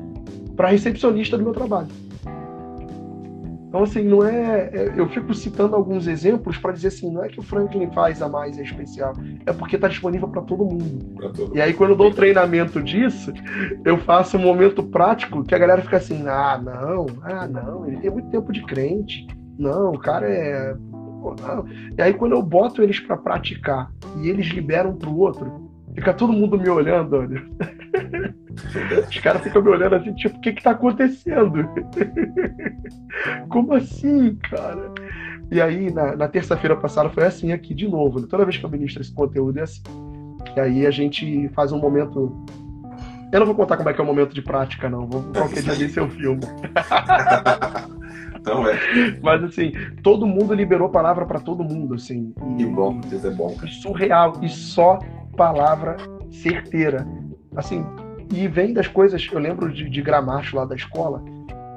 [0.56, 1.88] para a recepcionista do meu trabalho.
[3.68, 4.94] Então, assim, não é, é.
[4.96, 8.28] Eu fico citando alguns exemplos para dizer assim: não é que o Franklin faz a
[8.28, 9.12] mais é especial,
[9.44, 11.14] é porque está disponível para todo mundo.
[11.34, 13.30] Todo e aí, quando eu dou treinamento disso,
[13.84, 17.98] eu faço um momento prático que a galera fica assim: ah, não, ah, não, ele
[17.98, 19.26] tem muito tempo de crente.
[19.58, 20.74] Não, o cara é.
[21.98, 23.92] E aí, quando eu boto eles para praticar
[24.22, 27.44] e eles liberam para o outro, fica todo mundo me olhando, olha.
[29.08, 31.68] Os caras ficam me olhando assim, tipo, o que que tá acontecendo?
[33.48, 34.92] Como assim, cara?
[35.50, 38.20] E aí, na, na terça-feira passada, foi assim aqui de novo.
[38.20, 38.26] Né?
[38.28, 39.82] Toda vez que eu ministro esse conteúdo é assim.
[40.56, 42.44] E aí a gente faz um momento.
[43.32, 45.06] Eu não vou contar como é que é o momento de prática, não.
[45.06, 46.40] Vou qualquer dia desse eu filme.
[48.40, 48.78] Então é.
[49.22, 49.72] Mas assim,
[50.02, 52.32] todo mundo liberou palavra para todo mundo, assim.
[52.52, 53.54] E, que bom, Deus é bom.
[53.82, 54.32] Surreal.
[54.42, 54.98] E só
[55.36, 55.96] palavra
[56.30, 57.06] certeira.
[57.58, 57.84] Assim,
[58.32, 61.20] e vem das coisas, eu lembro de, de Gramacho lá da escola,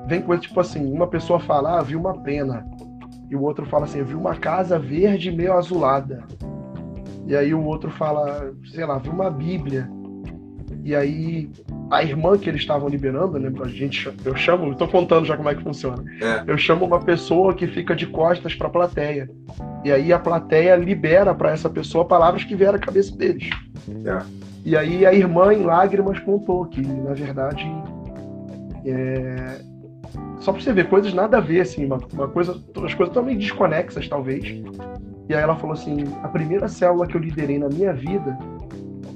[0.06, 2.64] vem coisa tipo assim, uma pessoa fala, ah, vi uma pena.
[3.32, 6.24] E o outro fala assim, vi uma casa verde meio azulada.
[7.26, 9.90] E aí o outro fala, sei lá, vi uma Bíblia.
[10.84, 11.50] E aí
[11.90, 13.52] a irmã que eles estavam liberando, né?
[13.64, 16.04] A gente, eu chamo, estou contando já como é que funciona.
[16.22, 16.44] É.
[16.46, 19.32] Eu chamo uma pessoa que fica de costas para a plateia.
[19.84, 23.50] E aí a plateia libera para essa pessoa palavras que vieram à cabeça deles.
[24.06, 24.51] É.
[24.64, 27.66] E aí a irmã, em lágrimas, contou que, na verdade,
[28.86, 29.62] é...
[30.40, 33.38] só para você ver, coisas nada a ver, assim, uma, uma coisa, as coisas também
[33.38, 34.44] desconexas, talvez.
[35.28, 38.38] E aí ela falou assim: a primeira célula que eu liderei na minha vida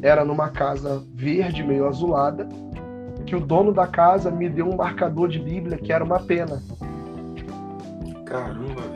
[0.02, 2.48] era numa casa verde, meio azulada,
[3.26, 6.62] que o dono da casa me deu um marcador de Bíblia que era uma pena.
[8.26, 8.95] Caramba.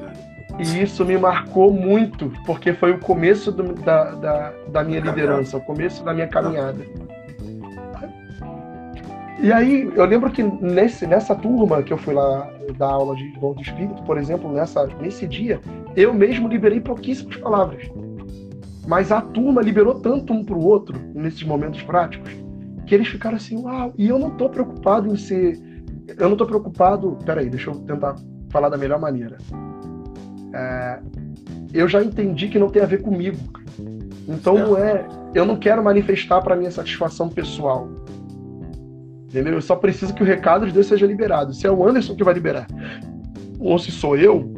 [0.60, 5.56] E isso me marcou muito, porque foi o começo do, da, da, da, minha liderança,
[5.56, 6.86] o começo da minha caminhada.
[9.41, 13.31] E aí, eu lembro que nesse, nessa turma que eu fui lá dar aula de
[13.40, 15.61] dom do espírito, por exemplo, nessa, nesse dia,
[15.95, 17.90] eu mesmo liberei pouquíssimas palavras.
[18.86, 22.31] Mas a turma liberou tanto um para o outro, nesses momentos práticos,
[22.86, 25.57] que eles ficaram assim, uau, e eu não estou preocupado em ser.
[26.18, 27.18] Eu não estou preocupado.
[27.23, 28.15] Peraí, deixa eu tentar
[28.49, 29.38] falar da melhor maneira
[30.54, 31.00] é,
[31.74, 33.38] eu já entendi que não tem a ver comigo.
[34.28, 37.90] Então não é, eu não quero manifestar para minha satisfação pessoal.
[39.28, 39.54] Entendeu?
[39.54, 41.54] Eu só preciso que o recado de Deus seja liberado.
[41.54, 42.68] Se é o Anderson que vai liberar,
[43.60, 44.52] ou se sou eu,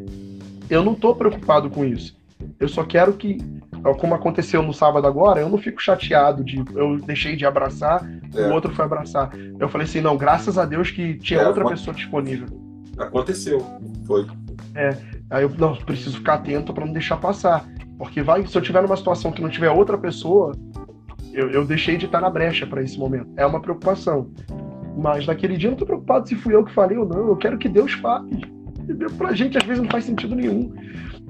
[0.70, 2.16] eu não estou preocupado com isso.
[2.60, 3.38] Eu só quero que,
[4.00, 8.48] como aconteceu no sábado agora, eu não fico chateado de eu deixei de abraçar, é.
[8.48, 9.32] o outro foi abraçar.
[9.60, 12.48] Eu falei assim, não, graças a Deus que tinha é, outra pessoa disponível.
[12.98, 13.66] Aconteceu,
[14.06, 14.26] foi.
[14.76, 14.96] É,
[15.32, 17.66] Aí eu não, preciso ficar atento para não deixar passar.
[17.98, 20.54] Porque vai, se eu tiver numa situação que não tiver outra pessoa,
[21.34, 23.30] eu, eu deixei de estar na brecha para esse momento.
[23.38, 24.30] É uma preocupação.
[24.98, 27.30] Mas naquele dia eu não tô preocupado se fui eu que falei ou não.
[27.30, 28.44] Eu quero que Deus fale.
[28.90, 30.74] E pra gente, às vezes, não faz sentido nenhum.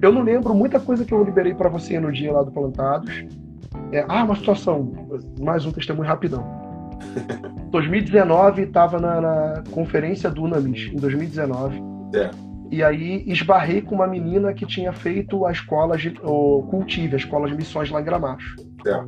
[0.02, 3.24] Eu não lembro muita coisa que eu liberei para você no dia lá do Plantados.
[3.92, 4.92] É, ah, uma situação.
[5.40, 6.44] Mais um testemunho rapidão.
[7.70, 11.82] 2019 estava na, na, conferência do Unamis, em 2019.
[12.16, 12.51] É.
[12.72, 17.18] E aí esbarrei com uma menina que tinha feito a escola de, o Cultive, a
[17.18, 18.56] escola de missões lá em Gramacho.
[18.88, 19.04] É.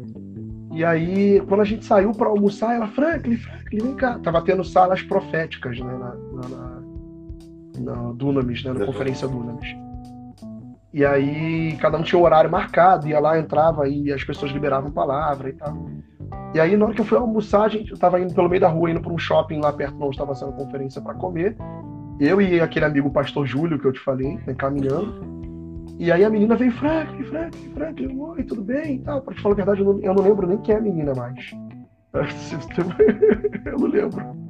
[0.74, 4.20] E aí, quando a gente saiu para almoçar, ela, Franklin, Franklin, vem cá.
[4.20, 9.68] Tava tendo salas proféticas, né, na, na, na, na Dunamis, né, na conferência Dunamis.
[10.92, 14.92] E aí, cada um tinha um horário marcado, ia lá, entrava e as pessoas liberavam
[14.92, 15.88] palavra e tal.
[16.54, 18.62] E aí, na hora que eu fui almoçar, a gente, eu tava indo pelo meio
[18.62, 21.56] da rua, indo para um shopping lá perto onde estava sendo a conferência para comer.
[22.20, 25.44] Eu e aquele amigo, pastor Júlio, que eu te falei, né, caminhando.
[26.00, 29.22] E aí a menina veio, Frank, Frank, Frank, oi, tudo bem e tal.
[29.22, 31.14] Pra te falar a verdade, eu não, eu não lembro nem quem é a menina
[31.14, 31.52] mais.
[33.66, 34.44] eu não lembro.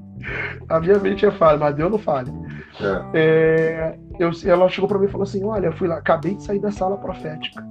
[0.70, 2.34] A minha mente é falha, mas Deus não falha.
[3.14, 3.20] É.
[3.20, 6.44] É, eu, ela chegou para mim e falou assim: Olha, eu fui lá, acabei de
[6.44, 7.64] sair da sala profética.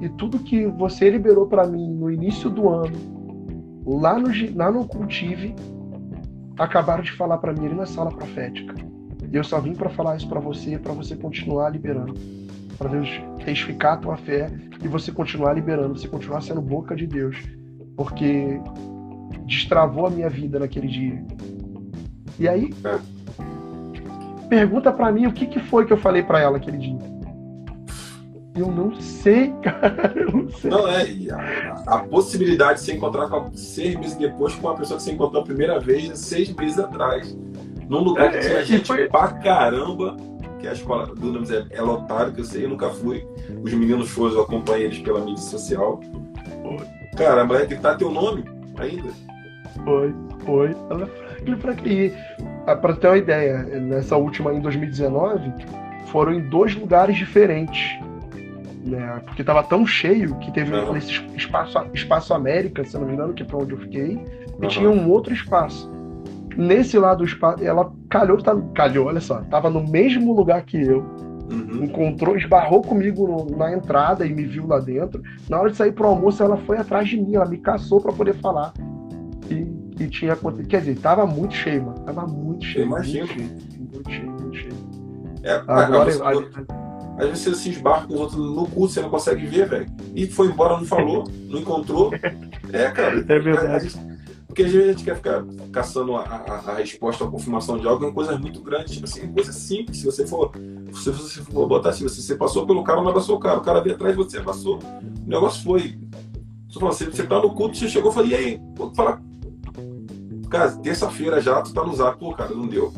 [0.00, 2.96] E tudo que você liberou para mim no início do ano,
[3.86, 5.54] lá no, lá no Cultive,
[6.58, 8.74] acabaram de falar para mim ali na sala profética.
[9.30, 12.14] E eu só vim para falar isso para você, para você continuar liberando.
[12.76, 13.08] Para Deus
[13.44, 14.50] testificar a tua fé
[14.82, 17.36] e você continuar liberando, você continuar sendo boca de Deus.
[17.96, 18.60] Porque
[19.46, 21.24] destravou a minha vida naquele dia.
[22.38, 22.70] E aí,
[24.48, 26.98] pergunta para mim o que, que foi que eu falei para ela aquele dia.
[28.56, 30.12] Eu não sei, cara.
[30.16, 30.70] Eu não sei.
[30.70, 31.04] Não, é.
[31.86, 35.12] A, a, possibilidade de se encontrar com, seis meses depois com uma pessoa que você
[35.12, 37.36] encontrou a primeira vez seis meses atrás.
[37.90, 39.08] Num lugar que é, tinha gente foi...
[39.08, 40.16] pra caramba,
[40.60, 43.26] que a escola do Nunes é, é lotada, que eu sei, eu nunca fui.
[43.64, 45.98] Os meninos foram, eu acompanhei eles pela mídia social.
[47.16, 48.44] Cara, a mulher gritar teu nome
[48.78, 49.10] ainda.
[49.84, 50.14] Foi,
[50.46, 50.76] foi.
[50.88, 51.10] Ela
[51.60, 52.12] pra quê?
[52.64, 55.52] Ah, pra ter uma ideia, nessa última em 2019,
[56.12, 57.98] foram em dois lugares diferentes.
[58.86, 59.20] Né?
[59.26, 60.92] Porque tava tão cheio que teve uhum.
[60.92, 64.62] nesse espaço, espaço América, se não me engano, que é pra onde eu fiquei, e
[64.62, 64.68] uhum.
[64.68, 65.90] tinha um outro espaço
[66.56, 70.80] nesse lado do espaço, ela calhou, tá, calhou, olha só, tava no mesmo lugar que
[70.80, 71.04] eu.
[71.50, 71.84] Uhum.
[71.84, 75.20] Encontrou, esbarrou comigo no, na entrada e me viu lá dentro.
[75.48, 78.12] Na hora de sair pro almoço, ela foi atrás de mim, ela me caçou para
[78.12, 78.72] poder falar
[79.48, 79.64] que,
[79.96, 80.68] que tinha acontecido.
[80.68, 81.98] Quer dizer, tava muito cheio, mano.
[82.00, 82.86] Tava muito cheio.
[82.86, 83.26] Imagina.
[83.26, 84.90] Muito cheio, muito cheio, muito cheio.
[85.42, 89.10] É, agora, você, às vezes você se esbarra com os outros no cu, você não
[89.10, 89.86] consegue ver, velho.
[90.14, 92.12] E foi embora, não falou, não encontrou.
[92.72, 93.24] É, cara.
[93.28, 94.09] É verdade.
[94.50, 97.86] Porque às vezes a gente quer ficar caçando a, a, a resposta, a confirmação de
[97.86, 99.98] algo em coisas muito grandes, tipo assim, coisa simples.
[99.98, 100.50] Se você for,
[100.92, 103.62] se você for botar assim, você, você passou pelo cara, não abraçou o cara, o
[103.62, 104.80] cara veio atrás de você, passou.
[104.80, 105.96] O negócio foi.
[106.68, 108.60] Você, falou, você, você tá no culto, você chegou e falou, e aí?
[108.74, 109.22] Vou falar.
[110.50, 112.92] Cara, terça-feira já, tu tá no zap, pô, cara, não deu.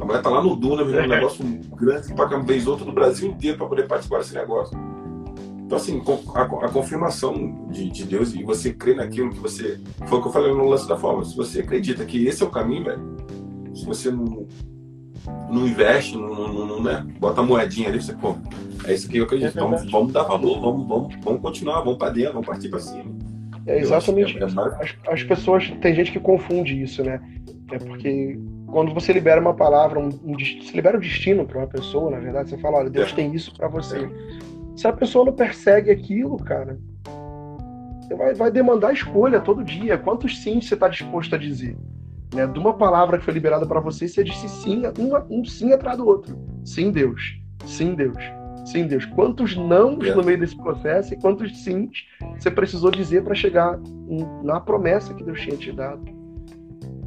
[0.00, 1.44] A mulher tá lá no Duna, um negócio
[1.76, 4.74] grande pra uma vez outro do Brasil inteiro para poder participar desse negócio.
[5.68, 6.02] Então, assim,
[6.34, 9.78] a, a confirmação de, de, Deus e você crê naquilo que você.
[10.06, 11.22] Foi o que eu falei no lance da forma.
[11.26, 13.16] Se você acredita que esse é o caminho, velho,
[13.74, 14.46] se você não,
[15.50, 18.34] não investe, não, não, não né, bota a moedinha ali, você, pô,
[18.86, 19.58] é isso que eu acredito.
[19.58, 22.80] É vamos, vamos dar valor, vamos, vamos, vamos continuar, vamos para dentro, vamos partir para
[22.80, 23.14] cima.
[23.66, 24.44] É exatamente é.
[24.44, 24.54] As,
[25.06, 27.20] as, pessoas, tem gente que confunde isso, né?
[27.70, 31.66] É porque quando você libera uma palavra, um, um, você libera o destino para uma
[31.66, 33.14] pessoa, na verdade, você fala, olha, Deus é.
[33.14, 33.98] tem isso para você.
[33.98, 34.47] É.
[34.78, 36.78] Se a pessoa não persegue aquilo, cara,
[38.16, 39.98] vai, vai demandar escolha todo dia.
[39.98, 41.76] Quantos sim você está disposto a dizer?
[42.32, 42.46] Né?
[42.46, 45.98] De uma palavra que foi liberada para você, você disse sim, um, um sim atrás
[45.98, 46.38] do outro.
[46.64, 47.20] Sim, Deus.
[47.66, 48.22] Sim, Deus.
[48.66, 49.04] Sim, Deus.
[49.04, 51.90] Quantos não no meio desse processo e quantos sim
[52.38, 53.80] você precisou dizer para chegar
[54.44, 56.04] na promessa que Deus tinha te dado?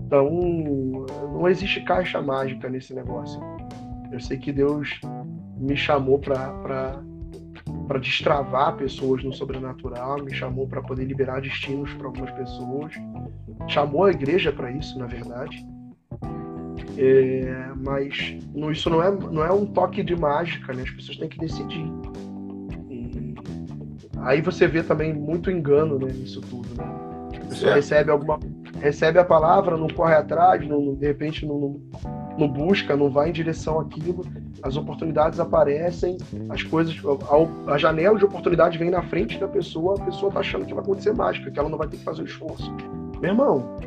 [0.05, 0.29] Então,
[1.31, 3.41] não existe caixa mágica nesse negócio.
[4.11, 4.99] Eu sei que Deus
[5.57, 7.01] me chamou para
[7.91, 12.93] para destravar pessoas no sobrenatural, me chamou para poder liberar destinos para algumas pessoas,
[13.67, 15.61] chamou a igreja para isso, na verdade.
[16.97, 18.37] É, mas
[18.71, 20.83] isso não é, não é um toque de mágica, né?
[20.83, 21.85] As pessoas têm que decidir.
[22.89, 23.35] E
[24.19, 26.85] aí você vê também muito engano né, nisso tudo, né?
[27.43, 27.75] A pessoa é.
[27.75, 28.39] recebe alguma
[28.79, 31.81] recebe a palavra, não corre atrás, não, de repente não, não
[32.47, 34.25] busca, não vai em direção àquilo,
[34.63, 36.17] as oportunidades aparecem,
[36.49, 40.39] as coisas, a, a janela de oportunidade vem na frente da pessoa, a pessoa tá
[40.39, 42.71] achando que vai acontecer mágica, que ela não vai ter que fazer o esforço.
[43.19, 43.77] Meu irmão,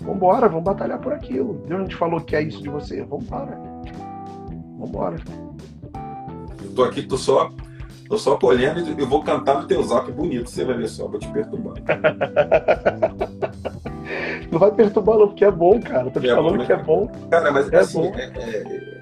[0.00, 1.54] vambora, vamos batalhar por aquilo.
[1.66, 3.58] Deus não te falou que é isso de você, vambora.
[4.78, 5.16] Vambora.
[6.62, 7.50] Eu tô aqui, tô só,
[8.08, 11.08] tô só colhendo e eu vou cantar no teu zap bonito, você vai ver só,
[11.08, 11.74] vou te perturbar.
[14.50, 16.10] Não vai perturbar, não, porque é bom, cara.
[16.10, 16.66] Tô te É falando bom, né?
[16.66, 17.08] que é bom.
[17.30, 18.12] Cara, mas É assim, bom.
[18.14, 18.94] é- é-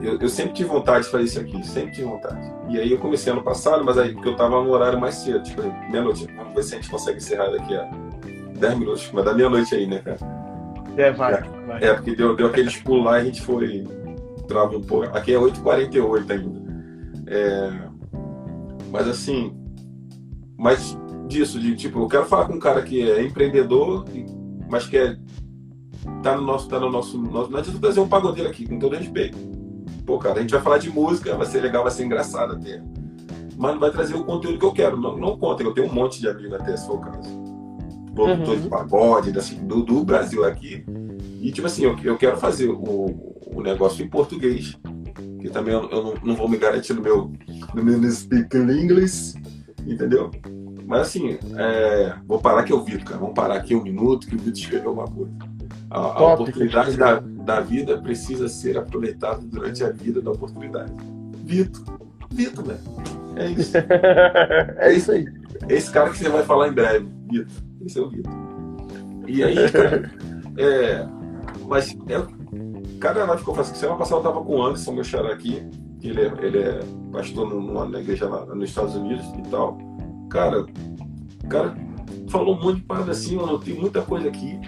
[0.00, 2.40] eu, eu sempre tive vontade de fazer isso aqui, sempre tive vontade.
[2.68, 5.42] E aí eu comecei ano passado, mas aí porque eu tava no horário mais cedo,
[5.42, 6.26] tipo, meia-noite.
[6.36, 7.90] Vamos ver se a gente consegue encerrar daqui a
[8.58, 10.18] 10 minutos, mas da meia-noite aí, né, cara?
[10.96, 11.40] É, vai.
[11.66, 11.84] vai.
[11.84, 13.84] É, porque deu, deu aqueles pulos lá e a gente foi.
[14.48, 15.06] Trava um pouco.
[15.16, 16.60] Aqui é 8h48 ainda.
[17.26, 17.70] É,
[18.90, 19.54] mas assim.
[20.56, 20.98] Mas
[21.28, 24.24] disso, de tipo, eu quero falar com um cara que é empreendedor, e-
[24.70, 25.16] mas que é.
[26.22, 26.68] Tá no nosso.
[26.68, 29.36] Tá no nosso, nosso não adianta trazer um pagodeiro aqui, com todo respeito.
[30.06, 32.82] Pô, cara, a gente vai falar de música, vai ser legal, vai ser engraçado até.
[33.56, 34.96] Mas não vai trazer o conteúdo que eu quero.
[34.98, 37.28] Não, não contem, eu tenho um monte de amigos até, se for o caso.
[38.14, 38.60] Produtor Uhum.
[38.62, 40.84] de pagode, assim, do, do Brasil aqui.
[41.40, 44.76] E tipo assim, eu, eu quero fazer o, o negócio em português.
[45.40, 47.32] Que também eu, eu não, não vou me garantir no meu,
[47.74, 49.34] no meu speak English,
[49.86, 50.30] entendeu?
[50.88, 53.20] Mas assim, é, vou parar aqui o Vitor, cara.
[53.20, 55.30] Vamos parar aqui um minuto que o Vitor escreveu uma coisa.
[55.90, 60.30] A, a Top, oportunidade que da, da vida precisa ser aproveitada durante a vida da
[60.30, 60.90] oportunidade.
[61.44, 61.84] Vitor,
[62.30, 62.78] Vitor, né?
[63.36, 63.76] É isso.
[64.80, 65.26] é isso aí.
[65.68, 67.52] Esse cara que você vai falar em breve, Vitor.
[67.84, 68.32] Esse é o Vitor.
[69.26, 70.10] E aí, cara,
[70.56, 71.06] é,
[71.66, 75.04] mas é, cada live que eu faço, semana passada eu tava com o Anderson, meu
[75.04, 75.68] xará aqui,
[76.00, 76.80] que ele é, ele é
[77.12, 79.87] pastor numa, igreja lá nos Estados Unidos e tal.
[80.28, 80.66] Cara,
[81.48, 81.74] cara
[82.28, 84.58] falou um monte de parada assim, eu anotei muita coisa aqui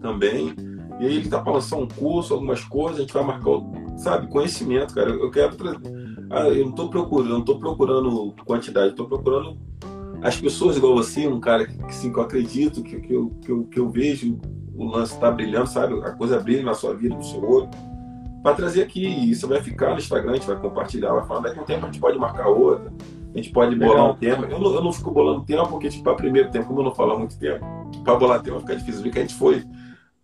[0.00, 0.54] também.
[0.98, 3.52] E aí ele tá pra lançar um curso, algumas coisas, a gente vai marcar,
[3.96, 5.10] sabe, conhecimento, cara.
[5.10, 5.80] Eu, quero trazer.
[6.30, 9.58] Ah, eu não tô procurando, não tô procurando quantidade, tô procurando
[10.22, 13.50] as pessoas igual você, um cara que, sim, que eu acredito, que, que, eu, que,
[13.50, 14.38] eu, que eu vejo
[14.74, 15.94] o lance tá brilhando, sabe?
[16.00, 17.70] A coisa brilha na sua vida, no seu olho.
[18.42, 21.40] Pra trazer aqui, e você vai ficar no Instagram, a gente vai compartilhar, vai falar,
[21.40, 22.90] daqui a um tempo a gente pode marcar outra,
[23.34, 24.10] a gente pode bolar Legal.
[24.12, 24.46] um tema.
[24.46, 26.94] Eu não, eu não fico bolando tema, porque, tipo, pra primeiro tempo, como eu não
[26.94, 27.64] falo há muito tempo,
[28.04, 29.64] pra bolar tema fica difícil, porque a gente foi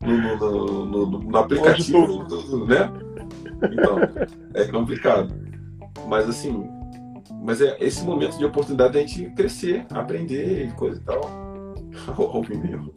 [0.03, 2.25] no, no, no, no- no aplicativo,
[2.67, 2.91] né?
[3.73, 3.97] Então,
[4.55, 5.35] é complicado.
[6.07, 6.69] Mas assim,
[7.43, 11.21] mas é esse momento de oportunidade da gente crescer, aprender e coisa e tal.
[12.19, 12.93] Ô, Júlio.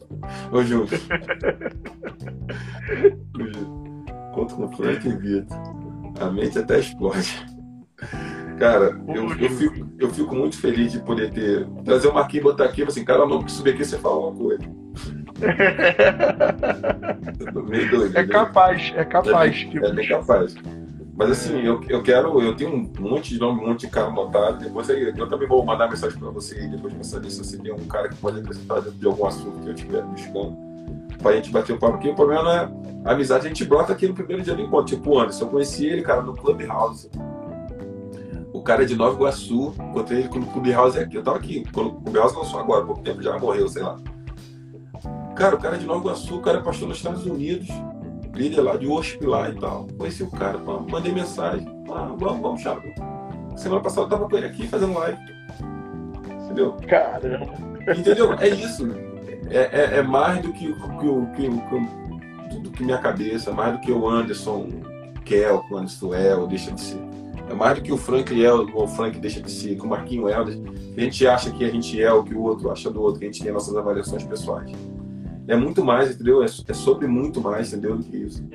[0.52, 0.88] Ô, Júlio.
[4.34, 5.58] Conta com o Frank Vitor.
[6.20, 7.46] A mente até explode.
[8.60, 11.66] Cara, eu, eu, fico, eu fico muito feliz de poder ter.
[11.86, 14.36] Trazer o Marquinhos e botar aqui, assim, cara, não, que subir aqui você fala uma
[14.36, 14.62] coisa.
[17.70, 18.18] Meio doido.
[18.18, 18.28] É né?
[18.28, 19.56] capaz, é capaz.
[19.56, 20.56] É, que- é bem capaz.
[21.16, 24.08] Mas assim, eu, eu quero, eu tenho um monte de nome, um monte de cara
[24.08, 24.64] anotado.
[24.64, 27.74] Depois aí, eu também vou mandar mensagem para você depois de mensagem, se você tem
[27.74, 30.58] um cara que pode acrescentar dentro de algum assunto que eu estiver buscando.
[31.22, 32.10] Pra gente bater o papo aqui.
[32.10, 32.70] O problema não é
[33.06, 34.96] a amizade, a gente brota aqui no primeiro dia do encontro.
[34.96, 37.10] Tipo o Anderson, eu conheci ele, cara, no Clubhouse.
[38.70, 41.16] O cara é de Nova Iguaçu, encontrei ele quando o Clubhouse é aqui.
[41.16, 43.98] Eu tava aqui, quando o Clubhouse lançou agora, pouco tempo já morreu, sei lá.
[45.36, 47.68] Cara, o cara é de Nova Iguaçu, o cara é pastor nos Estados Unidos
[48.36, 49.88] líder lá de worship lá e tal.
[49.98, 51.68] Conheci o cara, pá, mandei mensagem.
[51.92, 52.84] Ah, vamos, vamos, Thiago.
[53.58, 55.18] Semana passada eu tava com ele aqui fazendo live.
[56.46, 56.78] Entendeu?
[56.88, 57.52] Caramba.
[57.98, 58.34] Entendeu?
[58.34, 58.88] É isso.
[59.50, 59.58] É,
[59.96, 61.50] é, é mais do que, o- que, o- que,
[62.52, 64.68] que, do que minha cabeça, mais do que o Anderson
[65.26, 67.09] quer, o Anderson é ou deixa de ser.
[67.50, 70.30] É mais do que o Frank é o Frank deixa de ser, que o Marquinho
[70.30, 70.36] é.
[70.36, 73.26] A gente acha que a gente é o que o outro acha do outro, que
[73.26, 74.72] a gente tem nossas avaliações pessoais.
[75.48, 76.44] É muito mais, entendeu?
[76.44, 77.98] É, é sobre muito mais, entendeu?
[77.98, 78.48] Do que isso.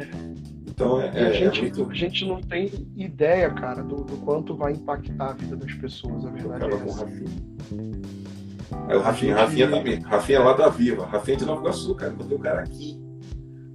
[0.65, 1.91] Então é, a, é, é gente, muito.
[1.91, 6.25] a gente não tem ideia, cara, do, do quanto vai impactar a vida das pessoas.
[6.25, 7.05] A verdade é com o essa.
[7.05, 7.31] Rafinha.
[8.89, 10.01] Aí o Rafinha, Rafinha também.
[10.01, 11.07] Rafinha é lá da Viva.
[11.07, 12.13] Rafinha é de Nova Iguaçu, cara.
[12.13, 12.97] Botei o cara aqui.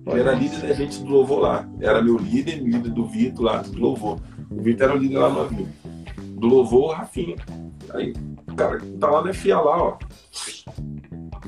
[0.07, 1.69] Ele era líder da gente do louvor lá.
[1.79, 4.19] Era meu líder, líder do Vitor lá do louvor.
[4.51, 5.69] O Vitor era o líder lá no Viva.
[6.17, 7.35] Do louvor, o Rafinha.
[7.93, 8.13] Aí,
[8.47, 9.97] o cara tá lá na FIA lá, ó.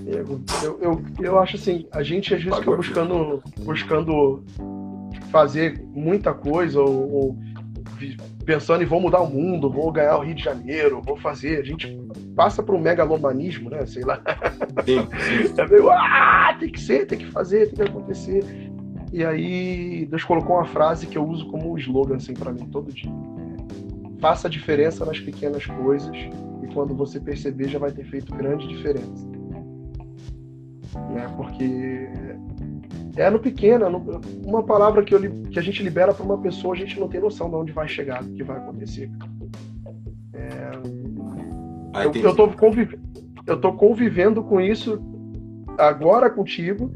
[0.05, 0.41] Eu,
[0.81, 4.43] eu, eu acho assim, a gente às vezes fica buscando, buscando
[5.31, 7.37] fazer muita coisa ou, ou
[8.45, 11.59] pensando em vou mudar o mundo, vou ganhar o Rio de Janeiro, vou fazer.
[11.59, 11.87] A gente
[12.35, 13.85] passa por um megalomanismo, né?
[13.85, 14.21] Sei lá.
[14.85, 15.53] Sim, sim.
[15.61, 18.70] É meio, ah, tem que ser, tem que fazer, tem que acontecer.
[19.11, 22.91] E aí, Deus colocou uma frase que eu uso como slogan, assim, pra mim, todo
[22.93, 23.11] dia.
[24.19, 26.15] Faça a diferença nas pequenas coisas
[26.63, 29.27] e quando você perceber já vai ter feito grande diferença.
[31.09, 31.27] Né?
[31.35, 32.07] Porque
[33.17, 36.37] é no pequeno, é no- uma palavra que, li- que a gente libera para uma
[36.37, 39.09] pessoa, a gente não tem noção de onde vai chegar, do que vai acontecer.
[42.05, 42.93] Eu, tem- eu, tô conviv...
[43.45, 45.01] eu tô convivendo com isso
[45.77, 46.93] agora contigo.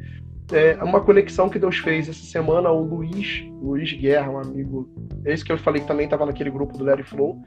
[0.52, 2.70] É uma conexão que Deus fez essa semana.
[2.72, 4.88] O Luiz, Luiz Guerra, um amigo,
[5.26, 7.42] esse que eu falei que também estava naquele grupo do Larry Flow,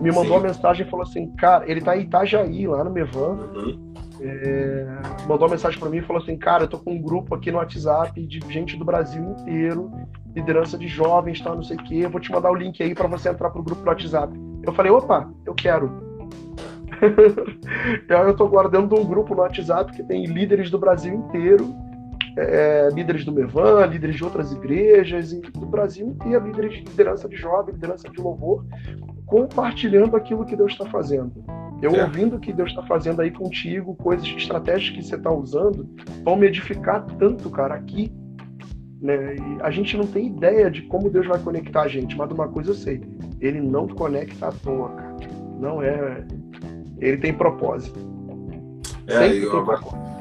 [0.00, 0.30] me mandou Sim.
[0.30, 3.94] uma mensagem e falou assim: Cara, ele tá em Itajaí, lá no Mevan, Uhum.
[4.20, 4.86] é,
[5.26, 7.50] mandou uma mensagem para mim e falou assim: Cara, eu tô com um grupo aqui
[7.50, 9.90] no WhatsApp de gente do Brasil inteiro,
[10.34, 12.00] liderança de jovens, tal, não sei o quê.
[12.02, 14.32] Eu vou te mandar o link aí para você entrar pro grupo do WhatsApp.
[14.62, 16.14] Eu falei: Opa, eu quero.
[18.08, 21.74] eu tô de um grupo no WhatsApp que tem líderes do Brasil inteiro,
[22.36, 27.28] é, líderes do Mevan, líderes de outras igrejas, e do Brasil inteiro, líderes de liderança
[27.28, 28.64] de jovem, liderança de louvor,
[29.26, 31.44] compartilhando aquilo que Deus está fazendo.
[31.80, 32.04] Eu é.
[32.04, 35.88] ouvindo o que Deus está fazendo aí contigo, coisas, estratégias que você está usando,
[36.24, 38.12] vão me edificar tanto, cara, aqui.
[39.00, 39.36] Né?
[39.36, 42.48] E a gente não tem ideia de como Deus vai conectar a gente, mas uma
[42.48, 43.02] coisa eu sei:
[43.40, 45.16] Ele não conecta à toa, cara.
[45.60, 46.24] Não é.
[46.98, 47.98] Ele tem propósito.
[49.06, 50.13] É, eu, tem propósito.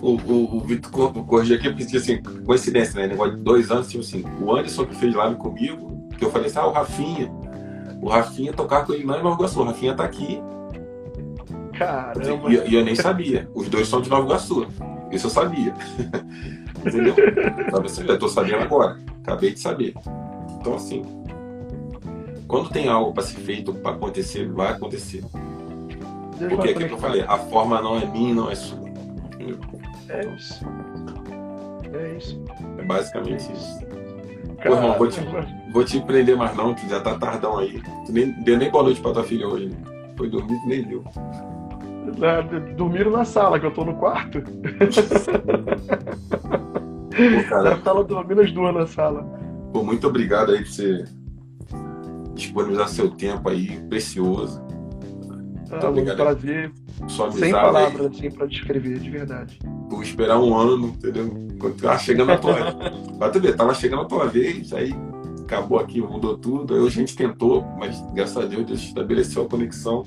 [0.00, 3.08] O, o, o Vitor corrigiu aqui, porque assim, coincidência, né?
[3.08, 6.46] Negócio de dois anos, tipo assim, o Anderson que fez live comigo, que eu falei
[6.46, 7.30] assim, ah, o Rafinha.
[8.00, 9.60] O Rafinha tocar com ele lá em Nova Iguaçu.
[9.60, 10.40] O Rafinha tá aqui,
[11.78, 12.52] Caramba!
[12.52, 13.48] E, e, eu nem sabia.
[13.54, 14.66] Os dois são de Nova Iguaçu.
[15.12, 15.72] Isso eu sabia.
[16.84, 17.14] Entendeu?
[18.06, 18.98] Eu tô sabendo agora.
[19.22, 19.94] Acabei de saber.
[20.60, 21.04] Então, assim,
[22.48, 25.22] quando tem algo para ser feito, para acontecer, vai acontecer.
[26.48, 28.88] Porque é que eu falei, a forma não é minha, não é sua.
[30.08, 30.64] É isso.
[31.92, 32.42] É isso.
[32.78, 33.86] É basicamente isso.
[34.62, 35.20] Pô, irmão, vou te,
[35.72, 37.80] vou te prender mais não, que já tá tardão aí.
[38.06, 39.70] Tu nem deu nem boa noite pra tua filha hoje.
[40.16, 41.04] Foi dormir nem deu
[42.16, 42.42] né,
[42.76, 44.40] dormiram na sala, que eu tô no quarto.
[44.42, 44.50] Pô,
[47.48, 49.22] cara, na sala dormindo as duas na sala.
[49.72, 51.04] Pô, muito obrigado aí por você
[52.34, 54.62] disponibilizar seu tempo aí, precioso.
[55.70, 56.16] Muito ah, obrigado.
[56.16, 56.72] prazer.
[57.06, 59.58] Sua Sem palavras, assim, pra descrever, de verdade.
[59.88, 61.28] Vou esperar um ano, entendeu?
[61.58, 64.92] Quando tava chegando a tua tu ver, tava chegando a tua vez, aí
[65.42, 66.74] acabou aqui, mudou tudo.
[66.74, 70.04] Aí a gente tentou, mas graças a Deus Deus estabeleceu a conexão.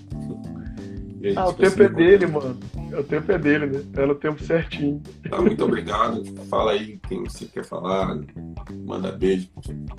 [1.35, 2.57] Ah, o tempo é dele, mano.
[2.97, 3.83] O tempo é dele, né?
[3.95, 5.01] É no tempo certinho.
[5.29, 6.23] Tá, muito obrigado.
[6.49, 8.19] Fala aí quem você quer falar.
[8.85, 9.47] Manda beijo.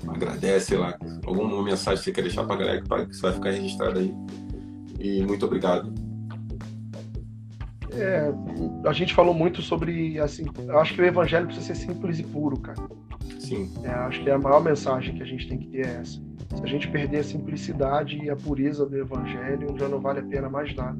[0.07, 0.97] Agradece, sei lá.
[1.25, 4.13] Alguma mensagem que você quer deixar pra galera que vai ficar registrado aí.
[5.03, 5.93] E muito obrigado.
[7.91, 8.33] É,
[8.87, 10.45] a gente falou muito sobre, assim,
[10.79, 12.81] acho que o evangelho precisa ser simples e puro, cara.
[13.37, 13.69] Sim.
[13.83, 16.19] É, acho que é a maior mensagem que a gente tem que ter é essa.
[16.55, 20.23] Se a gente perder a simplicidade e a pureza do evangelho, já não vale a
[20.23, 20.97] pena mais nada.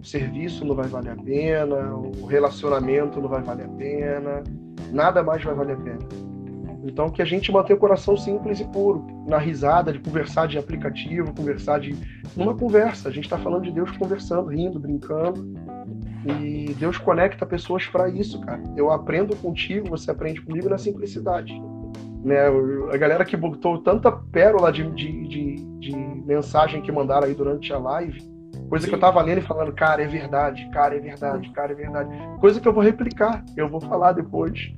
[0.00, 4.44] O serviço não vai valer a pena, o relacionamento não vai valer a pena,
[4.92, 6.31] nada mais vai valer a pena.
[6.84, 10.58] Então, que a gente mantenha o coração simples e puro, na risada, de conversar de
[10.58, 11.96] aplicativo, conversar de.
[12.36, 13.08] numa conversa.
[13.08, 15.52] A gente está falando de Deus conversando, rindo, brincando.
[16.24, 18.62] E Deus conecta pessoas para isso, cara.
[18.76, 21.52] Eu aprendo contigo, você aprende comigo na simplicidade.
[22.24, 22.38] Né?
[22.92, 27.72] A galera que botou tanta pérola de, de, de, de mensagem que mandaram aí durante
[27.72, 28.20] a live,
[28.68, 28.90] coisa Sim.
[28.90, 32.10] que eu tava lendo e falando, cara, é verdade, cara, é verdade, cara, é verdade.
[32.40, 34.72] Coisa que eu vou replicar, eu vou falar depois.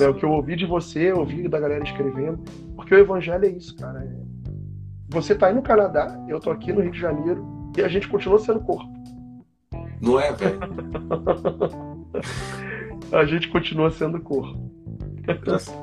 [0.00, 0.08] É?
[0.08, 2.38] O que eu ouvi de você, ouvi da galera escrevendo.
[2.76, 4.04] Porque o evangelho é isso, cara.
[4.04, 4.32] É...
[5.08, 7.44] Você tá aí no Canadá, eu tô aqui no Rio de Janeiro,
[7.76, 8.90] e a gente continua sendo corpo.
[10.00, 10.58] Não é, velho?
[13.12, 14.58] a gente continua sendo corpo.
[15.44, 15.74] Graças,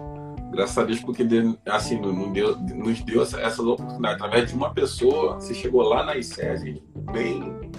[0.52, 1.26] graças a Deus, porque
[1.66, 4.16] assim, não deu, nos deu essa, essa oportunidade.
[4.16, 6.82] Através de uma pessoa, você chegou lá na ICES,
[7.12, 7.72] bem.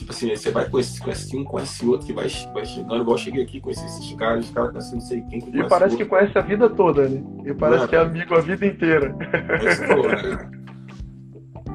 [0.00, 3.18] Tipo assim, você vai conhecer, conhece um, conhece outro, que vai, vai chegando, igual eu
[3.18, 5.40] cheguei aqui, conheci esses caras, os caras conhecem não sei quem.
[5.42, 7.22] Que e parece que conhece a vida toda, né?
[7.44, 9.14] E parece que é amigo a vida inteira.
[9.60, 10.50] É, falou, né?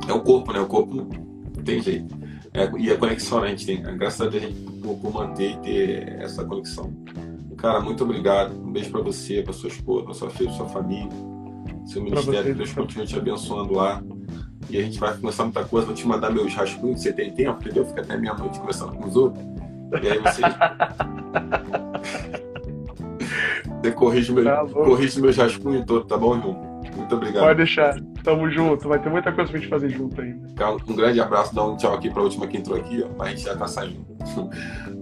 [0.08, 0.60] é o corpo, né?
[0.60, 2.18] O corpo não tem jeito.
[2.52, 3.48] É, e a conexão, né?
[3.48, 6.92] A gente tem, graças a Deus, a gente por manter e ter essa conexão.
[7.58, 8.56] Cara, muito obrigado.
[8.60, 11.10] Um beijo para você, para sua esposa, para sua filha, para sua família,
[11.86, 12.56] seu ministério.
[12.56, 14.02] Deus continue te abençoando lá.
[14.70, 15.88] E a gente vai começar muita coisa.
[15.88, 17.02] Vou te mandar meus rascunhos.
[17.02, 17.86] Você tem tempo, entendeu?
[17.86, 19.46] Fica até meia-noite conversando com os outros.
[20.02, 20.42] E aí você.
[23.82, 26.76] você corrige, meu, tá corrige meus rascunhos todos, tá bom, irmão?
[26.96, 27.44] Muito obrigado.
[27.44, 27.96] Pode deixar.
[28.24, 28.88] Tamo junto.
[28.88, 30.48] Vai ter muita coisa pra gente fazer junto ainda.
[30.88, 31.54] Um grande abraço.
[31.54, 33.10] Dá um tchau aqui pra última que entrou aqui, ó.
[33.18, 34.06] Mas a gente já tá saindo.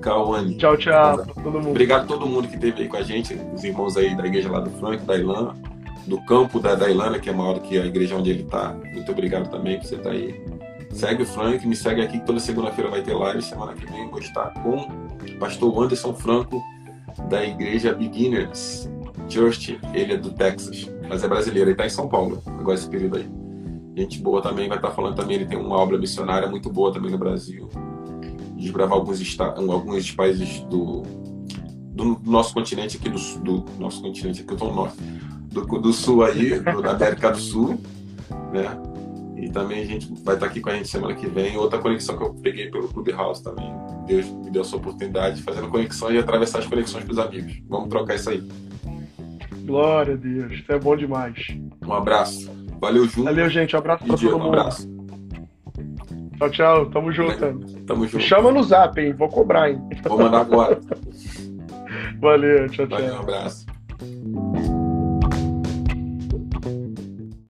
[0.00, 0.56] Cauane.
[0.56, 1.70] Tchau, tchau pra todo mundo.
[1.70, 4.50] Obrigado a todo mundo que esteve aí com a gente, os irmãos aí da igreja
[4.50, 5.54] lá do Franco, da Ilana,
[6.08, 8.74] do campo da, da Ilana, que é maior do que a igreja onde ele está.
[8.92, 10.42] Muito obrigado também por você estar tá aí.
[10.90, 13.42] Segue o Frank, me segue aqui, toda segunda-feira vai ter live.
[13.42, 16.62] Semana que vem vou estar com o pastor Anderson Franco,
[17.28, 18.90] da igreja Beginners
[19.28, 22.88] Church, ele é do Texas, mas é brasileiro, ele está em São Paulo, agora esse
[22.88, 23.28] período aí.
[23.96, 26.92] Gente boa também, vai estar tá falando também, ele tem uma obra missionária muito boa
[26.92, 27.68] também no Brasil
[28.58, 31.02] desbravar alguns, alguns países do,
[31.92, 34.96] do, nosso continente aqui, do, do nosso continente aqui, no norte,
[35.66, 37.80] do, do sul aí, do, da América do Sul,
[38.52, 38.76] né?
[39.36, 41.56] E também a gente vai estar aqui com a gente semana que vem.
[41.56, 43.72] Outra conexão que eu peguei pelo Clubhouse também.
[44.06, 47.62] Deus me deu essa oportunidade, fazendo conexão e atravessar as conexões para os amigos.
[47.68, 48.42] Vamos trocar isso aí.
[49.64, 51.46] Glória a Deus, isso é bom demais.
[51.86, 52.50] Um abraço.
[52.80, 53.34] Valeu, Júnior.
[53.34, 53.76] Valeu, gente.
[53.76, 54.44] Um abraço para todo mundo.
[54.44, 54.98] Um abraço.
[56.38, 56.86] Tchau, tchau.
[56.86, 57.84] Tamo junto.
[57.86, 58.24] Tamo junto.
[58.24, 59.12] chama no zap, hein?
[59.12, 59.80] Vou cobrar, hein?
[60.04, 60.80] Vou mandar agora.
[62.20, 62.98] Valeu, tchau, tchau.
[62.98, 63.66] Valeu, um abraço.